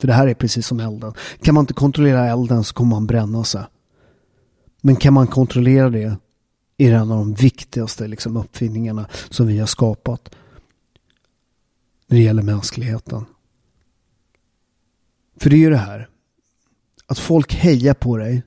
För 0.01 0.07
det 0.07 0.13
här 0.13 0.27
är 0.27 0.33
precis 0.33 0.67
som 0.67 0.79
elden. 0.79 1.13
Kan 1.41 1.53
man 1.53 1.61
inte 1.61 1.73
kontrollera 1.73 2.27
elden 2.27 2.63
så 2.63 2.73
kommer 2.73 2.89
man 2.89 3.07
bränna 3.07 3.43
sig. 3.43 3.63
Men 4.81 4.95
kan 4.95 5.13
man 5.13 5.27
kontrollera 5.27 5.89
det 5.89 6.17
är 6.77 6.91
det 6.91 6.97
en 6.97 7.11
av 7.11 7.17
de 7.17 7.33
viktigaste 7.33 8.07
liksom, 8.07 8.37
uppfinningarna 8.37 9.07
som 9.29 9.47
vi 9.47 9.59
har 9.59 9.67
skapat 9.67 10.35
när 12.07 12.17
det 12.17 12.23
gäller 12.23 12.43
mänskligheten. 12.43 13.25
För 15.39 15.49
det 15.49 15.55
är 15.55 15.59
ju 15.59 15.69
det 15.69 15.77
här 15.77 16.09
att 17.05 17.19
folk 17.19 17.53
hejar 17.53 17.93
på 17.93 18.17
dig 18.17 18.43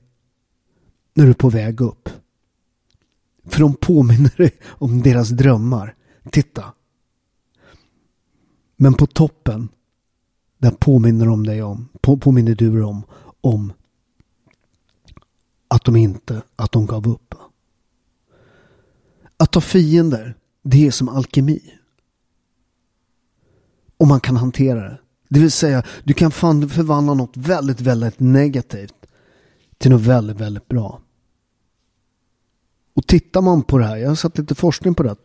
när 1.13 1.23
du 1.23 1.29
är 1.29 1.33
på 1.33 1.49
väg 1.49 1.81
upp. 1.81 2.09
För 3.49 3.59
de 3.59 3.73
påminner 3.73 4.37
dig 4.37 4.51
om 4.65 5.01
deras 5.01 5.29
drömmar. 5.29 5.95
Titta. 6.31 6.73
Men 8.75 8.93
på 8.93 9.05
toppen, 9.05 9.69
där 10.57 10.71
påminner 10.71 11.25
de 11.25 11.45
dig 11.45 11.63
om, 11.63 11.89
på, 12.01 12.17
påminner 12.17 12.55
du 12.55 12.79
dem 12.81 13.03
om 13.41 13.73
att 15.67 15.85
de 15.85 15.95
inte, 15.95 16.41
att 16.55 16.71
de 16.71 16.85
gav 16.85 17.07
upp. 17.07 17.35
Att 19.37 19.55
ha 19.55 19.61
fiender, 19.61 20.35
det 20.63 20.87
är 20.87 20.91
som 20.91 21.09
alkemi. 21.09 21.73
Och 23.97 24.07
man 24.07 24.19
kan 24.19 24.37
hantera 24.37 24.89
det. 24.89 24.99
Det 25.29 25.39
vill 25.39 25.51
säga, 25.51 25.83
du 26.03 26.13
kan 26.13 26.31
förvandla 26.31 27.13
något 27.13 27.37
väldigt, 27.37 27.81
väldigt 27.81 28.19
negativt 28.19 28.95
till 29.77 29.91
något 29.91 30.01
väldigt, 30.01 30.37
väldigt 30.37 30.67
bra. 30.67 31.01
Och 32.99 33.07
tittar 33.07 33.41
man 33.41 33.63
på 33.63 33.77
det 33.77 33.85
här, 33.85 33.97
jag 33.97 34.07
har 34.07 34.15
satt 34.15 34.37
lite 34.37 34.55
forskning 34.55 34.93
på 34.93 35.03
det 35.03 35.09
här, 35.09 35.17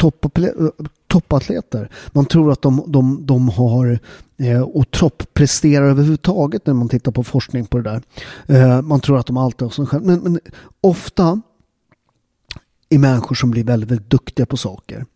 toppatleter, 1.07 1.91
man 2.13 2.27
tror 2.27 2.53
att 2.53 2.63
de, 2.63 2.85
de, 2.87 3.27
de 3.27 3.49
har 3.49 3.99
eh, 4.37 4.61
och 4.61 4.91
toppresterar 4.91 5.85
överhuvudtaget 5.85 6.67
när 6.67 6.75
man 6.75 6.89
tittar 6.89 7.13
på 7.13 7.25
forskning 7.25 7.67
på 7.67 7.79
det 7.79 7.91
där. 7.91 8.03
Eh, 8.47 8.83
man 8.83 9.01
tror 9.01 9.19
att 9.19 9.27
de 9.27 9.37
alltid 9.37 9.63
har 9.63 9.71
som 9.71 9.87
själv, 9.87 10.05
men, 10.05 10.21
men 10.21 10.41
ofta 10.81 11.41
är 12.89 12.99
människor 12.99 13.35
som 13.35 13.51
blir 13.51 13.65
väldigt, 13.65 13.91
väldigt 13.91 14.11
duktiga 14.11 14.47
på 14.47 14.57
saker. 14.57 15.07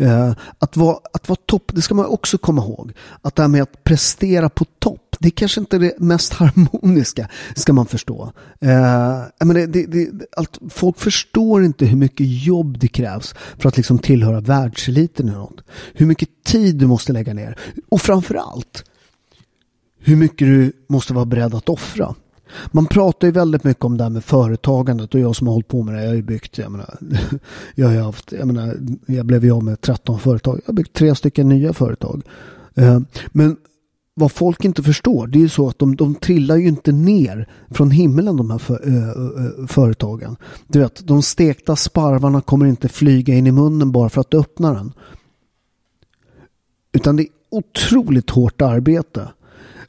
Eh, 0.00 0.32
att, 0.58 0.76
vara, 0.76 0.98
att 1.12 1.28
vara 1.28 1.38
topp, 1.46 1.70
det 1.74 1.82
ska 1.82 1.94
man 1.94 2.06
också 2.06 2.38
komma 2.38 2.62
ihåg. 2.62 2.92
Att 3.22 3.36
det 3.36 3.42
här 3.42 3.48
med 3.48 3.62
att 3.62 3.84
prestera 3.84 4.48
på 4.48 4.64
topp, 4.64 5.16
det 5.18 5.28
är 5.28 5.30
kanske 5.30 5.60
inte 5.60 5.76
är 5.76 5.80
det 5.80 5.94
mest 5.98 6.32
harmoniska, 6.32 7.28
ska 7.54 7.72
man 7.72 7.86
förstå. 7.86 8.32
Eh, 8.60 9.22
men 9.44 9.54
det, 9.54 9.66
det, 9.66 9.86
det, 9.86 10.26
allt, 10.36 10.58
folk 10.70 10.98
förstår 10.98 11.64
inte 11.64 11.86
hur 11.86 11.96
mycket 11.96 12.26
jobb 12.44 12.78
det 12.78 12.88
krävs 12.88 13.34
för 13.58 13.68
att 13.68 13.76
liksom 13.76 13.98
tillhöra 13.98 14.40
världseliten 14.40 15.28
eller 15.28 15.38
något. 15.38 15.60
Hur 15.94 16.06
mycket 16.06 16.28
tid 16.44 16.76
du 16.76 16.86
måste 16.86 17.12
lägga 17.12 17.34
ner. 17.34 17.58
Och 17.88 18.00
framför 18.00 18.34
allt, 18.34 18.84
hur 20.00 20.16
mycket 20.16 20.48
du 20.48 20.72
måste 20.88 21.14
vara 21.14 21.24
beredd 21.24 21.54
att 21.54 21.68
offra. 21.68 22.14
Man 22.72 22.86
pratar 22.86 23.28
ju 23.28 23.32
väldigt 23.32 23.64
mycket 23.64 23.84
om 23.84 23.96
det 23.96 24.04
här 24.04 24.10
med 24.10 24.24
företagandet 24.24 25.14
och 25.14 25.20
jag 25.20 25.36
som 25.36 25.46
har 25.46 25.54
hållit 25.54 25.68
på 25.68 25.82
med 25.82 25.94
det, 25.94 26.00
jag 26.00 26.08
har 26.08 26.16
ju 26.16 26.22
byggt, 26.22 26.58
jag 26.58 26.72
menar, 26.72 26.98
jag 27.74 27.88
har 27.88 27.96
haft, 27.96 28.32
jag 28.32 28.46
menar, 28.46 28.76
jag 29.06 29.26
blev 29.26 29.44
ju 29.44 29.52
av 29.52 29.64
med 29.64 29.80
13 29.80 30.18
företag, 30.18 30.60
jag 30.64 30.66
har 30.66 30.74
byggt 30.74 30.92
tre 30.92 31.14
stycken 31.14 31.48
nya 31.48 31.72
företag. 31.72 32.22
Eh, 32.74 33.00
men 33.32 33.56
vad 34.18 34.32
folk 34.32 34.64
inte 34.64 34.82
förstår, 34.82 35.26
det 35.26 35.38
är 35.38 35.40
ju 35.40 35.48
så 35.48 35.68
att 35.68 35.78
de, 35.78 35.96
de 35.96 36.14
trillar 36.14 36.56
ju 36.56 36.68
inte 36.68 36.92
ner 36.92 37.48
från 37.70 37.90
himlen 37.90 38.36
de 38.36 38.50
här 38.50 38.58
för, 38.58 38.88
äh, 38.88 39.66
företagen. 39.66 40.36
Du 40.66 40.78
vet, 40.78 41.06
de 41.06 41.22
stekta 41.22 41.76
sparvarna 41.76 42.40
kommer 42.40 42.66
inte 42.66 42.88
flyga 42.88 43.34
in 43.34 43.46
i 43.46 43.52
munnen 43.52 43.92
bara 43.92 44.08
för 44.08 44.20
att 44.20 44.30
du 44.30 44.38
öppnar 44.38 44.74
den. 44.74 44.92
Utan 46.92 47.16
det 47.16 47.22
är 47.22 47.28
otroligt 47.50 48.30
hårt 48.30 48.62
arbete. 48.62 49.28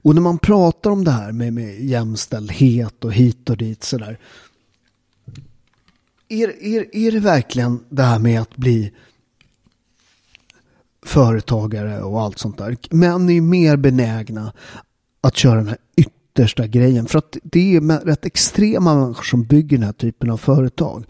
Och 0.01 0.15
när 0.15 0.21
man 0.21 0.37
pratar 0.37 0.89
om 0.91 1.03
det 1.03 1.11
här 1.11 1.31
med, 1.31 1.53
med 1.53 1.79
jämställdhet 1.79 3.05
och 3.05 3.13
hit 3.13 3.49
och 3.49 3.57
dit 3.57 3.83
sådär. 3.83 4.19
Är, 6.29 6.63
är, 6.63 6.95
är 6.95 7.11
det 7.11 7.19
verkligen 7.19 7.83
det 7.89 8.03
här 8.03 8.19
med 8.19 8.41
att 8.41 8.55
bli 8.55 8.91
företagare 11.05 12.01
och 12.01 12.21
allt 12.21 12.39
sånt 12.39 12.57
där. 12.57 12.77
Män 12.89 13.29
är 13.29 13.41
mer 13.41 13.77
benägna 13.77 14.53
att 15.21 15.37
köra 15.37 15.55
den 15.55 15.67
här 15.67 15.77
yttersta 15.95 16.67
grejen. 16.67 17.05
För 17.05 17.19
att 17.19 17.37
det 17.43 17.75
är 17.75 18.05
rätt 18.05 18.25
extrema 18.25 18.95
människor 18.95 19.23
som 19.23 19.43
bygger 19.43 19.77
den 19.77 19.85
här 19.85 19.93
typen 19.93 20.29
av 20.29 20.37
företag. 20.37 21.05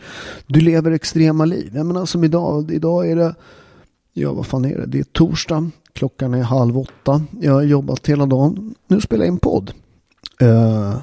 Du 0.48 0.62
lever 0.62 0.92
extrema 0.92 1.46
liv. 1.46 1.72
Jag 1.76 1.86
menar 1.86 2.06
som 2.06 2.24
idag, 2.24 2.72
idag 2.72 3.12
är 3.12 3.16
det, 3.16 3.36
ja 4.14 4.34
vad 4.34 4.46
fan 4.46 4.66
är 4.66 4.78
det, 4.78 4.86
det 4.86 5.00
är 5.00 5.04
torsdag. 5.04 5.72
Klockan 5.94 6.34
är 6.34 6.44
halv 6.44 6.78
åtta. 6.78 7.22
Jag 7.42 7.54
har 7.54 7.62
jobbat 7.62 8.08
hela 8.08 8.26
dagen. 8.26 8.76
Nu 8.88 9.02
spelar 9.02 9.26
jag 9.26 9.34
in 9.34 9.40
podd. 9.40 9.72
Uh, 10.42 10.98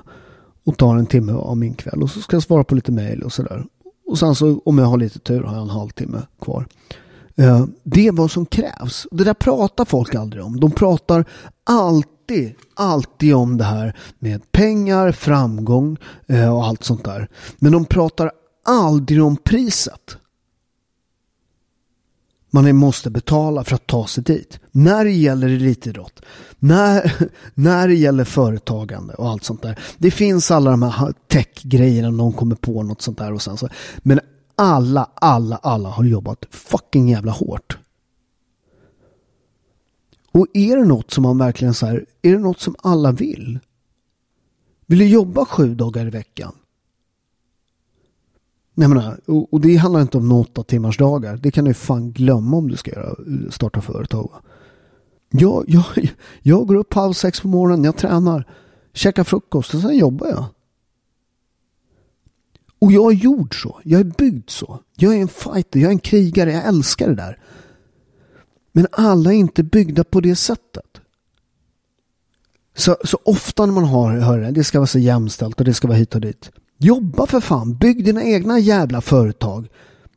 och 0.65 0.77
tar 0.77 0.97
en 0.97 1.07
timme 1.07 1.33
av 1.33 1.57
min 1.57 1.75
kväll. 1.75 2.03
Och 2.03 2.11
så 2.11 2.21
ska 2.21 2.37
jag 2.37 2.43
svara 2.43 2.65
på 2.65 2.75
lite 2.75 2.93
mejl 2.93 3.23
och 3.23 3.33
sådär. 3.33 3.65
Och 4.07 4.19
sen 4.19 4.35
så 4.35 4.61
om 4.65 4.79
jag 4.79 4.87
har 4.87 4.99
lite 4.99 5.19
tur 5.19 5.43
har 5.43 5.55
jag 5.55 5.63
en 5.63 5.71
halvtimme 5.71 6.23
kvar. 6.41 6.67
Uh, 7.41 7.65
det 7.83 8.07
är 8.07 8.13
vad 8.13 8.31
som 8.31 8.47
krävs. 8.47 9.07
Det 9.11 9.25
där 9.25 9.35
pratar 9.35 9.85
folk 9.85 10.15
aldrig 10.15 10.45
om. 10.45 10.61
De 10.61 10.71
pratar 10.71 11.25
alltid, 11.65 12.55
alltid 12.75 13.35
om 13.35 13.59
det 13.59 13.65
här 13.65 13.97
med 14.19 14.53
pengar, 14.53 15.13
framgång 15.13 15.97
uh, 16.31 16.55
och 16.55 16.65
allt 16.65 16.85
sånt 16.85 17.05
där. 17.05 17.29
Men 17.59 17.73
de 17.73 17.85
pratar 17.85 18.31
aldrig 18.65 19.25
om 19.25 19.37
priset 19.37 20.19
man 22.57 22.77
måste 22.77 23.11
betala 23.11 23.65
för 23.65 23.75
att 23.75 23.87
ta 23.87 24.07
sig 24.07 24.25
dit. 24.25 24.61
När 24.73 25.05
det 25.05 25.11
gäller 25.11 25.49
elitidrott, 25.49 26.23
när, 26.59 27.13
när 27.55 27.89
det 27.89 27.95
gäller 27.95 28.25
företagande 28.25 29.15
och 29.15 29.29
allt 29.29 29.45
sånt 29.45 29.63
där. 29.63 29.79
Det 29.99 30.11
finns 30.11 30.51
alla 30.51 30.71
de 30.71 30.83
här 30.83 31.15
tech-grejerna, 31.29 32.11
någon 32.11 32.33
kommer 32.33 32.57
på 32.57 32.83
något 32.83 33.03
sånt 33.03 33.19
där 33.19 33.33
och 33.33 33.43
sen 33.43 33.57
så. 33.57 33.69
Men 33.99 34.21
alla, 34.57 35.11
alla, 35.15 35.57
alla 35.57 35.89
har 35.89 36.05
jobbat 36.05 36.47
fucking 36.51 37.09
jävla 37.09 37.33
hårt. 37.33 37.79
Och 40.33 40.47
är 40.55 40.77
det 40.77 40.85
något 40.85 41.11
som 41.11 41.23
man 41.23 41.39
verkligen 41.39 41.75
så 41.75 41.87
här, 41.87 42.07
är 42.23 42.33
det 42.33 42.39
något 42.39 42.61
som 42.61 42.77
alla 42.83 43.13
vill? 43.13 43.59
Vill 44.87 44.99
du 44.99 45.09
jobba 45.09 45.45
sju 45.45 45.75
dagar 45.75 46.07
i 46.07 46.11
veckan? 46.11 46.53
Nej, 48.79 48.89
men, 48.89 48.99
och, 49.27 49.53
och 49.53 49.61
det 49.61 49.77
handlar 49.77 50.01
inte 50.01 50.19
om 50.19 50.33
åtta 50.33 50.63
timmars 50.63 50.99
dagar. 50.99 51.37
Det 51.37 51.51
kan 51.51 51.65
du 51.65 51.75
fan 51.75 52.13
glömma 52.13 52.57
om 52.57 52.69
du 52.69 52.77
ska 52.77 52.91
göra, 52.91 53.15
starta 53.51 53.81
företag. 53.81 54.31
Jag, 55.31 55.65
jag, 55.69 55.85
jag 56.43 56.67
går 56.67 56.75
upp 56.75 56.95
halv 56.95 57.13
sex 57.13 57.41
på 57.41 57.49
morgonen, 57.49 57.85
jag 57.85 57.97
tränar, 57.97 58.49
käkar 58.93 59.25
frukost 59.25 59.75
och 59.75 59.81
sen 59.81 59.99
jobbar 59.99 60.27
jag. 60.27 60.45
Och 62.79 62.93
jag 62.93 63.13
är 63.13 63.17
gjord 63.17 63.63
så. 63.63 63.81
Jag 63.85 64.01
är 64.01 64.05
byggd 64.05 64.51
så. 64.51 64.81
Jag 64.97 65.15
är 65.15 65.21
en 65.21 65.29
fighter, 65.29 65.81
jag 65.81 65.89
är 65.89 65.93
en 65.93 65.99
krigare, 65.99 66.53
jag 66.53 66.65
älskar 66.65 67.09
det 67.09 67.15
där. 67.15 67.39
Men 68.73 68.87
alla 68.93 69.33
är 69.33 69.37
inte 69.37 69.63
byggda 69.63 70.05
på 70.05 70.21
det 70.21 70.37
sättet. 70.37 71.01
Så, 72.75 72.97
så 73.05 73.19
ofta 73.25 73.67
när 73.67 73.73
man 73.73 73.85
har, 73.85 74.19
hör 74.19 74.39
det, 74.41 74.51
det 74.51 74.65
ska 74.65 74.79
vara 74.79 74.87
så 74.87 74.99
jämställt 74.99 75.59
och 75.59 75.65
det 75.65 75.75
ska 75.75 75.89
vara 75.89 75.99
hit 75.99 76.15
och 76.15 76.21
dit. 76.21 76.51
Jobba 76.79 77.27
för 77.27 77.41
fan, 77.41 77.75
bygg 77.75 78.05
dina 78.05 78.25
egna 78.25 78.59
jävla 78.59 79.01
företag. 79.01 79.69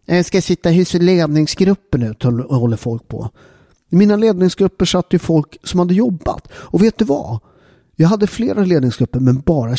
Jag 0.06 0.26
ska 0.26 0.42
sitta 0.42 0.72
i 0.72 1.00
ledningsgruppen 1.00 2.02
nu, 2.02 2.44
håller 2.50 2.78
folk 2.78 3.08
på. 3.08 3.30
I 3.90 3.96
mina 3.96 4.16
ledningsgrupper 4.16 4.86
satt 4.86 5.14
ju 5.14 5.20
folk 5.20 5.58
som 5.64 5.80
hade 5.80 5.94
jobbat. 5.94 6.48
Och 6.54 6.84
vet 6.84 6.98
du 6.98 7.06
vad? 7.06 7.40
Jag 7.96 8.08
hade 8.08 8.28
flera 8.28 8.66
ledningsgrupper 8.66 9.20
men 9.20 9.40
bara 9.40 9.76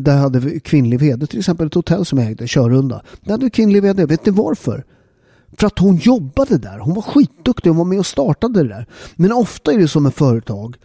där 0.00 0.16
hade 0.16 0.38
hade 0.40 0.60
kvinnlig 0.60 1.00
vd. 1.00 1.26
Till 1.26 1.38
exempel 1.38 1.66
ett 1.66 1.74
hotell 1.74 2.04
som 2.04 2.18
jag 2.18 2.28
ägde, 2.28 2.46
Körunda. 2.46 3.02
Där 3.20 3.30
hade 3.30 3.50
kvinnlig 3.50 3.82
vd. 3.82 4.06
Vet 4.06 4.26
ni 4.26 4.32
varför? 4.32 4.84
För 5.56 5.66
att 5.66 5.78
hon 5.78 5.96
jobbade 5.96 6.58
där. 6.58 6.78
Hon 6.78 6.94
var 6.94 7.02
skitduktig. 7.02 7.70
Hon 7.70 7.76
var 7.78 7.84
med 7.84 7.98
och 7.98 8.06
startade 8.06 8.62
det 8.62 8.68
där. 8.68 8.86
Men 9.16 9.32
ofta 9.32 9.72
är 9.72 9.78
det 9.78 9.88
som 9.88 10.02
med 10.02 10.14
företag. 10.14 10.76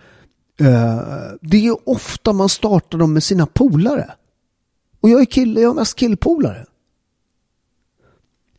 Eh, 0.60 1.00
det 1.42 1.68
är 1.68 1.90
ofta 1.90 2.34
man 2.34 2.50
startar 2.50 2.98
dem 2.98 3.14
med 3.14 3.24
sina 3.24 3.46
polare. 3.46 4.12
Och 5.00 5.10
jag 5.10 5.22
är 5.22 5.26
kille, 5.26 5.62
jag 5.62 5.70
har 5.70 5.76
mest 5.76 5.96
killpolare. 5.96 6.66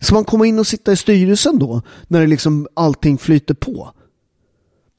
Ska 0.00 0.14
man 0.14 0.24
komma 0.24 0.46
in 0.46 0.58
och 0.58 0.66
sitta 0.66 0.92
i 0.92 0.96
styrelsen 0.96 1.58
då? 1.58 1.82
När 2.08 2.20
det 2.20 2.26
liksom 2.26 2.68
allting 2.74 3.18
flyter 3.18 3.54
på? 3.54 3.92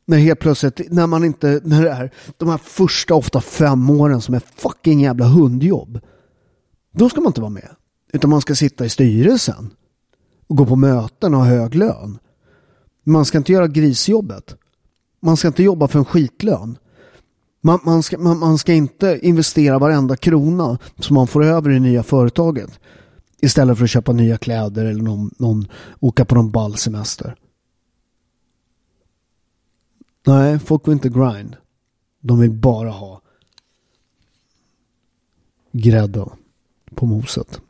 När 0.06 0.18
helt 0.18 0.40
plötsligt, 0.40 0.92
när 0.92 1.08
man 1.08 1.24
inte, 1.24 1.62
när 1.64 1.84
det 1.84 1.90
är 1.90 2.12
de 2.38 2.50
här 2.50 2.58
första 2.58 3.16
ofta 3.16 3.42
fem 3.42 3.90
åren 3.90 4.22
som 4.22 4.36
är 4.36 4.42
fucking 4.56 5.02
jävla 5.02 5.26
hundjobb. 5.26 6.00
Då 6.92 7.10
ska 7.10 7.22
man 7.22 7.30
inte 7.30 7.42
vara 7.42 7.50
med. 7.50 7.70
Utan 8.14 8.30
man 8.30 8.42
ska 8.42 8.56
sitta 8.56 8.86
i 8.86 8.90
styrelsen. 8.90 9.70
Och 10.48 10.58
gå 10.58 10.66
på 10.66 10.76
möten 10.76 11.34
och 11.34 11.40
ha 11.40 11.48
hög 11.48 11.76
lön. 11.76 12.20
Man 13.04 13.26
ska 13.26 13.38
inte 13.38 13.52
göra 13.52 13.68
grisjobbet. 13.68 14.56
Man 15.20 15.38
ska 15.38 15.48
inte 15.48 15.64
jobba 15.64 15.88
för 15.88 16.00
en 16.00 16.06
skitlön. 16.06 16.78
Man, 17.62 17.80
man, 17.84 18.04
ska, 18.04 18.18
man, 18.18 18.40
man 18.40 18.58
ska 18.58 18.74
inte 18.74 19.20
investera 19.22 19.80
varenda 19.80 20.16
krona 20.16 20.78
som 21.00 21.14
man 21.14 21.28
får 21.28 21.44
över 21.44 21.70
i 21.70 21.74
det 21.74 21.80
nya 21.80 22.04
företaget. 22.04 22.80
Istället 23.42 23.78
för 23.78 23.84
att 23.84 23.90
köpa 23.90 24.12
nya 24.12 24.38
kläder 24.38 24.86
eller 24.86 25.04
någon, 25.04 25.32
någon, 25.38 25.68
åka 26.00 26.26
på 26.26 26.36
någon 26.36 26.52
ballsemester. 26.52 27.36
Nej, 30.26 30.60
folk 30.60 30.88
vill 30.88 30.94
inte 30.94 31.10
grind. 31.10 31.56
De 32.20 32.40
vill 32.40 32.52
bara 32.52 32.90
ha 32.90 33.22
grädde 35.72 36.26
på 36.96 37.06
moset. 37.06 37.62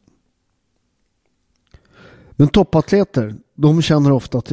Men 2.31 2.47
toppatleter, 2.47 3.35
de 3.55 3.81
känner 3.81 4.11
ofta 4.11 4.37
att 4.37 4.51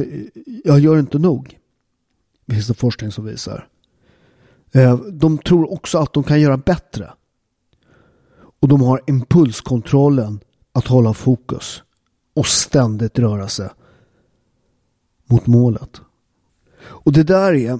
jag 0.63 0.79
gör 0.79 0.99
inte 0.99 1.19
nog. 1.19 1.59
Det 2.45 2.53
finns 2.53 2.67
det 2.67 2.73
forskning 2.73 3.11
som 3.11 3.25
visar. 3.25 3.67
Eh, 4.77 4.97
de 4.97 5.37
tror 5.37 5.73
också 5.73 5.97
att 5.97 6.13
de 6.13 6.23
kan 6.23 6.41
göra 6.41 6.57
bättre. 6.57 7.13
Och 8.59 8.67
de 8.67 8.81
har 8.81 9.01
impulskontrollen 9.07 10.39
att 10.71 10.87
hålla 10.87 11.13
fokus 11.13 11.83
och 12.35 12.47
ständigt 12.47 13.19
röra 13.19 13.47
sig 13.47 13.69
mot 15.25 15.47
målet. 15.47 16.01
Och 16.79 17.11
det 17.11 17.23
där 17.23 17.53
är 17.53 17.79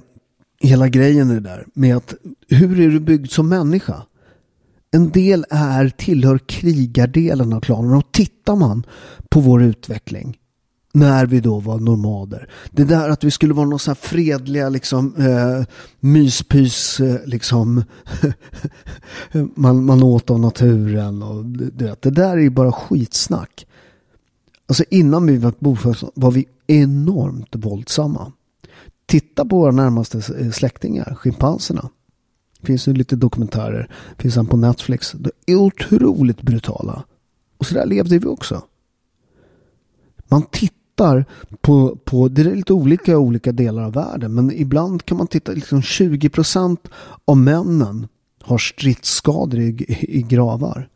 hela 0.60 0.88
grejen 0.88 1.28
det 1.28 1.40
där 1.40 1.66
med 1.74 1.96
att 1.96 2.14
hur 2.48 2.80
är 2.80 2.88
du 2.88 3.00
byggd 3.00 3.30
som 3.30 3.48
människa? 3.48 4.02
En 4.90 5.10
del 5.10 5.44
är 5.50 5.88
tillhör 5.88 6.38
krigardelen 6.38 7.52
av 7.52 7.60
klanen 7.60 7.94
och 7.94 8.12
tittar 8.12 8.56
man 8.56 8.86
på 9.28 9.40
vår 9.40 9.62
utveckling 9.62 10.38
när 10.98 11.26
vi 11.26 11.40
då 11.40 11.60
var 11.60 11.78
nomader. 11.78 12.50
Det 12.70 12.84
där 12.84 13.08
att 13.08 13.24
vi 13.24 13.30
skulle 13.30 13.54
vara 13.54 13.66
någon 13.66 13.78
så 13.78 13.90
här 13.90 13.94
fredliga 13.94 14.68
liksom 14.68 15.14
eh, 15.16 15.66
myspys 16.00 17.00
eh, 17.00 17.26
liksom 17.26 17.84
man, 19.54 19.84
man 19.84 20.02
åt 20.02 20.30
av 20.30 20.40
naturen 20.40 21.22
och 21.22 21.44
du 21.44 21.84
vet, 21.84 22.02
det 22.02 22.10
där 22.10 22.30
är 22.30 22.40
ju 22.40 22.50
bara 22.50 22.72
skitsnack. 22.72 23.66
Alltså 24.66 24.84
innan 24.90 25.26
vi 25.26 25.36
var 25.36 25.54
bofasta 25.58 26.10
var 26.14 26.30
vi 26.30 26.46
enormt 26.66 27.56
våldsamma. 27.56 28.32
Titta 29.06 29.44
på 29.44 29.56
våra 29.56 29.72
närmaste 29.72 30.18
eh, 30.38 30.50
släktingar, 30.50 31.14
schimpanserna. 31.14 31.90
Det 32.60 32.66
finns 32.66 32.88
ju 32.88 32.92
lite 32.92 33.16
dokumentärer, 33.16 33.90
finns 34.18 34.36
en 34.36 34.46
på 34.46 34.56
Netflix. 34.56 35.12
De 35.12 35.30
är 35.46 35.56
otroligt 35.56 36.42
brutala. 36.42 37.04
Och 37.58 37.66
så 37.66 37.74
där 37.74 37.86
levde 37.86 38.18
vi 38.18 38.26
också. 38.26 38.62
Man 40.28 40.42
tittar 40.42 40.77
på, 41.60 41.96
på, 42.04 42.28
det 42.28 42.42
är 42.42 42.56
lite 42.56 42.72
olika 42.72 43.12
i 43.12 43.16
olika 43.16 43.52
delar 43.52 43.82
av 43.82 43.92
världen, 43.92 44.34
men 44.34 44.52
ibland 44.52 45.04
kan 45.04 45.16
man 45.16 45.26
titta, 45.26 45.52
liksom 45.52 45.82
20 45.82 46.28
procent 46.28 46.88
av 47.24 47.36
männen 47.36 48.08
har 48.42 48.58
stridsskador 48.58 49.60
i, 49.60 49.86
i, 49.88 50.22
gravar. 50.22 50.88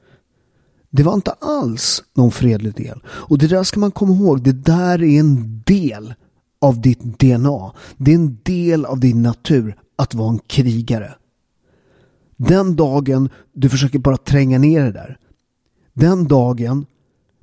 Det 0.90 1.02
var 1.02 1.14
inte 1.14 1.30
alls 1.30 2.02
någon 2.14 2.30
fredlig 2.30 2.74
del. 2.74 3.00
Och 3.06 3.38
det 3.38 3.46
där 3.46 3.62
ska 3.62 3.80
man 3.80 3.90
komma 3.90 4.14
ihåg, 4.14 4.42
det 4.42 4.52
där 4.52 5.02
är 5.02 5.20
en 5.20 5.62
del 5.66 6.14
av 6.60 6.80
ditt 6.80 7.18
DNA. 7.18 7.72
Det 7.96 8.10
är 8.10 8.14
en 8.14 8.38
del 8.42 8.84
av 8.84 9.00
din 9.00 9.22
natur 9.22 9.76
att 9.96 10.14
vara 10.14 10.30
en 10.30 10.38
krigare. 10.38 11.14
Den 12.36 12.76
dagen 12.76 13.28
du 13.52 13.68
försöker 13.68 13.98
bara 13.98 14.16
tränga 14.16 14.58
ner 14.58 14.84
det 14.84 14.92
där. 14.92 15.18
Den 15.92 16.28
dagen 16.28 16.86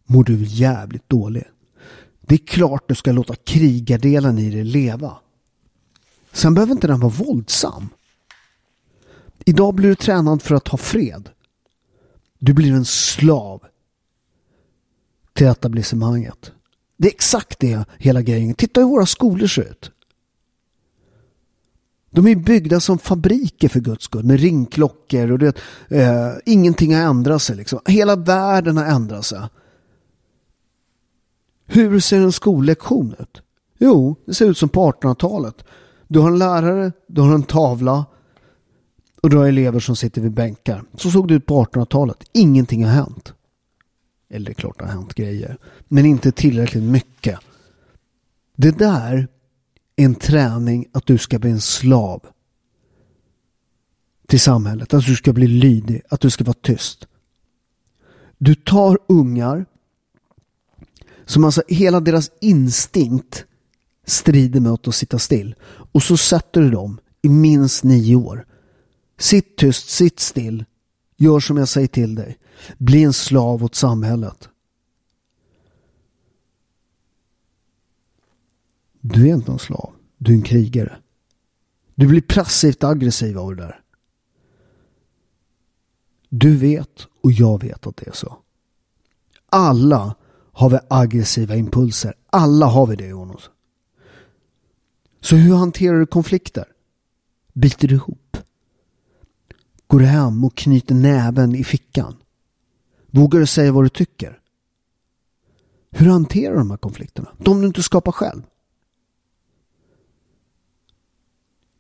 mår 0.06 0.24
du 0.24 0.44
jävligt 0.44 1.10
dåligt. 1.10 1.48
Det 2.30 2.36
är 2.36 2.46
klart 2.46 2.84
du 2.88 2.96
ska 2.96 3.12
låta 3.12 3.36
krigardelen 3.36 4.40
i 4.40 4.50
dig 4.50 4.64
leva. 4.64 5.18
Sen 6.32 6.54
behöver 6.54 6.72
inte 6.72 6.88
den 6.88 7.00
vara 7.00 7.12
våldsam. 7.12 7.90
Idag 9.46 9.76
blir 9.76 9.90
du 9.90 9.96
tränad 9.96 10.42
för 10.42 10.56
att 10.56 10.68
ha 10.68 10.78
fred. 10.78 11.30
Du 12.40 12.54
blir 12.54 12.74
en 12.74 12.86
slav 12.86 13.64
till 15.34 15.48
etablissemanget. 15.48 16.52
Det 16.98 17.08
är 17.08 17.12
exakt 17.12 17.60
det 17.60 17.86
hela 17.98 18.22
grejen. 18.22 18.54
Titta 18.54 18.82
hur 18.82 18.88
våra 18.88 19.06
skolor 19.06 19.48
ser 19.48 19.72
ut. 19.72 19.92
De 22.10 22.28
är 22.28 22.36
byggda 22.36 22.80
som 22.80 23.00
fabriker 23.00 23.70
för 23.70 23.80
guds 23.80 24.04
skull 24.04 24.26
med 24.26 24.40
ringklockor 24.40 25.32
och 25.32 25.40
det, 25.40 25.58
eh, 25.88 26.32
ingenting 26.46 26.96
har 26.96 27.02
ändrat 27.02 27.42
sig. 27.42 27.56
Liksom. 27.56 27.80
Hela 27.86 28.16
världen 28.16 28.78
har 28.78 28.86
ändrat 28.86 29.26
sig. 29.26 29.40
Hur 31.72 32.00
ser 32.00 32.22
en 32.22 32.32
skollektion 32.32 33.16
ut? 33.20 33.42
Jo, 33.78 34.16
det 34.26 34.34
ser 34.34 34.46
ut 34.46 34.58
som 34.58 34.70
på 34.70 34.92
1800-talet. 34.92 35.64
Du 36.08 36.20
har 36.20 36.28
en 36.28 36.40
lärare, 36.40 36.92
du 37.08 37.22
har 37.22 37.34
en 37.34 37.44
tavla 37.44 38.06
och 39.22 39.30
du 39.30 39.38
har 39.38 39.48
elever 39.48 39.80
som 39.80 39.96
sitter 39.96 40.22
vid 40.22 40.32
bänkar. 40.32 40.84
Så 40.94 41.12
såg 41.12 41.28
det 41.28 41.34
ut 41.34 41.46
på 41.46 41.66
1800-talet. 41.66 42.18
Ingenting 42.34 42.86
har 42.86 42.92
hänt. 42.92 43.34
Eller 44.30 44.46
det 44.46 44.52
är 44.52 44.54
klart 44.54 44.80
det 44.80 44.86
har 44.86 44.92
hänt 44.92 45.14
grejer. 45.14 45.58
Men 45.88 46.06
inte 46.06 46.32
tillräckligt 46.32 46.84
mycket. 46.84 47.40
Det 48.56 48.78
där 48.78 49.28
är 49.96 50.04
en 50.04 50.16
träning 50.16 50.86
att 50.92 51.06
du 51.06 51.18
ska 51.18 51.40
bli 51.40 51.52
en 51.52 51.62
slav. 51.62 52.26
Till 54.28 54.40
samhället. 54.40 54.94
Att 54.94 55.06
du 55.06 55.16
ska 55.16 55.34
bli 55.34 55.48
lydig. 55.48 56.02
Att 56.10 56.22
du 56.22 56.30
ska 56.30 56.44
vara 56.44 56.58
tyst. 56.62 57.08
Du 58.38 58.56
tar 58.56 59.00
ungar 59.08 59.66
som 61.30 61.44
alltså 61.44 61.64
hela 61.68 62.00
deras 62.00 62.32
instinkt 62.42 63.46
strider 64.06 64.60
mot 64.60 64.88
att 64.88 64.96
sitta 64.96 65.20
still. 65.20 65.56
Och 65.92 66.04
så 66.04 66.18
sätter 66.18 66.62
du 66.62 66.70
dem 66.70 67.00
i 67.22 67.30
minst 67.30 67.84
nio 67.84 68.16
år. 68.16 68.46
Sitt 69.18 69.58
tyst, 69.58 69.90
sitt 69.90 70.20
still. 70.20 70.66
Gör 71.18 71.40
som 71.40 71.58
jag 71.58 71.68
säger 71.68 71.88
till 71.88 72.16
dig. 72.16 72.38
Bli 72.78 73.04
en 73.04 73.14
slav 73.14 73.64
åt 73.64 73.76
samhället. 73.76 74.50
Du 79.02 79.30
är 79.30 79.34
inte 79.34 79.52
en 79.52 79.60
slav. 79.60 79.94
Du 80.18 80.32
är 80.32 80.36
en 80.36 80.44
krigare. 80.44 80.98
Du 81.96 82.08
blir 82.08 82.22
passivt 82.22 82.84
aggressiv 82.84 83.38
av 83.38 83.56
det 83.56 83.62
där. 83.62 83.82
Du 86.30 86.58
vet 86.58 87.08
och 87.24 87.32
jag 87.32 87.62
vet 87.62 87.88
att 87.88 87.98
det 87.98 88.08
är 88.08 88.14
så. 88.14 88.38
Alla 89.50 90.16
har 90.60 90.70
vi 90.70 90.80
aggressiva 90.88 91.56
impulser. 91.56 92.14
Alla 92.30 92.66
har 92.66 92.88
vi 92.88 92.96
det 92.96 93.08
Jonas. 93.08 93.50
Så 95.22 95.36
hur 95.36 95.56
hanterar 95.56 96.00
du 96.00 96.06
konflikter? 96.06 96.66
Biter 97.54 97.88
du 97.88 97.96
ihop? 97.96 98.38
Går 99.88 100.00
du 100.00 100.06
hem 100.06 100.44
och 100.44 100.56
knyter 100.56 100.96
näven 100.96 101.56
i 101.56 101.64
fickan? 101.64 102.16
Vågar 103.12 103.40
du 103.40 103.46
säga 103.46 103.72
vad 103.72 103.86
du 103.86 103.90
tycker? 103.90 104.40
Hur 105.92 106.10
hanterar 106.10 106.54
du 106.54 106.60
de 106.60 106.72
här 106.72 106.78
konflikterna? 106.78 107.30
De 107.38 107.62
du 107.62 107.68
inte 107.68 107.84
skapar 107.84 108.12
själv. 108.12 108.42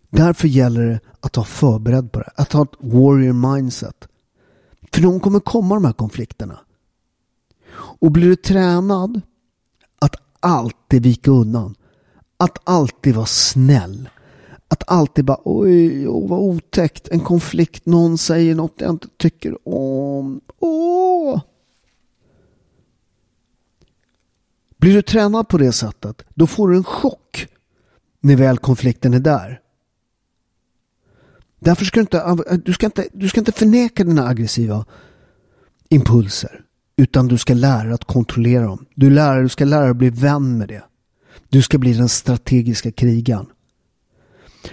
Därför 0.09 0.47
gäller 0.47 0.81
det 0.81 0.99
att 1.19 1.37
vara 1.37 1.47
förberedd 1.47 2.11
på 2.11 2.19
det. 2.19 2.31
Att 2.35 2.53
ha 2.53 2.63
ett 2.63 2.75
warrior 2.79 3.55
mindset. 3.55 4.07
För 4.91 5.01
de 5.01 5.19
kommer 5.19 5.39
komma 5.39 5.75
de 5.75 5.85
här 5.85 5.93
konflikterna. 5.93 6.59
Och 7.99 8.11
blir 8.11 8.27
du 8.27 8.35
tränad 8.35 9.21
att 9.99 10.15
alltid 10.39 11.03
vika 11.03 11.31
undan. 11.31 11.75
Att 12.37 12.57
alltid 12.63 13.15
vara 13.15 13.25
snäll. 13.25 14.09
Att 14.67 14.83
alltid 14.87 15.25
bara 15.25 15.39
oj, 15.43 16.07
oh, 16.07 16.29
vad 16.29 16.39
otäckt. 16.39 17.07
En 17.07 17.19
konflikt, 17.19 17.85
någon 17.85 18.17
säger 18.17 18.55
något 18.55 18.73
jag 18.77 18.89
inte 18.89 19.07
tycker 19.17 19.67
om. 19.67 20.41
Åh! 20.59 21.41
Blir 24.77 24.93
du 24.93 25.01
tränad 25.01 25.47
på 25.47 25.57
det 25.57 25.71
sättet, 25.71 26.23
då 26.35 26.47
får 26.47 26.69
du 26.69 26.77
en 26.77 26.83
chock 26.83 27.47
när 28.19 28.35
väl 28.35 28.57
konflikten 28.57 29.13
är 29.13 29.19
där. 29.19 29.61
Därför 31.59 31.85
ska 31.85 31.99
du 31.99 32.01
inte, 32.01 32.59
du 32.65 32.73
ska 32.73 32.85
inte, 32.85 33.07
du 33.13 33.29
ska 33.29 33.39
inte 33.39 33.51
förneka 33.51 34.03
dina 34.03 34.27
aggressiva 34.27 34.85
impulser. 35.89 36.65
Utan 36.99 37.27
du 37.27 37.37
ska 37.37 37.53
lära 37.53 37.83
dig 37.83 37.93
att 37.93 38.05
kontrollera 38.05 38.65
dem. 38.65 38.85
Du, 38.95 39.09
lär, 39.09 39.41
du 39.41 39.49
ska 39.49 39.65
lära 39.65 39.81
dig 39.81 39.89
att 39.89 39.97
bli 39.97 40.09
vän 40.09 40.57
med 40.57 40.67
det. 40.67 40.83
Du 41.49 41.61
ska 41.61 41.77
bli 41.77 41.93
den 41.93 42.09
strategiska 42.09 42.91
krigaren. 42.91 43.45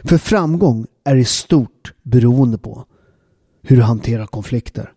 För 0.04 0.18
framgång 0.18 0.86
är 1.04 1.16
i 1.16 1.24
stort 1.24 1.92
beroende 2.02 2.58
på 2.58 2.84
hur 3.62 3.76
du 3.76 3.82
hanterar 3.82 4.26
konflikter. 4.26 4.92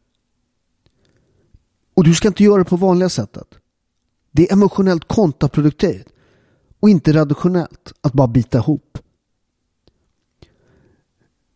Och 1.94 2.04
du 2.04 2.16
ska 2.16 2.28
inte 2.28 2.44
göra 2.44 2.58
det 2.58 2.70
på 2.70 2.76
vanliga 2.76 3.10
sättet. 3.10 3.48
Det 4.32 4.50
är 4.50 4.54
emotionellt 4.54 5.08
kontraproduktivt 5.08 6.08
och 6.80 6.90
inte 6.90 7.14
rationellt 7.14 7.94
att 8.02 8.14
bara 8.14 8.28
bita 8.28 8.58
ihop. 8.58 8.98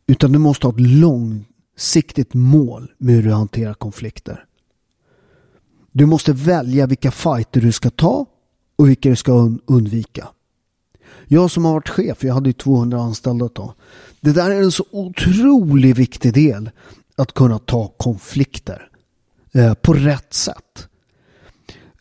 Utan 0.07 0.31
du 0.31 0.39
måste 0.39 0.67
ha 0.67 0.73
ett 0.73 0.81
långsiktigt 0.81 2.33
mål 2.33 2.91
med 2.97 3.15
hur 3.15 3.23
du 3.23 3.31
hanterar 3.31 3.73
konflikter. 3.73 4.45
Du 5.95 6.05
måste 6.05 6.33
välja 6.33 6.87
vilka 6.87 7.11
fighter 7.11 7.61
du 7.61 7.71
ska 7.71 7.89
ta 7.89 8.25
och 8.75 8.89
vilka 8.89 9.09
du 9.09 9.15
ska 9.15 9.51
undvika. 9.65 10.27
Jag 11.27 11.51
som 11.51 11.65
har 11.65 11.73
varit 11.73 11.89
chef, 11.89 12.23
jag 12.23 12.33
hade 12.33 12.49
ju 12.49 12.53
200 12.53 13.01
anställda 13.01 13.49
då. 13.53 13.73
Det 14.21 14.31
där 14.31 14.51
är 14.51 14.61
en 14.61 14.71
så 14.71 14.85
otroligt 14.91 15.97
viktig 15.97 16.33
del. 16.33 16.69
Att 17.15 17.33
kunna 17.33 17.59
ta 17.59 17.87
konflikter 17.87 18.89
eh, 19.53 19.73
på 19.73 19.93
rätt 19.93 20.33
sätt. 20.33 20.87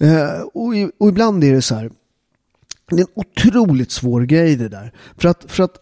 Eh, 0.00 0.40
och, 0.40 0.72
och, 0.98 1.08
ibland 1.08 1.44
är 1.44 1.52
det 1.52 1.62
så 1.62 1.74
här. 1.74 1.90
Det 2.90 2.96
är 2.96 3.00
en 3.00 3.06
otroligt 3.14 3.90
svår 3.90 4.20
grej 4.22 4.56
det 4.56 4.68
där. 4.68 4.92
För 5.16 5.28
att, 5.28 5.44
för 5.48 5.62
att 5.62 5.78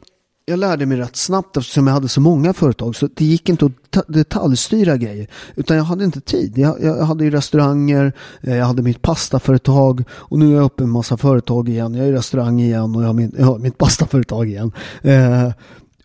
jag 0.50 0.58
lärde 0.58 0.86
mig 0.86 0.98
rätt 0.98 1.16
snabbt 1.16 1.56
eftersom 1.56 1.86
jag 1.86 1.94
hade 1.94 2.08
så 2.08 2.20
många 2.20 2.52
företag 2.52 2.96
så 2.96 3.08
det 3.14 3.24
gick 3.24 3.48
inte 3.48 3.66
att 3.66 4.04
detaljstyra 4.08 4.96
grejer. 4.96 5.28
Utan 5.56 5.76
jag 5.76 5.84
hade 5.84 6.04
inte 6.04 6.20
tid. 6.20 6.58
Jag, 6.58 6.82
jag 6.82 7.04
hade 7.04 7.24
ju 7.24 7.30
restauranger, 7.30 8.12
eh, 8.40 8.56
jag 8.56 8.66
hade 8.66 8.82
mitt 8.82 9.02
pastaföretag 9.02 10.04
och 10.10 10.38
nu 10.38 10.50
är 10.50 10.56
jag 10.56 10.64
uppe 10.64 10.82
i 10.82 10.84
en 10.84 10.90
massa 10.90 11.16
företag 11.16 11.68
igen. 11.68 11.94
Jag 11.94 12.06
är 12.06 12.10
i 12.10 12.12
restaurang 12.12 12.60
igen 12.60 12.96
och 12.96 13.02
jag 13.02 13.06
har, 13.06 13.14
min, 13.14 13.34
jag 13.38 13.46
har 13.46 13.58
mitt 13.58 13.78
pastaföretag 13.78 14.48
igen. 14.48 14.72
Eh, 15.02 15.52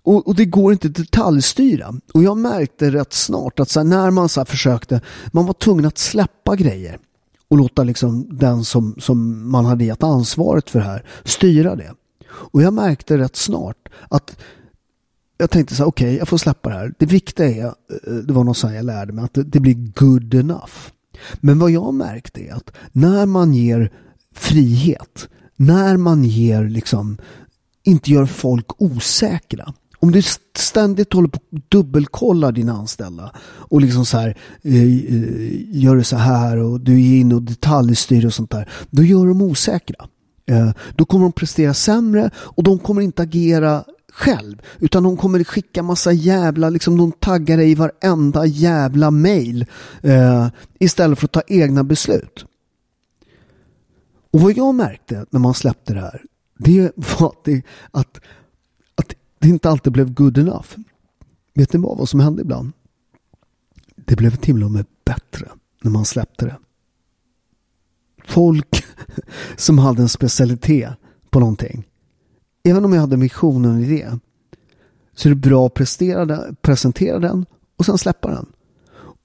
och, 0.03 0.27
och, 0.27 0.35
det 0.35 0.45
går 0.45 0.73
inte 0.73 0.87
att 0.87 0.95
detaljstyra. 0.95 1.93
Och 2.13 2.23
jag 2.23 2.37
märkte 2.37 2.91
rätt 2.91 3.13
snart 3.13 3.59
att 3.59 3.69
så 3.69 3.79
här, 3.79 3.85
när 3.85 4.11
man 4.11 4.29
så 4.29 4.39
här 4.39 4.45
försökte, 4.45 5.01
man 5.31 5.45
var 5.45 5.53
tvungen 5.53 5.85
att 5.85 5.97
släppa 5.97 6.55
grejer 6.55 6.97
och 7.47 7.57
låta 7.57 7.83
liksom 7.83 8.27
den 8.37 8.63
som, 8.63 8.95
som 8.99 9.49
man 9.51 9.65
hade 9.65 9.85
gett 9.85 10.03
ansvaret 10.03 10.69
för 10.69 10.79
det 10.79 10.85
här 10.85 11.03
styra 11.23 11.75
det. 11.75 11.91
Och 12.35 12.61
jag 12.61 12.73
märkte 12.73 13.17
rätt 13.17 13.35
snart 13.35 13.89
att 14.09 14.37
jag 15.37 15.49
tänkte 15.49 15.75
så 15.75 15.83
här, 15.83 15.87
okej, 15.87 16.07
okay, 16.07 16.17
jag 16.17 16.27
får 16.27 16.37
släppa 16.37 16.69
det 16.69 16.75
här. 16.75 16.93
Det 16.99 17.05
viktiga 17.05 17.47
är, 17.47 17.65
eh, 17.65 18.13
det 18.13 18.33
var 18.33 18.43
något 18.43 18.63
jag 18.63 18.85
lärde 18.85 19.13
mig, 19.13 19.25
att 19.25 19.33
det, 19.33 19.43
det 19.43 19.59
blir 19.59 19.91
good 19.95 20.33
enough. 20.33 20.73
Men 21.35 21.59
vad 21.59 21.71
jag 21.71 21.93
märkte 21.93 22.41
är 22.41 22.53
att 22.53 22.71
när 22.91 23.25
man 23.25 23.53
ger 23.53 23.91
frihet, 24.35 25.29
när 25.55 25.97
man 25.97 26.23
ger 26.23 26.63
liksom, 26.63 27.17
inte 27.83 28.11
gör 28.11 28.25
folk 28.25 28.81
osäkra. 28.81 29.73
Om 29.99 30.11
du 30.11 30.21
ständigt 30.57 31.13
håller 31.13 31.27
på 31.27 31.37
att 31.37 31.69
dubbelkolla 31.71 32.51
dina 32.51 32.73
anställda 32.73 33.31
och 33.43 33.81
liksom 33.81 34.05
så 34.05 34.17
här 34.17 34.37
eh, 34.63 34.83
eh, 34.83 35.77
gör 35.77 35.95
det 35.95 36.03
så 36.03 36.15
här 36.15 36.57
och 36.57 36.79
du 36.79 36.93
är 36.93 37.19
inne 37.19 37.35
och 37.35 37.41
detaljstyr 37.41 38.25
och 38.25 38.33
sånt 38.33 38.51
där. 38.51 38.69
Då 38.89 39.03
gör 39.03 39.27
de 39.27 39.41
osäkra. 39.41 40.07
Eh, 40.45 40.71
då 40.95 41.05
kommer 41.05 41.25
de 41.25 41.31
prestera 41.31 41.73
sämre 41.73 42.29
och 42.35 42.63
de 42.63 42.79
kommer 42.79 43.01
inte 43.01 43.21
agera 43.21 43.83
själv. 44.15 44.61
Utan 44.79 45.03
de 45.03 45.17
kommer 45.17 45.43
skicka 45.43 45.83
massa 45.83 46.11
jävla, 46.11 46.69
liksom 46.69 46.97
de 46.97 47.11
taggar 47.11 47.57
dig 47.57 47.71
i 47.71 47.75
varenda 47.75 48.45
jävla 48.45 49.11
mail. 49.11 49.65
Eh, 50.01 50.47
istället 50.79 51.19
för 51.19 51.25
att 51.25 51.31
ta 51.31 51.41
egna 51.47 51.83
beslut. 51.83 52.45
Och 54.31 54.41
vad 54.41 54.57
jag 54.57 54.75
märkte 54.75 55.25
när 55.29 55.39
man 55.39 55.53
släppte 55.53 55.93
det 55.93 56.01
här. 56.01 56.21
Det 56.57 56.91
var 57.19 57.27
att 57.27 57.43
det, 57.43 57.63
att, 57.91 58.19
att 58.95 59.13
det 59.39 59.47
inte 59.47 59.69
alltid 59.69 59.93
blev 59.93 60.13
good 60.13 60.37
enough. 60.37 60.67
Vet 61.53 61.73
ni 61.73 61.79
vad, 61.79 61.97
vad 61.97 62.09
som 62.09 62.19
hände 62.19 62.41
ibland? 62.41 62.71
Det 63.95 64.15
blev 64.15 64.35
till 64.35 64.63
och 64.63 64.71
med 64.71 64.85
bättre 65.05 65.49
när 65.81 65.91
man 65.91 66.05
släppte 66.05 66.45
det. 66.45 66.57
Folk 68.27 68.85
som 69.57 69.79
hade 69.79 70.01
en 70.01 70.09
specialitet 70.09 70.89
på 71.29 71.39
någonting. 71.39 71.87
Även 72.63 72.85
om 72.85 72.93
jag 72.93 73.01
hade 73.01 73.17
missionen 73.17 73.83
i 73.83 73.87
det. 73.87 74.19
Så 75.15 75.27
är 75.27 75.29
det 75.29 75.35
bra 75.35 75.65
att 75.65 75.73
prestera, 75.73 76.41
presentera 76.61 77.19
den 77.19 77.45
och 77.75 77.85
sen 77.85 77.97
släppa 77.97 78.29
den. 78.29 78.45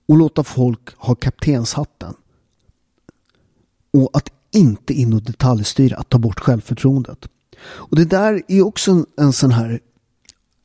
Och 0.08 0.16
låta 0.16 0.44
folk 0.44 0.96
ha 0.96 1.14
kaptenshatten. 1.14 2.14
Och 3.92 4.10
att 4.12 4.32
inte 4.50 4.92
in 4.92 5.12
och 5.12 5.22
detaljstyra, 5.22 5.96
att 5.96 6.08
ta 6.08 6.18
bort 6.18 6.40
självförtroendet. 6.40 7.28
Och 7.62 7.96
det 7.96 8.04
där 8.04 8.42
är 8.48 8.62
också 8.62 8.90
en, 8.90 9.06
en 9.16 9.32
sån 9.32 9.50
här 9.50 9.80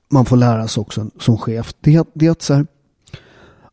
man 0.10 0.26
får 0.26 0.38
lära 0.38 0.68
sig 0.68 0.82
också 0.82 1.10
som 1.20 1.38
chef. 1.38 1.74
Det 1.82 1.96
är, 1.96 2.06
det 2.14 2.26
är 2.26 2.32
att 2.32 2.42
så 2.42 2.54
här, 2.54 2.68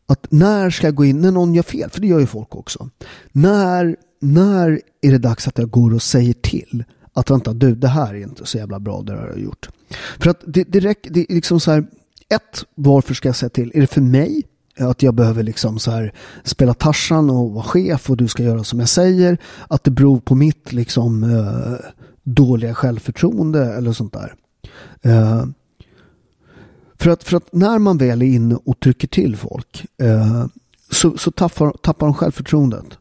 att 0.05 0.31
när 0.31 0.69
ska 0.69 0.87
jag 0.87 0.95
gå 0.95 1.05
in 1.05 1.21
när 1.21 1.31
någon 1.31 1.53
gör 1.53 1.63
fel? 1.63 1.89
För 1.89 2.01
det 2.01 2.07
gör 2.07 2.19
ju 2.19 2.25
folk 2.25 2.55
också. 2.55 2.89
När 3.31 3.95
när 4.23 4.81
är 5.01 5.11
det 5.11 5.17
dags 5.17 5.47
att 5.47 5.57
jag 5.57 5.69
går 5.69 5.93
och 5.93 6.01
säger 6.01 6.33
till? 6.33 6.83
Att 7.13 7.29
vänta, 7.29 7.53
du, 7.53 7.75
det 7.75 7.87
här 7.87 8.13
är 8.13 8.21
inte 8.21 8.45
så 8.45 8.57
jävla 8.57 8.79
bra 8.79 9.01
det 9.01 9.13
har 9.13 9.27
jag 9.27 9.39
gjort. 9.39 9.69
För 10.19 10.29
att 10.29 10.43
det, 10.45 10.63
det 10.63 10.79
räcker, 10.79 11.11
det 11.11 11.31
är 11.31 11.35
liksom 11.35 11.59
så 11.59 11.71
här, 11.71 11.85
ett, 12.29 12.65
varför 12.75 13.13
ska 13.13 13.27
jag 13.27 13.35
säga 13.35 13.49
till? 13.49 13.71
Är 13.73 13.81
det 13.81 13.87
för 13.87 14.01
mig? 14.01 14.43
Att 14.79 15.03
jag 15.03 15.13
behöver 15.13 15.43
liksom 15.43 15.79
så 15.79 15.91
här 15.91 16.13
spela 16.43 16.73
Tarzan 16.73 17.29
och 17.29 17.51
vara 17.51 17.63
chef 17.63 18.09
och 18.09 18.17
du 18.17 18.27
ska 18.27 18.43
göra 18.43 18.63
som 18.63 18.79
jag 18.79 18.89
säger. 18.89 19.37
Att 19.67 19.83
det 19.83 19.91
beror 19.91 20.19
på 20.19 20.35
mitt 20.35 20.73
liksom 20.73 21.23
eh, 21.23 21.89
dåliga 22.23 22.75
självförtroende 22.75 23.73
eller 23.73 23.93
sånt 23.93 24.13
där. 24.13 24.35
Eh, 25.01 25.45
för, 26.95 27.09
att, 27.09 27.23
för 27.23 27.37
att 27.37 27.53
när 27.53 27.79
man 27.79 27.97
väl 27.97 28.21
är 28.21 28.25
inne 28.25 28.55
och 28.55 28.79
trycker 28.79 29.07
till 29.07 29.37
folk 29.37 29.85
eh, 30.01 30.45
så, 30.91 31.17
så 31.17 31.31
tappar, 31.31 31.71
tappar 31.71 32.05
de 32.05 32.13
självförtroendet. 32.13 32.97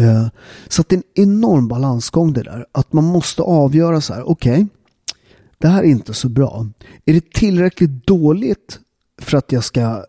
Eh, 0.00 0.28
så 0.68 0.80
att 0.80 0.88
det 0.88 0.96
är 0.96 1.02
en 1.14 1.28
enorm 1.28 1.68
balansgång 1.68 2.32
det 2.32 2.42
där. 2.42 2.66
Att 2.72 2.92
man 2.92 3.04
måste 3.04 3.42
avgöra 3.42 4.00
så 4.00 4.14
här, 4.14 4.28
okej, 4.28 4.52
okay, 4.52 4.66
det 5.58 5.68
här 5.68 5.82
är 5.82 5.86
inte 5.86 6.14
så 6.14 6.28
bra. 6.28 6.66
Är 7.04 7.12
det 7.12 7.32
tillräckligt 7.32 8.06
dåligt 8.06 8.80
för 9.18 9.38
att 9.38 9.52
jag 9.52 9.64
ska 9.64 10.04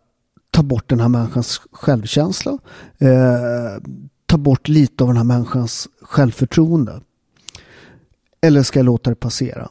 ta 0.52 0.64
bort 0.64 0.90
den 0.90 1.00
här 1.00 1.08
människans 1.08 1.62
självkänsla? 1.72 2.58
Eh, 2.98 3.82
ta 4.26 4.38
bort 4.38 4.68
lite 4.68 5.04
av 5.04 5.08
den 5.08 5.18
här 5.18 5.24
människans 5.24 5.88
självförtroende? 6.02 7.02
Eller 8.42 8.64
ska 8.64 8.80
jag 8.80 8.86
låta 8.86 9.10
det 9.10 9.16
passera? 9.16 9.70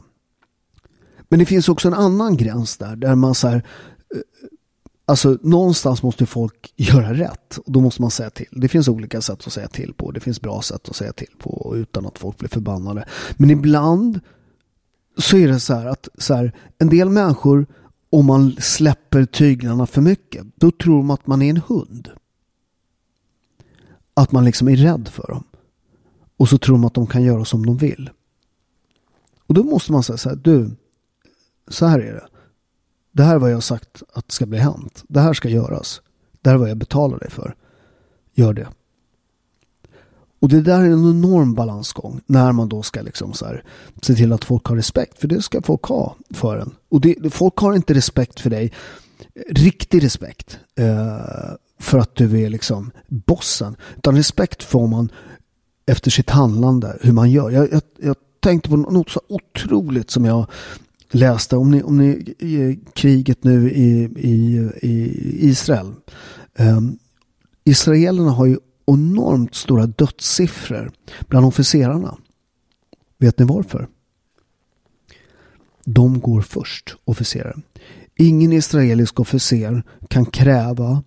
Men 1.29 1.39
det 1.39 1.45
finns 1.45 1.69
också 1.69 1.87
en 1.87 1.93
annan 1.93 2.37
gräns 2.37 2.77
där, 2.77 2.95
där 2.95 3.15
man 3.15 3.35
så 3.35 3.47
här, 3.47 3.55
eh, 3.55 4.21
Alltså 5.09 5.37
någonstans 5.41 6.03
måste 6.03 6.25
folk 6.25 6.73
göra 6.75 7.13
rätt 7.13 7.57
och 7.57 7.71
då 7.71 7.81
måste 7.81 8.01
man 8.01 8.11
säga 8.11 8.29
till. 8.29 8.47
Det 8.51 8.67
finns 8.67 8.87
olika 8.87 9.21
sätt 9.21 9.47
att 9.47 9.53
säga 9.53 9.67
till 9.67 9.93
på. 9.93 10.11
Det 10.11 10.19
finns 10.19 10.41
bra 10.41 10.61
sätt 10.61 10.89
att 10.89 10.95
säga 10.95 11.13
till 11.13 11.33
på 11.37 11.73
utan 11.75 12.05
att 12.05 12.19
folk 12.19 12.37
blir 12.37 12.49
förbannade. 12.49 13.05
Men 13.37 13.49
ibland 13.49 14.19
så 15.17 15.37
är 15.37 15.47
det 15.47 15.59
så 15.59 15.73
här 15.73 15.85
att 15.85 16.07
så 16.17 16.33
här, 16.33 16.51
en 16.77 16.89
del 16.89 17.09
människor 17.09 17.65
om 18.09 18.25
man 18.25 18.55
släpper 18.59 19.25
tyglarna 19.25 19.87
för 19.87 20.01
mycket 20.01 20.45
då 20.55 20.71
tror 20.71 20.97
de 20.97 21.11
att 21.11 21.27
man 21.27 21.41
är 21.41 21.49
en 21.49 21.61
hund. 21.67 22.09
Att 24.13 24.31
man 24.31 24.45
liksom 24.45 24.67
är 24.67 24.75
rädd 24.75 25.07
för 25.07 25.27
dem. 25.27 25.43
Och 26.37 26.49
så 26.49 26.57
tror 26.57 26.75
de 26.75 26.85
att 26.85 26.93
de 26.93 27.07
kan 27.07 27.23
göra 27.23 27.45
som 27.45 27.65
de 27.65 27.77
vill. 27.77 28.09
Och 29.47 29.53
då 29.53 29.63
måste 29.63 29.91
man 29.91 30.03
säga 30.03 30.17
så 30.17 30.29
här, 30.29 30.35
du, 30.35 30.71
så 31.67 31.85
här 31.85 31.99
är 31.99 32.13
det. 32.13 32.27
Det 33.17 33.23
här 33.23 33.35
är 33.35 33.39
vad 33.39 33.49
jag 33.49 33.55
har 33.55 33.61
sagt 33.61 34.03
att 34.13 34.31
ska 34.31 34.45
bli 34.45 34.57
hänt. 34.57 35.03
Det 35.07 35.19
här 35.19 35.33
ska 35.33 35.49
göras. 35.49 36.01
Det 36.41 36.49
här 36.49 36.55
är 36.55 36.59
vad 36.59 36.69
jag 36.69 36.77
betalar 36.77 37.19
dig 37.19 37.29
för. 37.29 37.55
Gör 38.33 38.53
det. 38.53 38.67
Och 40.39 40.49
det 40.49 40.61
där 40.61 40.79
är 40.79 40.85
en 40.85 41.09
enorm 41.09 41.53
balansgång 41.53 42.21
när 42.25 42.51
man 42.51 42.69
då 42.69 42.83
ska 42.83 43.01
liksom 43.01 43.33
så 43.33 43.45
här, 43.45 43.63
se 44.01 44.15
till 44.15 44.33
att 44.33 44.45
folk 44.45 44.65
har 44.65 44.75
respekt. 44.75 45.19
För 45.19 45.27
det 45.27 45.41
ska 45.41 45.61
folk 45.61 45.83
ha 45.83 46.15
för 46.29 46.57
en. 46.57 46.75
Och 46.89 47.01
det, 47.01 47.33
folk 47.33 47.57
har 47.57 47.73
inte 47.73 47.93
respekt 47.93 48.39
för 48.39 48.49
dig. 48.49 48.73
Riktig 49.49 50.03
respekt. 50.03 50.59
Eh, 50.75 51.55
för 51.79 51.99
att 51.99 52.15
du 52.15 52.41
är 52.41 52.49
liksom 52.49 52.91
bossen. 53.07 53.75
Utan 53.97 54.15
respekt 54.15 54.63
får 54.63 54.87
man 54.87 55.11
efter 55.85 56.11
sitt 56.11 56.29
handlande. 56.29 56.97
Hur 57.01 57.13
man 57.13 57.31
gör. 57.31 57.49
Jag, 57.49 57.73
jag, 57.73 57.81
jag 57.97 58.15
tänkte 58.39 58.69
på 58.69 58.75
något 58.75 59.09
så 59.09 59.21
otroligt 59.27 60.09
som 60.09 60.25
jag 60.25 60.47
läste. 61.11 61.57
Om 61.57 61.71
ni, 61.71 61.83
om 61.83 61.97
ni 61.97 62.79
kriget 62.93 63.43
nu 63.43 63.71
i, 63.71 64.09
i, 64.15 64.69
i 64.81 65.47
Israel. 65.49 65.93
Um, 66.59 66.99
Israelerna 67.63 68.31
har 68.31 68.45
ju 68.45 68.57
enormt 68.85 69.55
stora 69.55 69.85
dödssiffror 69.85 70.91
bland 71.27 71.45
officerarna. 71.45 72.17
Vet 73.17 73.39
ni 73.39 73.45
varför? 73.45 73.87
De 75.85 76.19
går 76.19 76.41
först, 76.41 76.95
officerare. 77.05 77.55
Ingen 78.17 78.53
israelisk 78.53 79.19
officer 79.19 79.83
kan 80.09 80.25
kräva 80.25 81.03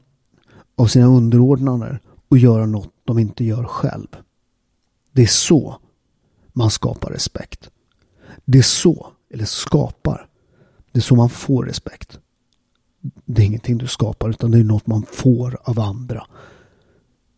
av 0.77 0.87
sina 0.87 1.07
underordnade 1.07 1.99
och 2.29 2.39
göra 2.39 2.67
något 2.67 2.93
de 3.05 3.19
inte 3.19 3.45
gör 3.45 3.65
själv. 3.65 4.07
Det 5.13 5.23
är 5.23 5.27
så 5.27 5.79
man 6.53 6.71
skapar 6.71 7.11
respekt. 7.11 7.71
Det 8.45 8.59
är 8.59 8.63
så, 8.63 9.13
eller 9.31 9.45
skapar, 9.45 10.29
det 10.93 10.99
är 10.99 11.03
så 11.03 11.15
man 11.15 11.31
får 11.31 11.65
respekt. 11.65 12.19
Det 13.25 13.43
är 13.43 13.47
ingenting 13.47 13.79
du 13.79 13.87
skapar 13.87 14.31
utan 14.31 14.51
det 14.51 14.59
är 14.59 14.65
något 14.65 14.87
man 14.87 15.03
får 15.03 15.59
av 15.63 15.81
andra. 15.81 16.27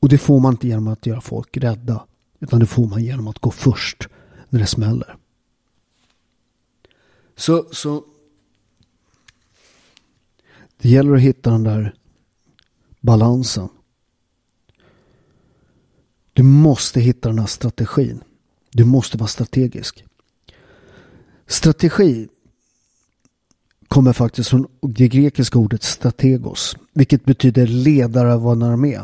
Och 0.01 0.09
det 0.09 0.19
får 0.19 0.41
man 0.41 0.53
inte 0.53 0.69
genom 0.69 0.89
att 0.89 1.07
göra 1.07 1.21
folk 1.21 1.57
rädda. 1.57 2.07
Utan 2.41 2.61
det 2.61 2.67
får 2.67 2.87
man 2.87 3.05
genom 3.05 3.29
att 3.29 3.39
gå 3.39 3.51
först 3.51 4.09
när 4.49 4.61
det 4.61 4.67
smäller. 4.67 5.17
Så, 7.37 7.69
så 7.73 8.05
det 10.77 10.89
gäller 10.89 11.15
att 11.15 11.21
hitta 11.21 11.51
den 11.51 11.63
där 11.63 11.95
balansen. 13.01 13.69
Du 16.33 16.43
måste 16.43 17.01
hitta 17.01 17.29
den 17.29 17.39
här 17.39 17.47
strategin. 17.47 18.23
Du 18.71 18.85
måste 18.85 19.19
vara 19.19 19.29
strategisk. 19.29 20.05
Strategi 21.53 22.29
kommer 23.89 24.13
faktiskt 24.13 24.51
från 24.51 24.67
det 24.81 25.09
grekiska 25.09 25.59
ordet 25.59 25.83
strategos, 25.83 26.77
vilket 26.93 27.25
betyder 27.25 27.67
ledare 27.67 28.35
av 28.35 28.53
en 28.53 28.63
armé 28.63 29.01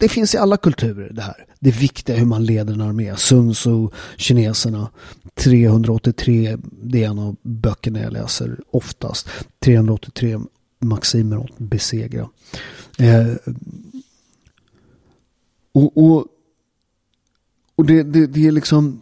det 0.00 0.08
finns 0.08 0.34
i 0.34 0.38
alla 0.38 0.56
kulturer 0.56 1.10
det 1.12 1.22
här. 1.22 1.46
Det 1.58 1.70
viktiga 1.70 2.16
hur 2.16 2.26
man 2.26 2.44
leder 2.44 2.74
en 2.74 2.80
armé. 2.80 3.16
Sun 3.16 3.52
Tzu, 3.52 3.88
kineserna. 4.16 4.90
383, 5.34 6.56
det 6.82 7.04
är 7.04 7.08
en 7.08 7.18
av 7.18 7.36
böckerna 7.42 8.00
jag 8.00 8.12
läser 8.12 8.60
oftast. 8.70 9.28
383 9.58 10.40
maximer 10.78 11.44
att 11.44 11.58
besegra. 11.58 12.28
Eh, 12.98 13.52
och, 15.72 15.98
och, 15.98 16.26
och 17.74 17.86
det, 17.86 18.02
det, 18.02 18.26
det, 18.26 18.46
är 18.46 18.52
liksom 18.52 19.00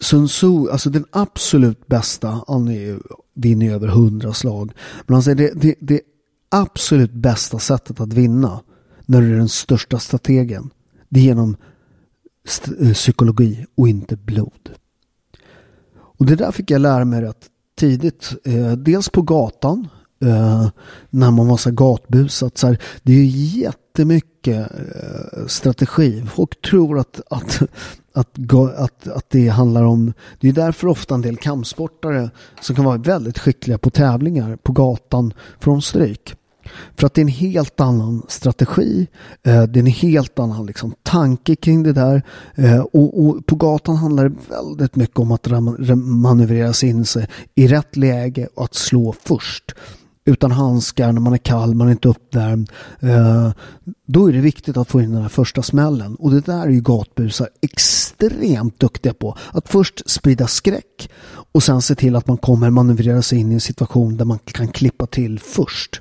Sun 0.00 0.26
Tzu, 0.26 0.70
alltså 0.70 0.90
den 0.90 1.04
absolut 1.10 1.86
bästa, 1.86 2.44
han 2.48 2.68
är, 2.68 2.98
vinner 3.34 3.72
över 3.72 3.88
hundra 3.88 4.32
slag. 4.32 4.72
Men 5.06 5.14
han 5.14 5.22
säger 5.22 5.36
det, 5.36 5.52
det, 5.54 5.74
det 5.80 6.00
absolut 6.48 7.12
bästa 7.12 7.58
sättet 7.58 8.00
att 8.00 8.12
vinna 8.12 8.60
när 9.06 9.20
du 9.20 9.32
är 9.32 9.36
den 9.38 9.48
största 9.48 9.98
strategen. 9.98 10.70
Det 11.08 11.20
är 11.20 11.24
genom 11.24 11.56
st- 12.44 12.72
eh, 12.80 12.92
psykologi 12.92 13.66
och 13.74 13.88
inte 13.88 14.16
blod. 14.16 14.70
Och 16.18 16.26
det 16.26 16.36
där 16.36 16.52
fick 16.52 16.70
jag 16.70 16.80
lära 16.80 17.04
mig 17.04 17.22
rätt 17.22 17.46
tidigt. 17.78 18.32
Eh, 18.44 18.72
dels 18.72 19.08
på 19.08 19.22
gatan. 19.22 19.88
Eh, 20.24 20.68
när 21.10 21.30
man 21.30 21.46
var 21.46 21.56
så 21.56 21.70
gatbusat. 21.70 22.58
Så 22.58 22.66
här, 22.66 22.78
det 23.02 23.12
är 23.12 23.24
jättemycket 23.58 24.70
eh, 24.70 25.46
strategi. 25.46 26.24
Folk 26.34 26.62
tror 26.62 26.98
att, 26.98 27.20
att, 27.30 27.62
att, 28.16 28.52
att, 28.76 29.08
att 29.08 29.30
det 29.30 29.48
handlar 29.48 29.84
om... 29.84 30.12
Det 30.40 30.48
är 30.48 30.52
därför 30.52 30.86
ofta 30.86 31.14
en 31.14 31.22
del 31.22 31.36
kampsportare 31.36 32.30
som 32.60 32.76
kan 32.76 32.84
vara 32.84 32.96
väldigt 32.96 33.38
skickliga 33.38 33.78
på 33.78 33.90
tävlingar 33.90 34.56
på 34.56 34.72
gatan 34.72 35.32
får 35.60 35.80
stryk. 35.80 36.34
För 36.96 37.06
att 37.06 37.14
det 37.14 37.20
är 37.20 37.22
en 37.22 37.28
helt 37.28 37.80
annan 37.80 38.22
strategi. 38.28 39.06
Eh, 39.42 39.62
det 39.62 39.78
är 39.78 39.82
en 39.82 39.86
helt 39.86 40.38
annan 40.38 40.66
liksom, 40.66 40.94
tanke 41.02 41.56
kring 41.56 41.82
det 41.82 41.92
där. 41.92 42.22
Eh, 42.54 42.80
och, 42.80 43.26
och, 43.26 43.46
på 43.46 43.56
gatan 43.56 43.96
handlar 43.96 44.28
det 44.28 44.36
väldigt 44.48 44.96
mycket 44.96 45.18
om 45.18 45.32
att 45.32 45.46
manövrera 45.96 46.72
sig 46.72 46.88
in 46.88 47.04
sig 47.04 47.28
i 47.54 47.66
rätt 47.66 47.96
läge 47.96 48.48
och 48.54 48.64
att 48.64 48.74
slå 48.74 49.14
först. 49.24 49.74
Utan 50.28 50.50
handskar, 50.50 51.12
när 51.12 51.20
man 51.20 51.32
är 51.32 51.38
kall, 51.38 51.74
man 51.74 51.86
är 51.86 51.92
inte 51.92 52.08
uppvärmd. 52.08 52.70
Eh, 53.00 53.52
då 54.06 54.28
är 54.28 54.32
det 54.32 54.40
viktigt 54.40 54.76
att 54.76 54.88
få 54.88 55.00
in 55.00 55.12
den 55.12 55.22
här 55.22 55.28
första 55.28 55.62
smällen. 55.62 56.14
Och 56.14 56.30
det 56.30 56.40
där 56.40 56.62
är 56.62 56.70
ju 56.70 56.80
gatbusar 56.80 57.48
extremt 57.60 58.80
duktiga 58.80 59.14
på. 59.14 59.36
Att 59.52 59.68
först 59.68 60.10
sprida 60.10 60.46
skräck 60.46 61.10
och 61.52 61.62
sen 61.62 61.82
se 61.82 61.94
till 61.94 62.16
att 62.16 62.26
man 62.26 62.36
kommer 62.36 62.70
manövrera 62.70 63.22
sig 63.22 63.38
in 63.38 63.50
i 63.52 63.54
en 63.54 63.60
situation 63.60 64.16
där 64.16 64.24
man 64.24 64.38
kan 64.38 64.68
klippa 64.68 65.06
till 65.06 65.38
först. 65.38 66.00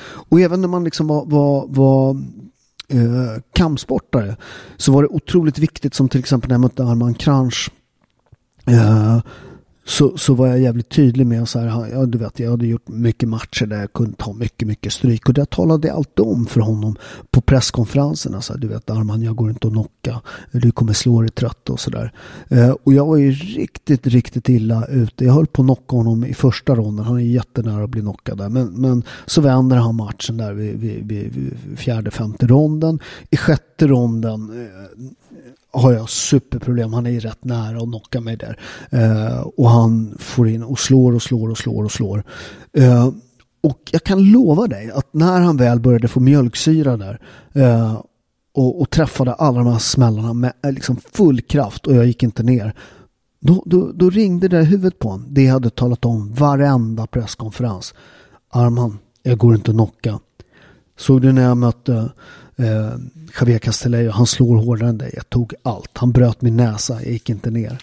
Och 0.00 0.40
även 0.40 0.60
när 0.60 0.68
man 0.68 0.84
liksom 0.84 1.06
var, 1.06 1.26
var, 1.26 1.66
var 1.68 2.10
eh, 2.88 3.42
kampsportare 3.52 4.36
så 4.76 4.92
var 4.92 5.02
det 5.02 5.08
otroligt 5.08 5.58
viktigt 5.58 5.94
som 5.94 6.08
till 6.08 6.20
exempel 6.20 6.48
när 6.48 6.54
jag 6.54 6.60
mötte 6.60 6.84
Arman 6.84 7.14
Kranch 7.14 7.70
eh, 8.66 9.18
så, 9.88 10.18
så 10.18 10.34
var 10.34 10.46
jag 10.46 10.60
jävligt 10.60 10.88
tydlig 10.88 11.26
med 11.26 11.48
så 11.48 11.58
här, 11.58 11.88
ja, 11.92 12.06
du 12.06 12.18
vet, 12.18 12.40
jag 12.40 12.50
hade 12.50 12.66
gjort 12.66 12.88
mycket 12.88 13.28
matcher 13.28 13.66
där 13.66 13.80
jag 13.80 13.92
kunde 13.92 14.16
ta 14.16 14.32
mycket, 14.32 14.68
mycket 14.68 14.92
stryk 14.92 15.28
och 15.28 15.34
det 15.34 15.50
talade 15.50 15.88
jag 15.88 15.96
alltid 15.96 16.24
om 16.24 16.46
för 16.46 16.60
honom 16.60 16.96
på 17.30 17.40
presskonferenserna. 17.40 18.40
Så 18.40 18.52
här, 18.52 18.60
du 18.60 18.68
vet 18.68 18.90
Arman, 18.90 19.22
jag 19.22 19.36
går 19.36 19.50
inte 19.50 19.66
att 19.66 19.72
knocka, 19.72 20.20
du 20.52 20.72
kommer 20.72 20.92
slå 20.92 21.20
dig 21.20 21.30
trött 21.30 21.70
och 21.70 21.80
sådär. 21.80 22.12
Eh, 22.48 22.70
och 22.70 22.92
jag 22.92 23.06
var 23.06 23.16
ju 23.16 23.30
riktigt, 23.32 24.06
riktigt 24.06 24.48
illa 24.48 24.86
ute. 24.86 25.24
Jag 25.24 25.32
höll 25.32 25.46
på 25.46 25.62
att 25.62 25.66
knocka 25.66 25.96
honom 25.96 26.24
i 26.24 26.34
första 26.34 26.74
ronden, 26.74 27.04
han 27.04 27.16
är 27.16 27.20
jättenära 27.20 27.84
att 27.84 27.90
bli 27.90 28.00
knockad 28.00 28.38
där. 28.38 28.48
Men, 28.48 28.66
men 28.66 29.02
så 29.26 29.40
vänder 29.40 29.76
han 29.76 29.96
matchen 29.96 30.36
där 30.36 30.52
vid, 30.52 30.78
vid, 30.78 31.04
vid 31.06 31.56
fjärde, 31.76 32.10
femte 32.10 32.46
ronden. 32.46 32.98
I 33.30 33.36
sjätte 33.36 33.86
ronden 33.86 34.50
eh, 34.50 35.08
har 35.78 35.92
jag 35.92 36.08
superproblem. 36.08 36.92
Han 36.92 37.06
är 37.06 37.20
rätt 37.20 37.44
nära 37.44 37.76
att 37.76 37.88
knocka 37.88 38.20
mig 38.20 38.36
där. 38.36 38.58
Eh, 38.90 39.40
och 39.40 39.70
han 39.70 40.14
får 40.18 40.48
in 40.48 40.62
och 40.62 40.78
slår 40.78 41.14
och 41.14 41.22
slår 41.22 41.50
och 41.50 41.58
slår 41.58 41.84
och 41.84 41.92
slår. 41.92 42.24
Eh, 42.72 43.08
och 43.60 43.80
jag 43.90 44.04
kan 44.04 44.30
lova 44.32 44.66
dig 44.66 44.90
att 44.90 45.14
när 45.14 45.40
han 45.40 45.56
väl 45.56 45.80
började 45.80 46.08
få 46.08 46.20
mjölksyra 46.20 46.96
där 46.96 47.20
eh, 47.52 48.00
och, 48.54 48.80
och, 48.80 48.90
träffade 48.90 49.32
alla 49.32 49.58
de 49.58 49.66
här 49.66 49.78
smällarna 49.78 50.32
med 50.32 50.52
eh, 50.64 50.72
liksom 50.72 50.96
full 51.12 51.40
kraft 51.40 51.86
och 51.86 51.94
jag 51.94 52.06
gick 52.06 52.22
inte 52.22 52.42
ner. 52.42 52.74
Då, 53.40 53.62
då, 53.66 53.92
då 53.92 54.10
ringde 54.10 54.48
det 54.48 54.60
i 54.60 54.64
huvudet 54.64 54.98
på 54.98 55.08
honom. 55.08 55.26
Det 55.30 55.42
jag 55.42 55.52
hade 55.52 55.70
talat 55.70 56.04
om 56.04 56.34
varenda 56.34 57.06
presskonferens. 57.06 57.94
Arman, 58.50 58.98
jag 59.22 59.38
går 59.38 59.54
inte 59.54 59.70
att 59.70 59.76
knocka. 59.76 60.18
Såg 60.98 61.22
du 61.22 61.32
när 61.32 61.42
jag 61.42 61.56
mötte 61.56 62.10
eh, 62.58 62.94
Javier 63.40 63.58
Castellejo, 63.58 64.10
han 64.10 64.26
slår 64.26 64.56
hårdare 64.56 64.88
än 64.88 64.98
dig. 64.98 65.12
Jag 65.14 65.30
tog 65.30 65.54
allt. 65.62 65.98
Han 65.98 66.12
bröt 66.12 66.42
min 66.42 66.56
näsa, 66.56 67.02
jag 67.02 67.12
gick 67.12 67.28
inte 67.28 67.50
ner. 67.50 67.82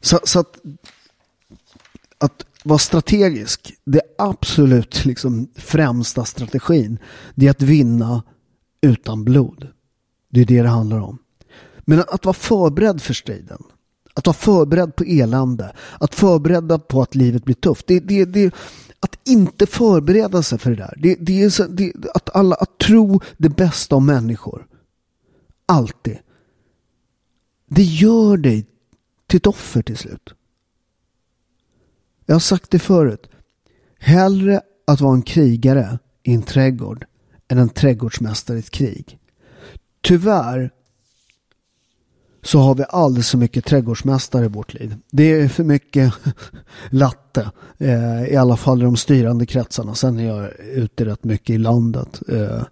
Så, 0.00 0.20
så 0.24 0.40
att, 0.40 0.58
att 2.18 2.46
vara 2.64 2.78
strategisk, 2.78 3.74
det 3.84 4.00
absolut 4.18 5.04
liksom 5.04 5.48
främsta 5.54 6.24
strategin, 6.24 6.98
det 7.34 7.46
är 7.46 7.50
att 7.50 7.62
vinna 7.62 8.22
utan 8.80 9.24
blod. 9.24 9.68
Det 10.28 10.40
är 10.40 10.44
det 10.44 10.62
det 10.62 10.68
handlar 10.68 11.00
om. 11.00 11.18
Men 11.80 12.00
att 12.00 12.24
vara 12.24 12.34
förberedd 12.34 13.02
för 13.02 13.14
striden, 13.14 13.62
att 14.14 14.26
vara 14.26 14.34
förberedd 14.34 14.96
på 14.96 15.04
elände, 15.04 15.72
att 16.00 16.14
förbereda 16.14 16.78
på 16.78 17.02
att 17.02 17.14
livet 17.14 17.44
blir 17.44 17.54
tufft. 17.54 17.86
Det, 17.86 18.00
det, 18.00 18.24
det, 18.24 18.54
att 19.04 19.28
inte 19.28 19.66
förbereda 19.66 20.42
sig 20.42 20.58
för 20.58 20.70
det 20.70 20.76
där. 20.76 20.94
Det, 20.96 21.14
det 21.20 21.42
är 21.42 21.50
så, 21.50 21.66
det, 21.66 21.92
att, 22.14 22.36
alla, 22.36 22.54
att 22.54 22.78
tro 22.78 23.20
det 23.36 23.48
bästa 23.48 23.96
om 23.96 24.06
människor. 24.06 24.66
Alltid. 25.66 26.18
Det 27.66 27.82
gör 27.82 28.36
dig 28.36 28.66
till 29.26 29.36
ett 29.36 29.46
offer 29.46 29.82
till 29.82 29.96
slut. 29.96 30.34
Jag 32.26 32.34
har 32.34 32.40
sagt 32.40 32.70
det 32.70 32.78
förut. 32.78 33.30
Hellre 33.98 34.60
att 34.86 35.00
vara 35.00 35.14
en 35.14 35.22
krigare 35.22 35.98
i 36.22 36.34
en 36.34 36.42
trädgård 36.42 37.06
än 37.48 37.58
en 37.58 37.68
trädgårdsmästare 37.68 38.56
i 38.56 38.60
ett 38.60 38.70
krig. 38.70 39.18
Tyvärr 40.00 40.70
så 42.44 42.58
har 42.58 42.74
vi 42.74 42.84
alldeles 42.88 43.30
för 43.30 43.38
mycket 43.38 43.64
trädgårdsmästare 43.64 44.44
i 44.44 44.48
vårt 44.48 44.74
liv. 44.74 44.96
Det 45.10 45.32
är 45.32 45.48
för 45.48 45.64
mycket 45.64 46.14
latte, 46.90 47.50
eh, 47.78 48.24
i 48.24 48.36
alla 48.36 48.56
fall 48.56 48.80
i 48.80 48.84
de 48.84 48.96
styrande 48.96 49.46
kretsarna. 49.46 49.94
Sen 49.94 50.18
är 50.18 50.26
jag 50.26 50.50
ute 50.60 51.04
rätt 51.04 51.24
mycket 51.24 51.54
i 51.54 51.58
landet. 51.58 52.22
Eh, 52.28 52.62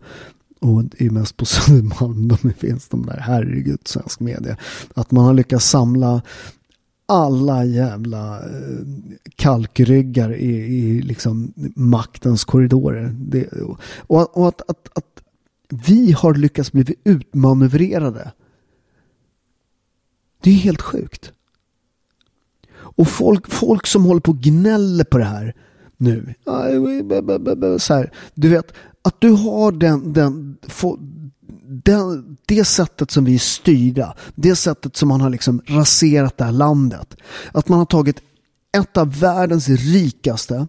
och 0.61 0.85
det 0.85 1.07
är 1.07 1.11
mest 1.11 1.37
på 1.37 1.45
Södermalm 1.47 2.29
de 2.29 2.53
finns 2.53 2.89
de 2.89 3.07
där, 3.07 3.19
herregud, 3.21 3.81
svensk 3.85 4.21
media. 4.21 4.57
Att 4.95 5.11
man 5.11 5.25
har 5.25 5.35
lyckats 5.35 5.71
samla 5.71 6.23
alla 7.07 7.65
jävla 7.65 8.39
eh, 8.39 8.79
kalkryggar 9.37 10.35
i, 10.35 10.55
i 10.55 11.03
liksom 11.03 11.53
maktens 11.77 12.45
korridorer. 12.45 13.15
Det, 13.19 13.49
och, 14.07 14.37
och 14.37 14.49
att, 14.49 14.61
att, 14.71 14.89
att 14.95 15.23
vi 15.69 16.13
har 16.13 16.35
lyckats 16.35 16.73
bli 16.73 16.95
utmanövrerade. 17.05 18.33
Det 20.43 20.51
är 20.51 20.55
helt 20.55 20.83
sjukt. 20.83 21.33
Och 22.75 23.09
folk, 23.09 23.53
folk 23.53 23.87
som 23.87 24.05
håller 24.05 24.21
på 24.21 24.31
och 24.31 24.39
gnäller 24.39 25.05
på 25.05 25.19
det 25.19 25.25
här 25.25 25.55
nu. 25.97 26.35
Eh, 26.47 26.55
eh, 26.55 27.73
eh, 27.73 27.79
så 27.79 27.95
här, 27.95 28.13
du 28.35 28.49
vet, 28.49 28.73
att 29.03 29.21
du 29.21 29.31
har 29.31 29.73
den, 29.73 30.13
den, 30.13 30.57
den, 31.85 32.37
det 32.47 32.65
sättet 32.65 33.11
som 33.11 33.25
vi 33.25 33.35
är 33.35 33.39
styrda, 33.39 34.17
det 34.35 34.57
sättet 34.57 34.97
som 34.97 35.09
man 35.09 35.21
har 35.21 35.31
liksom 35.31 35.63
raserat 35.67 36.39
det 36.39 36.45
här 36.45 36.53
landet. 36.53 37.17
Att 37.53 37.69
man 37.69 37.79
har 37.79 37.87
tagit 37.87 38.23
ett 38.79 38.97
av 38.97 39.19
världens 39.19 39.69
rikaste, 39.69 40.67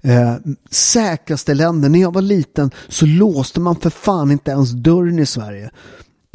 eh, 0.00 0.34
säkraste 0.70 1.54
länder. 1.54 1.88
När 1.88 1.98
jag 1.98 2.14
var 2.14 2.22
liten 2.22 2.70
så 2.88 3.06
låste 3.06 3.60
man 3.60 3.76
för 3.76 3.90
fan 3.90 4.30
inte 4.30 4.50
ens 4.50 4.70
dörren 4.70 5.18
i 5.18 5.26
Sverige. 5.26 5.70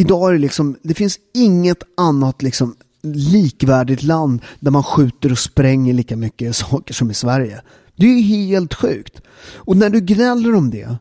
Idag 0.02 0.30
är 0.30 0.34
det 0.34 0.40
liksom, 0.40 0.78
det 0.82 0.94
finns 0.94 1.20
inget 1.34 1.84
annat 1.98 2.42
liksom 2.42 2.76
likvärdigt 3.04 4.04
land 4.04 4.42
där 4.60 4.72
man 4.72 4.84
skjuter 4.84 5.32
och 5.32 5.40
spränger 5.40 5.94
lika 5.94 6.16
mycket 6.16 6.56
saker 6.56 6.94
som 6.94 7.12
i 7.12 7.14
Sverige. 7.14 7.62
Det 7.96 8.06
är 8.06 8.22
helt 8.22 8.74
sjukt. 8.74 9.22
Och 9.54 9.78
när 9.78 9.90
du 9.90 10.02
gnäller 10.02 10.56
om 10.56 10.70
det, 10.70 10.98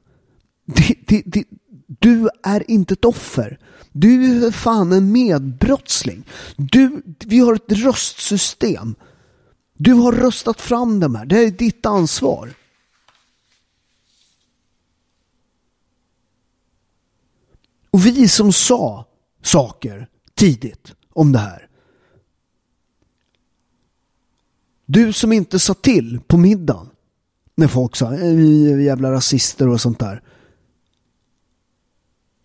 det, 0.66 0.94
det, 1.06 1.22
det 1.26 1.44
du 2.00 2.28
är 2.42 2.70
inte 2.70 2.94
ett 2.94 3.04
offer. 3.04 3.58
Du 3.92 4.46
är 4.46 4.50
fan 4.50 4.92
en 4.92 5.12
medbrottsling. 5.12 6.24
Du, 6.56 7.02
vi 7.24 7.38
har 7.38 7.54
ett 7.54 7.72
röstsystem. 7.72 8.94
Du 9.76 9.92
har 9.92 10.12
röstat 10.12 10.60
fram 10.60 11.00
dem 11.00 11.14
här. 11.14 11.26
Det 11.26 11.38
är 11.38 11.50
ditt 11.50 11.86
ansvar. 11.86 12.50
Och 17.90 18.06
vi 18.06 18.28
som 18.28 18.52
sa 18.52 19.06
saker 19.42 20.08
tidigt 20.34 20.94
om 21.12 21.32
det 21.32 21.38
här. 21.38 21.68
Du 24.86 25.12
som 25.12 25.32
inte 25.32 25.58
sa 25.58 25.74
till 25.74 26.20
på 26.26 26.36
middagen 26.36 26.88
när 27.54 27.68
folk 27.68 27.96
sa 27.96 28.14
eh, 28.14 28.34
vi 28.34 28.72
är 28.72 28.78
jävla 28.78 29.12
rasister 29.12 29.68
och 29.68 29.80
sånt 29.80 29.98
där. 29.98 30.22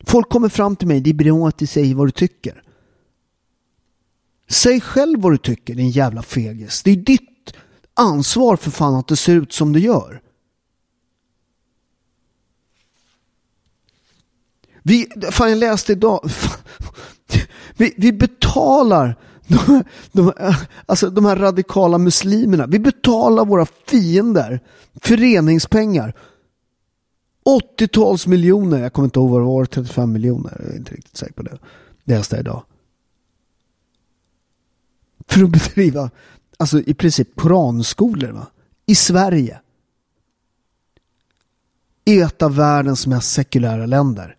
Folk 0.04 0.30
kommer 0.30 0.50
fram 0.50 0.76
till 0.76 0.88
mig, 0.88 1.02
det 1.02 1.10
är 1.10 1.14
bra 1.14 1.48
att 1.48 1.58
du 1.58 1.68
säger 1.68 1.96
vad 1.96 2.08
du 2.08 2.12
tycker. 2.12 2.64
Säg 4.50 4.82
själv 4.82 5.22
vad 5.22 5.34
du 5.34 5.38
tycker 5.38 5.76
din 5.76 5.90
jävla 5.90 6.22
fegis. 6.22 6.84
Det 6.84 6.92
är 6.92 6.96
ditt 6.96 7.54
ansvar 7.94 8.56
för 8.56 8.72
fan 8.72 8.96
att 8.96 9.08
det 9.08 9.16
ser 9.16 9.36
ut 9.36 9.54
som 9.54 9.74
det 9.74 9.80
gör. 9.80 10.22
Vi, 14.88 15.08
fan 15.32 15.50
jag 15.50 15.58
läste 15.58 15.92
idag, 15.92 16.30
vi, 17.78 17.94
vi 17.98 18.14
betalar 18.14 19.16
de, 19.48 19.84
de, 20.12 20.34
alltså 20.86 21.10
de 21.10 21.26
här 21.26 21.36
radikala 21.36 21.98
muslimerna. 21.98 22.68
Vi 22.68 22.80
betalar 22.80 23.46
våra 23.46 23.66
fiender 23.88 24.60
föreningspengar. 25.02 26.16
80-tals 27.80 28.28
miljoner, 28.28 28.80
jag 28.82 28.94
kommer 28.94 29.06
inte 29.06 29.20
ihåg 29.20 29.30
vad 29.30 29.42
det 29.42 29.46
var, 29.46 29.66
35 29.66 30.12
miljoner, 30.12 30.58
jag 30.60 30.74
är 30.74 30.78
inte 30.78 30.96
riktigt 30.96 31.18
säker 31.18 31.34
på 31.34 31.44
det. 31.44 31.58
Det 32.04 32.18
läste 32.18 32.36
jag 32.36 32.42
idag. 32.42 32.64
För 35.28 35.44
att 35.44 35.50
bedriva, 35.50 36.10
alltså 36.58 36.80
i 36.80 36.94
princip 36.94 37.36
koranskolor 37.36 38.32
va? 38.32 38.48
I 38.86 38.96
Sverige. 38.96 39.60
I 42.06 42.20
ett 42.20 42.42
av 42.42 42.56
världens 42.56 43.08
mest 43.08 43.32
sekulära 43.32 43.86
länder. 43.86 44.36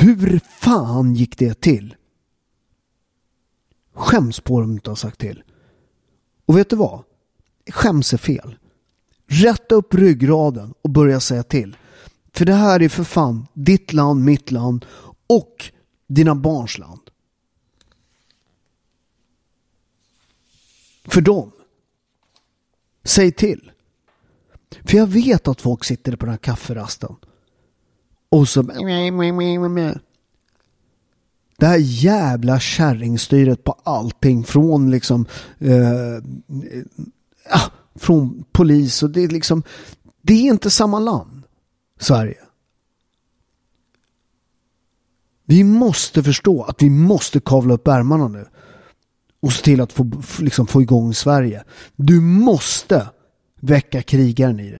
Hur 0.00 0.38
fan 0.38 1.14
gick 1.14 1.38
det 1.38 1.60
till? 1.60 1.96
Skäms 3.94 4.40
på 4.40 4.60
dem 4.60 4.72
inte 4.72 4.90
har 4.90 4.96
sagt 4.96 5.18
till. 5.18 5.42
Och 6.46 6.58
vet 6.58 6.70
du 6.70 6.76
vad? 6.76 7.04
Skäms 7.70 8.12
är 8.12 8.18
fel. 8.18 8.58
Rätta 9.26 9.74
upp 9.74 9.94
ryggraden 9.94 10.74
och 10.82 10.90
börja 10.90 11.20
säga 11.20 11.42
till. 11.42 11.76
För 12.32 12.44
det 12.44 12.54
här 12.54 12.82
är 12.82 12.88
för 12.88 13.04
fan 13.04 13.46
ditt 13.54 13.92
land, 13.92 14.24
mitt 14.24 14.50
land 14.50 14.86
och 15.26 15.64
dina 16.06 16.34
barns 16.34 16.78
land. 16.78 17.10
För 21.04 21.20
dem. 21.20 21.52
Säg 23.04 23.32
till. 23.32 23.72
För 24.84 24.96
jag 24.96 25.06
vet 25.06 25.48
att 25.48 25.60
folk 25.60 25.84
sitter 25.84 26.16
på 26.16 26.26
den 26.26 26.32
här 26.32 26.38
kafferasten 26.38 27.16
och 28.30 28.48
så... 28.48 28.62
Det 31.56 31.66
här 31.66 31.78
jävla 31.78 32.60
kärringstyret 32.60 33.64
på 33.64 33.72
allting 33.82 34.44
från 34.44 34.90
liksom... 34.90 35.26
Eh, 35.58 36.14
eh, 36.14 36.20
från 37.94 38.44
polis 38.52 39.02
och 39.02 39.10
det 39.10 39.24
är 39.24 39.28
liksom... 39.28 39.62
Det 40.22 40.32
är 40.32 40.52
inte 40.52 40.70
samma 40.70 40.98
land, 40.98 41.42
Sverige. 42.00 42.38
Vi 45.44 45.64
måste 45.64 46.22
förstå 46.22 46.62
att 46.62 46.82
vi 46.82 46.90
måste 46.90 47.40
kavla 47.40 47.74
upp 47.74 47.88
ärmarna 47.88 48.28
nu. 48.28 48.46
Och 49.40 49.52
se 49.52 49.62
till 49.62 49.80
att 49.80 49.92
få, 49.92 50.10
liksom, 50.38 50.66
få 50.66 50.82
igång 50.82 51.14
Sverige. 51.14 51.64
Du 51.96 52.20
måste 52.20 53.08
väcka 53.60 54.02
krigaren 54.02 54.60
i 54.60 54.70
dig. 54.70 54.79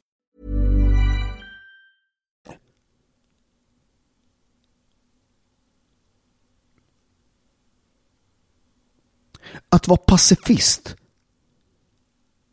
Att 9.71 9.87
vara 9.87 9.97
pacifist 9.97 10.95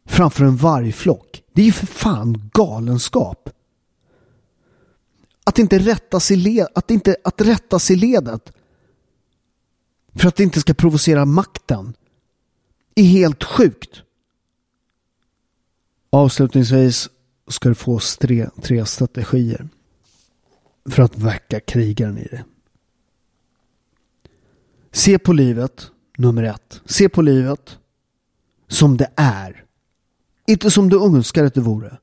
framför 0.07 0.45
en 0.45 0.57
vargflock, 0.57 1.43
det 1.53 1.63
är 1.63 1.67
ju 1.67 1.73
för 1.73 1.87
fan 1.87 2.51
galenskap. 2.55 3.51
Att 5.45 5.59
inte 5.59 5.79
rätta 5.79 6.21
sig, 6.21 6.37
led, 6.37 6.67
att 6.75 6.91
inte, 6.91 7.17
att 7.25 7.41
rätta 7.41 7.79
sig 7.79 7.97
ledet 7.97 8.53
för 10.15 10.29
att 10.29 10.37
det 10.37 10.43
inte 10.43 10.61
ska 10.61 10.75
provocera 10.75 11.25
makten 11.25 11.95
är 12.95 13.05
helt 13.05 13.45
sjukt. 13.45 14.03
Avslutningsvis 16.11 17.09
ska 17.49 17.69
du 17.69 17.75
få 17.75 18.01
tre, 18.19 18.51
tre 18.63 18.87
strategier 18.87 19.69
för 20.91 21.03
att 21.03 21.19
väcka 21.19 21.61
krigaren 21.61 22.19
i 22.19 22.25
dig. 22.25 22.45
Se 24.93 25.19
på 25.19 25.33
livet, 25.33 25.91
nummer 26.19 26.43
ett. 26.43 26.81
Se 26.85 27.09
på 27.09 27.23
livet 27.23 27.79
som 28.69 28.97
det 28.97 29.11
är. 29.17 29.65
Inte 30.47 30.71
som 30.71 30.89
du 30.89 31.05
önskar 31.05 31.45
att 31.45 31.55
det 31.55 31.61
vore. 31.61 31.99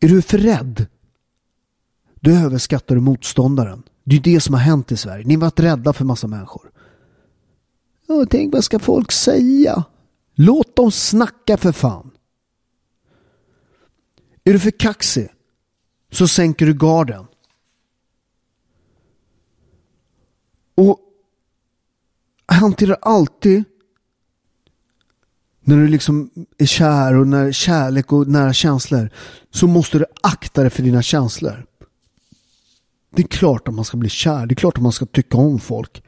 Är 0.00 0.08
du 0.08 0.22
för 0.22 0.38
rädd? 0.38 0.86
Då 2.14 2.30
överskattar 2.30 2.94
du 2.94 3.00
motståndaren. 3.00 3.82
Det 4.04 4.16
är 4.16 4.20
det 4.20 4.40
som 4.40 4.54
har 4.54 4.60
hänt 4.60 4.92
i 4.92 4.96
Sverige. 4.96 5.24
Ni 5.26 5.34
har 5.34 5.40
varit 5.40 5.60
rädda 5.60 5.92
för 5.92 6.04
massa 6.04 6.26
människor. 6.26 6.70
Ja, 8.06 8.26
tänk 8.30 8.54
vad 8.54 8.64
ska 8.64 8.78
folk 8.78 9.12
säga? 9.12 9.84
Låt 10.34 10.76
dem 10.76 10.92
snacka 10.92 11.56
för 11.56 11.72
fan. 11.72 12.10
Är 14.44 14.52
du 14.52 14.58
för 14.58 14.70
kaxig 14.70 15.28
så 16.10 16.28
sänker 16.28 16.66
du 16.66 16.74
garden. 16.74 17.26
Och 20.74 21.07
hanterar 22.58 22.98
alltid 23.02 23.64
när 25.60 25.76
du 25.76 25.88
liksom 25.88 26.30
är 26.58 26.66
kär 26.66 27.14
och 27.14 27.26
när 27.26 27.52
kärlek 27.52 28.12
och 28.12 28.28
nära 28.28 28.52
känslor 28.52 29.10
så 29.50 29.66
måste 29.66 29.98
du 29.98 30.04
akta 30.22 30.60
dig 30.60 30.70
för 30.70 30.82
dina 30.82 31.02
känslor. 31.02 31.66
Det 33.10 33.22
är 33.22 33.26
klart 33.26 33.68
att 33.68 33.74
man 33.74 33.84
ska 33.84 33.96
bli 33.96 34.08
kär. 34.08 34.46
Det 34.46 34.52
är 34.52 34.56
klart 34.56 34.76
att 34.76 34.82
man 34.82 34.92
ska 34.92 35.06
tycka 35.06 35.36
om 35.36 35.60
folk. 35.60 36.02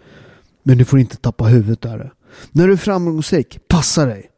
Men 0.63 0.79
du 0.79 0.85
får 0.85 0.99
inte 0.99 1.17
tappa 1.17 1.45
huvudet 1.45 1.81
där. 1.81 2.13
När 2.53 2.67
du 2.67 2.73
är 2.73 2.77
framgångsrik, 2.77 3.69
passa 3.69 4.05
dig. 4.05 4.31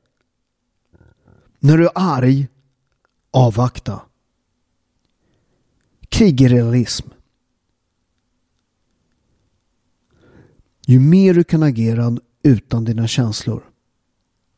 När 1.59 1.79
du 1.79 1.85
är 1.85 1.93
arg, 1.95 2.49
avvakta. 3.31 4.01
Krig 6.09 6.41
är 6.41 6.49
realism. 6.49 7.09
Ju 10.87 11.01
mer 11.01 11.35
du 11.35 11.45
kan 11.45 11.63
agera 11.63 12.17
utan 12.43 12.85
dina 12.85 13.07
känslor, 13.07 13.71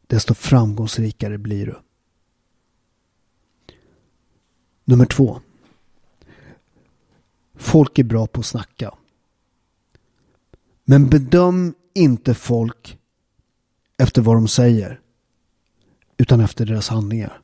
desto 0.06 0.34
framgångsrikare 0.34 1.38
blir 1.38 1.66
du. 1.66 1.76
Nummer 4.84 5.06
två. 5.06 5.40
Folk 7.54 7.98
är 7.98 8.04
bra 8.04 8.26
på 8.26 8.40
att 8.40 8.46
snacka. 8.46 8.94
Men 10.84 11.08
bedöm 11.08 11.74
inte 11.94 12.34
folk 12.34 12.98
efter 13.96 14.22
vad 14.22 14.36
de 14.36 14.48
säger. 14.48 15.00
Utan 16.16 16.40
efter 16.40 16.66
deras 16.66 16.88
handlingar. 16.88 17.40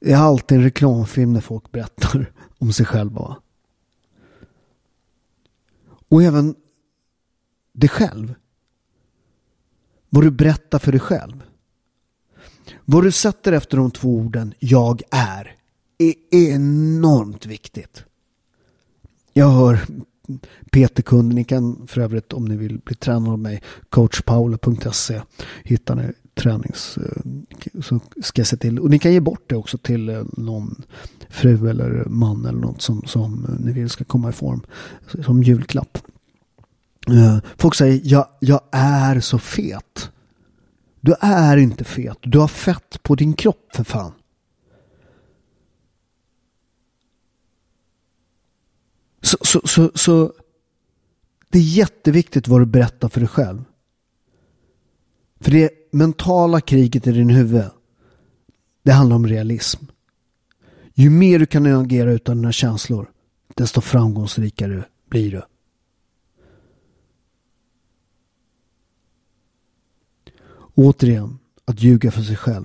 Det 0.00 0.12
är 0.12 0.16
alltid 0.16 0.58
en 0.58 0.64
reklamfilm 0.64 1.32
när 1.32 1.40
folk 1.40 1.72
berättar 1.72 2.32
om 2.58 2.72
sig 2.72 2.86
själva. 2.86 3.36
Och 6.08 6.22
även 6.22 6.54
dig 7.72 7.88
själv. 7.88 8.34
Vad 10.08 10.24
du 10.24 10.30
berättar 10.30 10.78
för 10.78 10.92
dig 10.92 11.00
själv. 11.00 11.42
Vad 12.84 13.04
du 13.04 13.12
sätter 13.12 13.52
efter 13.52 13.76
de 13.76 13.90
två 13.90 14.14
orden 14.14 14.54
jag 14.58 15.02
är 15.10 15.56
är 15.98 16.14
enormt 16.30 17.46
viktigt. 17.46 18.04
Jag 19.32 19.50
hör 19.50 19.78
Peter 20.72 21.02
Kund, 21.02 21.34
ni 21.34 21.44
kan 21.44 21.86
för 21.86 22.00
övrigt 22.00 22.32
om 22.32 22.44
ni 22.44 22.56
vill 22.56 22.78
bli 22.78 22.94
tränad 22.94 23.32
av 23.32 23.38
mig, 23.38 23.62
coachpaula.se 23.88 25.22
hittar 25.64 25.94
ni 25.94 26.12
tränings 26.36 26.98
eh, 26.98 27.80
så 27.82 28.00
ska 28.22 28.40
jag 28.40 28.46
se 28.46 28.56
till 28.56 28.78
och 28.78 28.90
ni 28.90 28.98
kan 28.98 29.12
ge 29.12 29.20
bort 29.20 29.44
det 29.46 29.56
också 29.56 29.78
till 29.78 30.08
eh, 30.08 30.22
någon 30.32 30.82
fru 31.28 31.70
eller 31.70 32.04
man 32.04 32.46
eller 32.46 32.58
något 32.58 32.82
som, 32.82 33.02
som 33.06 33.58
ni 33.60 33.72
vill 33.72 33.90
ska 33.90 34.04
komma 34.04 34.28
i 34.28 34.32
form 34.32 34.66
som 35.24 35.42
julklapp. 35.42 35.98
Eh, 37.08 37.38
folk 37.56 37.74
säger 37.74 38.00
jag, 38.04 38.28
jag 38.40 38.60
är 38.72 39.20
så 39.20 39.38
fet. 39.38 40.10
Du 41.00 41.14
är 41.20 41.56
inte 41.56 41.84
fet. 41.84 42.18
Du 42.20 42.38
har 42.38 42.48
fett 42.48 43.02
på 43.02 43.14
din 43.14 43.34
kropp 43.34 43.68
för 43.74 43.84
fan. 43.84 44.12
Så, 49.22 49.36
så, 49.40 49.60
så, 49.64 49.90
så 49.94 50.32
det 51.50 51.58
är 51.58 51.62
jätteviktigt 51.62 52.48
vad 52.48 52.60
du 52.60 52.66
berättar 52.66 53.08
för 53.08 53.20
dig 53.20 53.28
själv. 53.28 53.64
För 55.40 55.50
det 55.50 55.70
mentala 55.90 56.60
kriget 56.60 57.06
i 57.06 57.12
din 57.12 57.30
huvud, 57.30 57.64
det 58.82 58.92
handlar 58.92 59.16
om 59.16 59.26
realism. 59.26 59.84
Ju 60.94 61.10
mer 61.10 61.38
du 61.38 61.46
kan 61.46 61.66
agera 61.66 62.12
utan 62.12 62.36
dina 62.36 62.52
känslor, 62.52 63.10
desto 63.54 63.80
framgångsrikare 63.80 64.84
blir 65.08 65.30
du. 65.30 65.42
Återigen, 70.74 71.38
att 71.64 71.82
ljuga 71.82 72.10
för 72.10 72.22
sig 72.22 72.36
själv. 72.36 72.64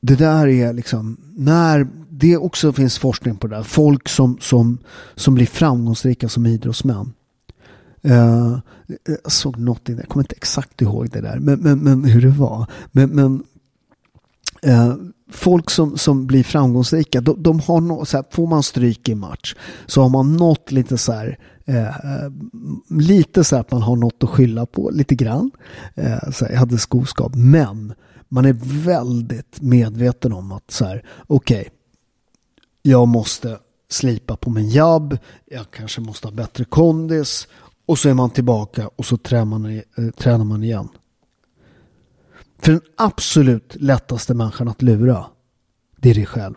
Det 0.00 0.14
där 0.14 0.46
är 0.46 0.72
liksom, 0.72 1.16
när 1.36 1.88
det 2.10 2.36
också 2.36 2.72
finns 2.72 2.98
forskning 2.98 3.36
på 3.36 3.46
det 3.46 3.56
där. 3.56 3.62
Folk 3.62 4.08
som, 4.08 4.38
som, 4.40 4.78
som 5.14 5.34
blir 5.34 5.46
framgångsrika 5.46 6.28
som 6.28 6.46
idrottsmän. 6.46 7.12
Uh, 8.06 8.58
jag 9.24 9.32
såg 9.32 9.58
något 9.58 9.88
jag 9.88 10.08
kommer 10.08 10.24
inte 10.24 10.36
exakt 10.36 10.82
ihåg 10.82 11.10
det 11.10 11.20
där, 11.20 11.38
men, 11.38 11.60
men, 11.60 11.78
men 11.78 12.04
hur 12.04 12.22
det 12.22 12.30
var. 12.30 12.66
Men, 12.92 13.10
men 13.10 13.44
uh, 14.66 14.94
folk 15.32 15.70
som, 15.70 15.98
som 15.98 16.26
blir 16.26 16.44
framgångsrika, 16.44 17.20
de, 17.20 17.42
de 17.42 17.60
har 17.60 17.80
no, 17.80 18.04
så 18.04 18.16
här, 18.16 18.24
får 18.30 18.46
man 18.46 18.62
stryk 18.62 19.08
i 19.08 19.14
match 19.14 19.54
så 19.86 20.02
har 20.02 20.08
man 20.08 20.36
nått 20.36 20.72
lite 20.72 20.98
så 20.98 21.12
här, 21.12 21.38
Eh, 21.66 22.30
lite 22.90 23.44
så 23.44 23.56
att 23.56 23.70
man 23.70 23.82
har 23.82 23.96
något 23.96 24.24
att 24.24 24.30
skylla 24.30 24.66
på, 24.66 24.90
lite 24.90 25.14
grann. 25.14 25.50
Eh, 25.94 26.30
så 26.30 26.44
här, 26.44 26.52
jag 26.52 26.58
hade 26.58 26.78
skoskap, 26.78 27.32
men 27.34 27.94
man 28.28 28.44
är 28.44 28.56
väldigt 28.84 29.60
medveten 29.60 30.32
om 30.32 30.52
att 30.52 30.70
så 30.70 30.84
här, 30.84 31.04
okej, 31.26 31.60
okay, 31.60 31.70
jag 32.82 33.08
måste 33.08 33.58
slipa 33.88 34.36
på 34.36 34.50
min 34.50 34.68
jabb, 34.68 35.18
jag 35.46 35.70
kanske 35.70 36.00
måste 36.00 36.26
ha 36.26 36.34
bättre 36.34 36.64
kondis 36.64 37.48
och 37.86 37.98
så 37.98 38.08
är 38.08 38.14
man 38.14 38.30
tillbaka 38.30 38.88
och 38.96 39.06
så 39.06 39.16
tränar 39.16 39.44
man, 39.44 39.64
eh, 39.66 40.10
tränar 40.16 40.44
man 40.44 40.64
igen. 40.64 40.88
För 42.58 42.72
den 42.72 42.80
absolut 42.96 43.74
lättaste 43.74 44.34
människan 44.34 44.68
att 44.68 44.82
lura, 44.82 45.26
det 45.96 46.10
är 46.10 46.14
dig 46.14 46.26
själv. 46.26 46.54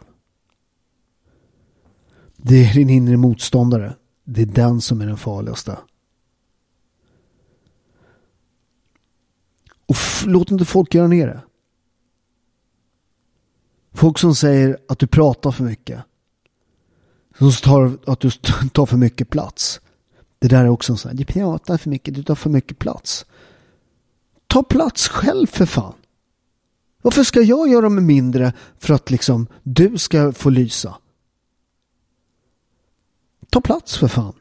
Det 2.38 2.56
är 2.56 2.74
din 2.74 2.90
inre 2.90 3.18
motståndare. 3.18 3.96
Det 4.24 4.42
är 4.42 4.46
den 4.46 4.82
som 4.82 5.02
är 5.02 5.08
den 5.08 5.18
farligaste. 5.18 5.78
Och 9.86 9.96
låt 10.26 10.52
inte 10.52 10.66
folk 10.66 10.94
göra 10.94 11.08
ner 11.08 11.28
det. 11.28 11.42
Folk 13.94 14.18
som 14.20 14.36
säger 14.36 14.78
att 14.88 15.00
du 15.00 15.08
pratar 15.08 15.52
för 15.52 15.64
mycket. 15.64 16.04
Som 17.38 17.52
tar, 17.52 17.98
att 18.06 18.20
du 18.20 18.32
tar 18.70 18.86
för 18.86 18.98
mycket 18.98 19.30
plats. 19.30 19.82
Det 20.40 20.48
där 20.48 20.64
är 20.64 20.70
också 20.70 20.94
en 20.94 20.98
sån 20.98 21.10
här, 21.10 21.18
du 21.18 21.26
pratar 21.26 21.78
för 21.78 21.90
mycket, 21.90 22.16
du 22.16 22.24
tar 22.24 22.36
för 22.36 22.50
mycket 22.50 22.80
plats. 22.80 23.26
Ta 24.48 24.64
plats 24.64 25.08
själv 25.08 25.48
för 25.48 25.66
fan. 25.66 25.94
Varför 27.02 27.24
ska 27.24 27.42
jag 27.42 27.70
göra 27.70 27.90
mig 27.90 28.04
mindre 28.04 28.54
för 28.80 28.94
att 28.94 29.12
liksom 29.12 29.48
du 29.64 29.98
ska 29.98 30.32
få 30.32 30.50
lysa? 30.50 30.98
Ta 33.50 33.62
plats 33.62 33.98
för 33.98 34.08
fan. 34.08 34.34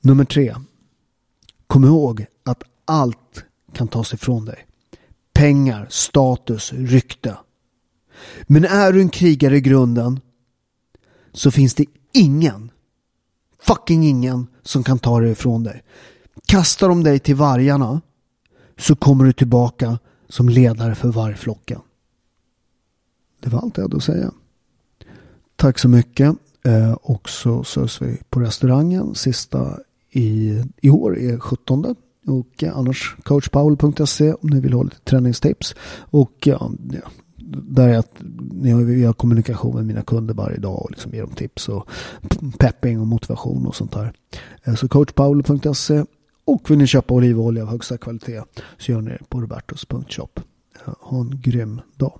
Nummer 0.00 0.24
tre. 0.24 0.54
Kom 1.66 1.84
ihåg 1.84 2.26
att 2.42 2.62
allt 2.84 3.44
kan 3.72 3.88
tas 3.88 4.14
ifrån 4.14 4.44
dig. 4.44 4.66
Pengar, 5.32 5.86
status, 5.90 6.72
rykte. 6.72 7.38
Men 8.42 8.64
är 8.64 8.92
du 8.92 9.00
en 9.00 9.08
krigare 9.08 9.56
i 9.56 9.60
grunden 9.60 10.20
så 11.32 11.50
finns 11.50 11.74
det 11.74 11.86
ingen, 12.16 12.70
fucking 13.62 14.04
ingen 14.04 14.46
som 14.62 14.84
kan 14.84 14.98
ta 14.98 15.20
det 15.20 15.30
ifrån 15.30 15.62
dig. 15.62 15.82
Kastar 16.46 16.88
de 16.88 17.02
dig 17.02 17.18
till 17.18 17.36
vargarna 17.36 18.00
så 18.78 18.96
kommer 18.96 19.24
du 19.24 19.32
tillbaka 19.32 19.98
som 20.28 20.48
ledare 20.48 20.94
för 20.94 21.08
vargflocken. 21.08 21.80
Det 23.40 23.50
var 23.50 23.60
allt 23.60 23.76
jag 23.76 23.84
hade 23.84 23.96
att 23.96 24.02
säga. 24.02 24.32
Tack 25.56 25.78
så 25.78 25.88
mycket. 25.88 26.36
Eh, 26.62 26.92
och 26.92 27.28
så 27.28 27.60
ses 27.60 28.02
vi 28.02 28.18
på 28.30 28.40
restaurangen. 28.40 29.14
Sista 29.14 29.78
i, 30.10 30.62
i 30.82 30.90
år 30.90 31.18
är 31.18 31.38
17. 31.38 31.96
Och 32.26 32.62
eh, 32.62 32.78
annars 32.78 33.16
coachpaul.se 33.22 34.32
om 34.32 34.50
ni 34.50 34.60
vill 34.60 34.72
ha 34.72 34.82
lite 34.82 35.00
träningstips. 35.00 35.74
Och 35.98 36.32
ja, 36.44 36.70
där 37.46 37.88
är 37.88 37.98
att 37.98 38.22
jag 39.00 39.08
har 39.08 39.12
kommunikation 39.12 39.74
med 39.74 39.86
mina 39.86 40.02
kunder 40.02 40.34
varje 40.34 40.58
dag 40.58 40.82
och 40.82 40.90
liksom 40.90 41.12
ger 41.12 41.22
dem 41.22 41.34
tips 41.34 41.68
och 41.68 41.88
pepping 42.58 43.00
och 43.00 43.06
motivation 43.06 43.66
och 43.66 43.76
sånt 43.76 43.92
där. 43.92 44.12
Eh, 44.64 44.74
så 44.74 44.88
coachpaolo.se 44.88 46.04
och 46.44 46.70
vill 46.70 46.78
ni 46.78 46.86
köpa 46.86 47.14
olivolja 47.14 47.62
av 47.62 47.68
högsta 47.68 47.98
kvalitet 47.98 48.42
så 48.78 48.92
gör 48.92 49.00
ni 49.00 49.10
det 49.10 49.24
på 49.28 49.40
robertos.shop. 49.40 50.28
Eh, 50.86 50.94
ha 51.00 51.20
en 51.20 51.40
grym 51.40 51.80
dag. 51.96 52.18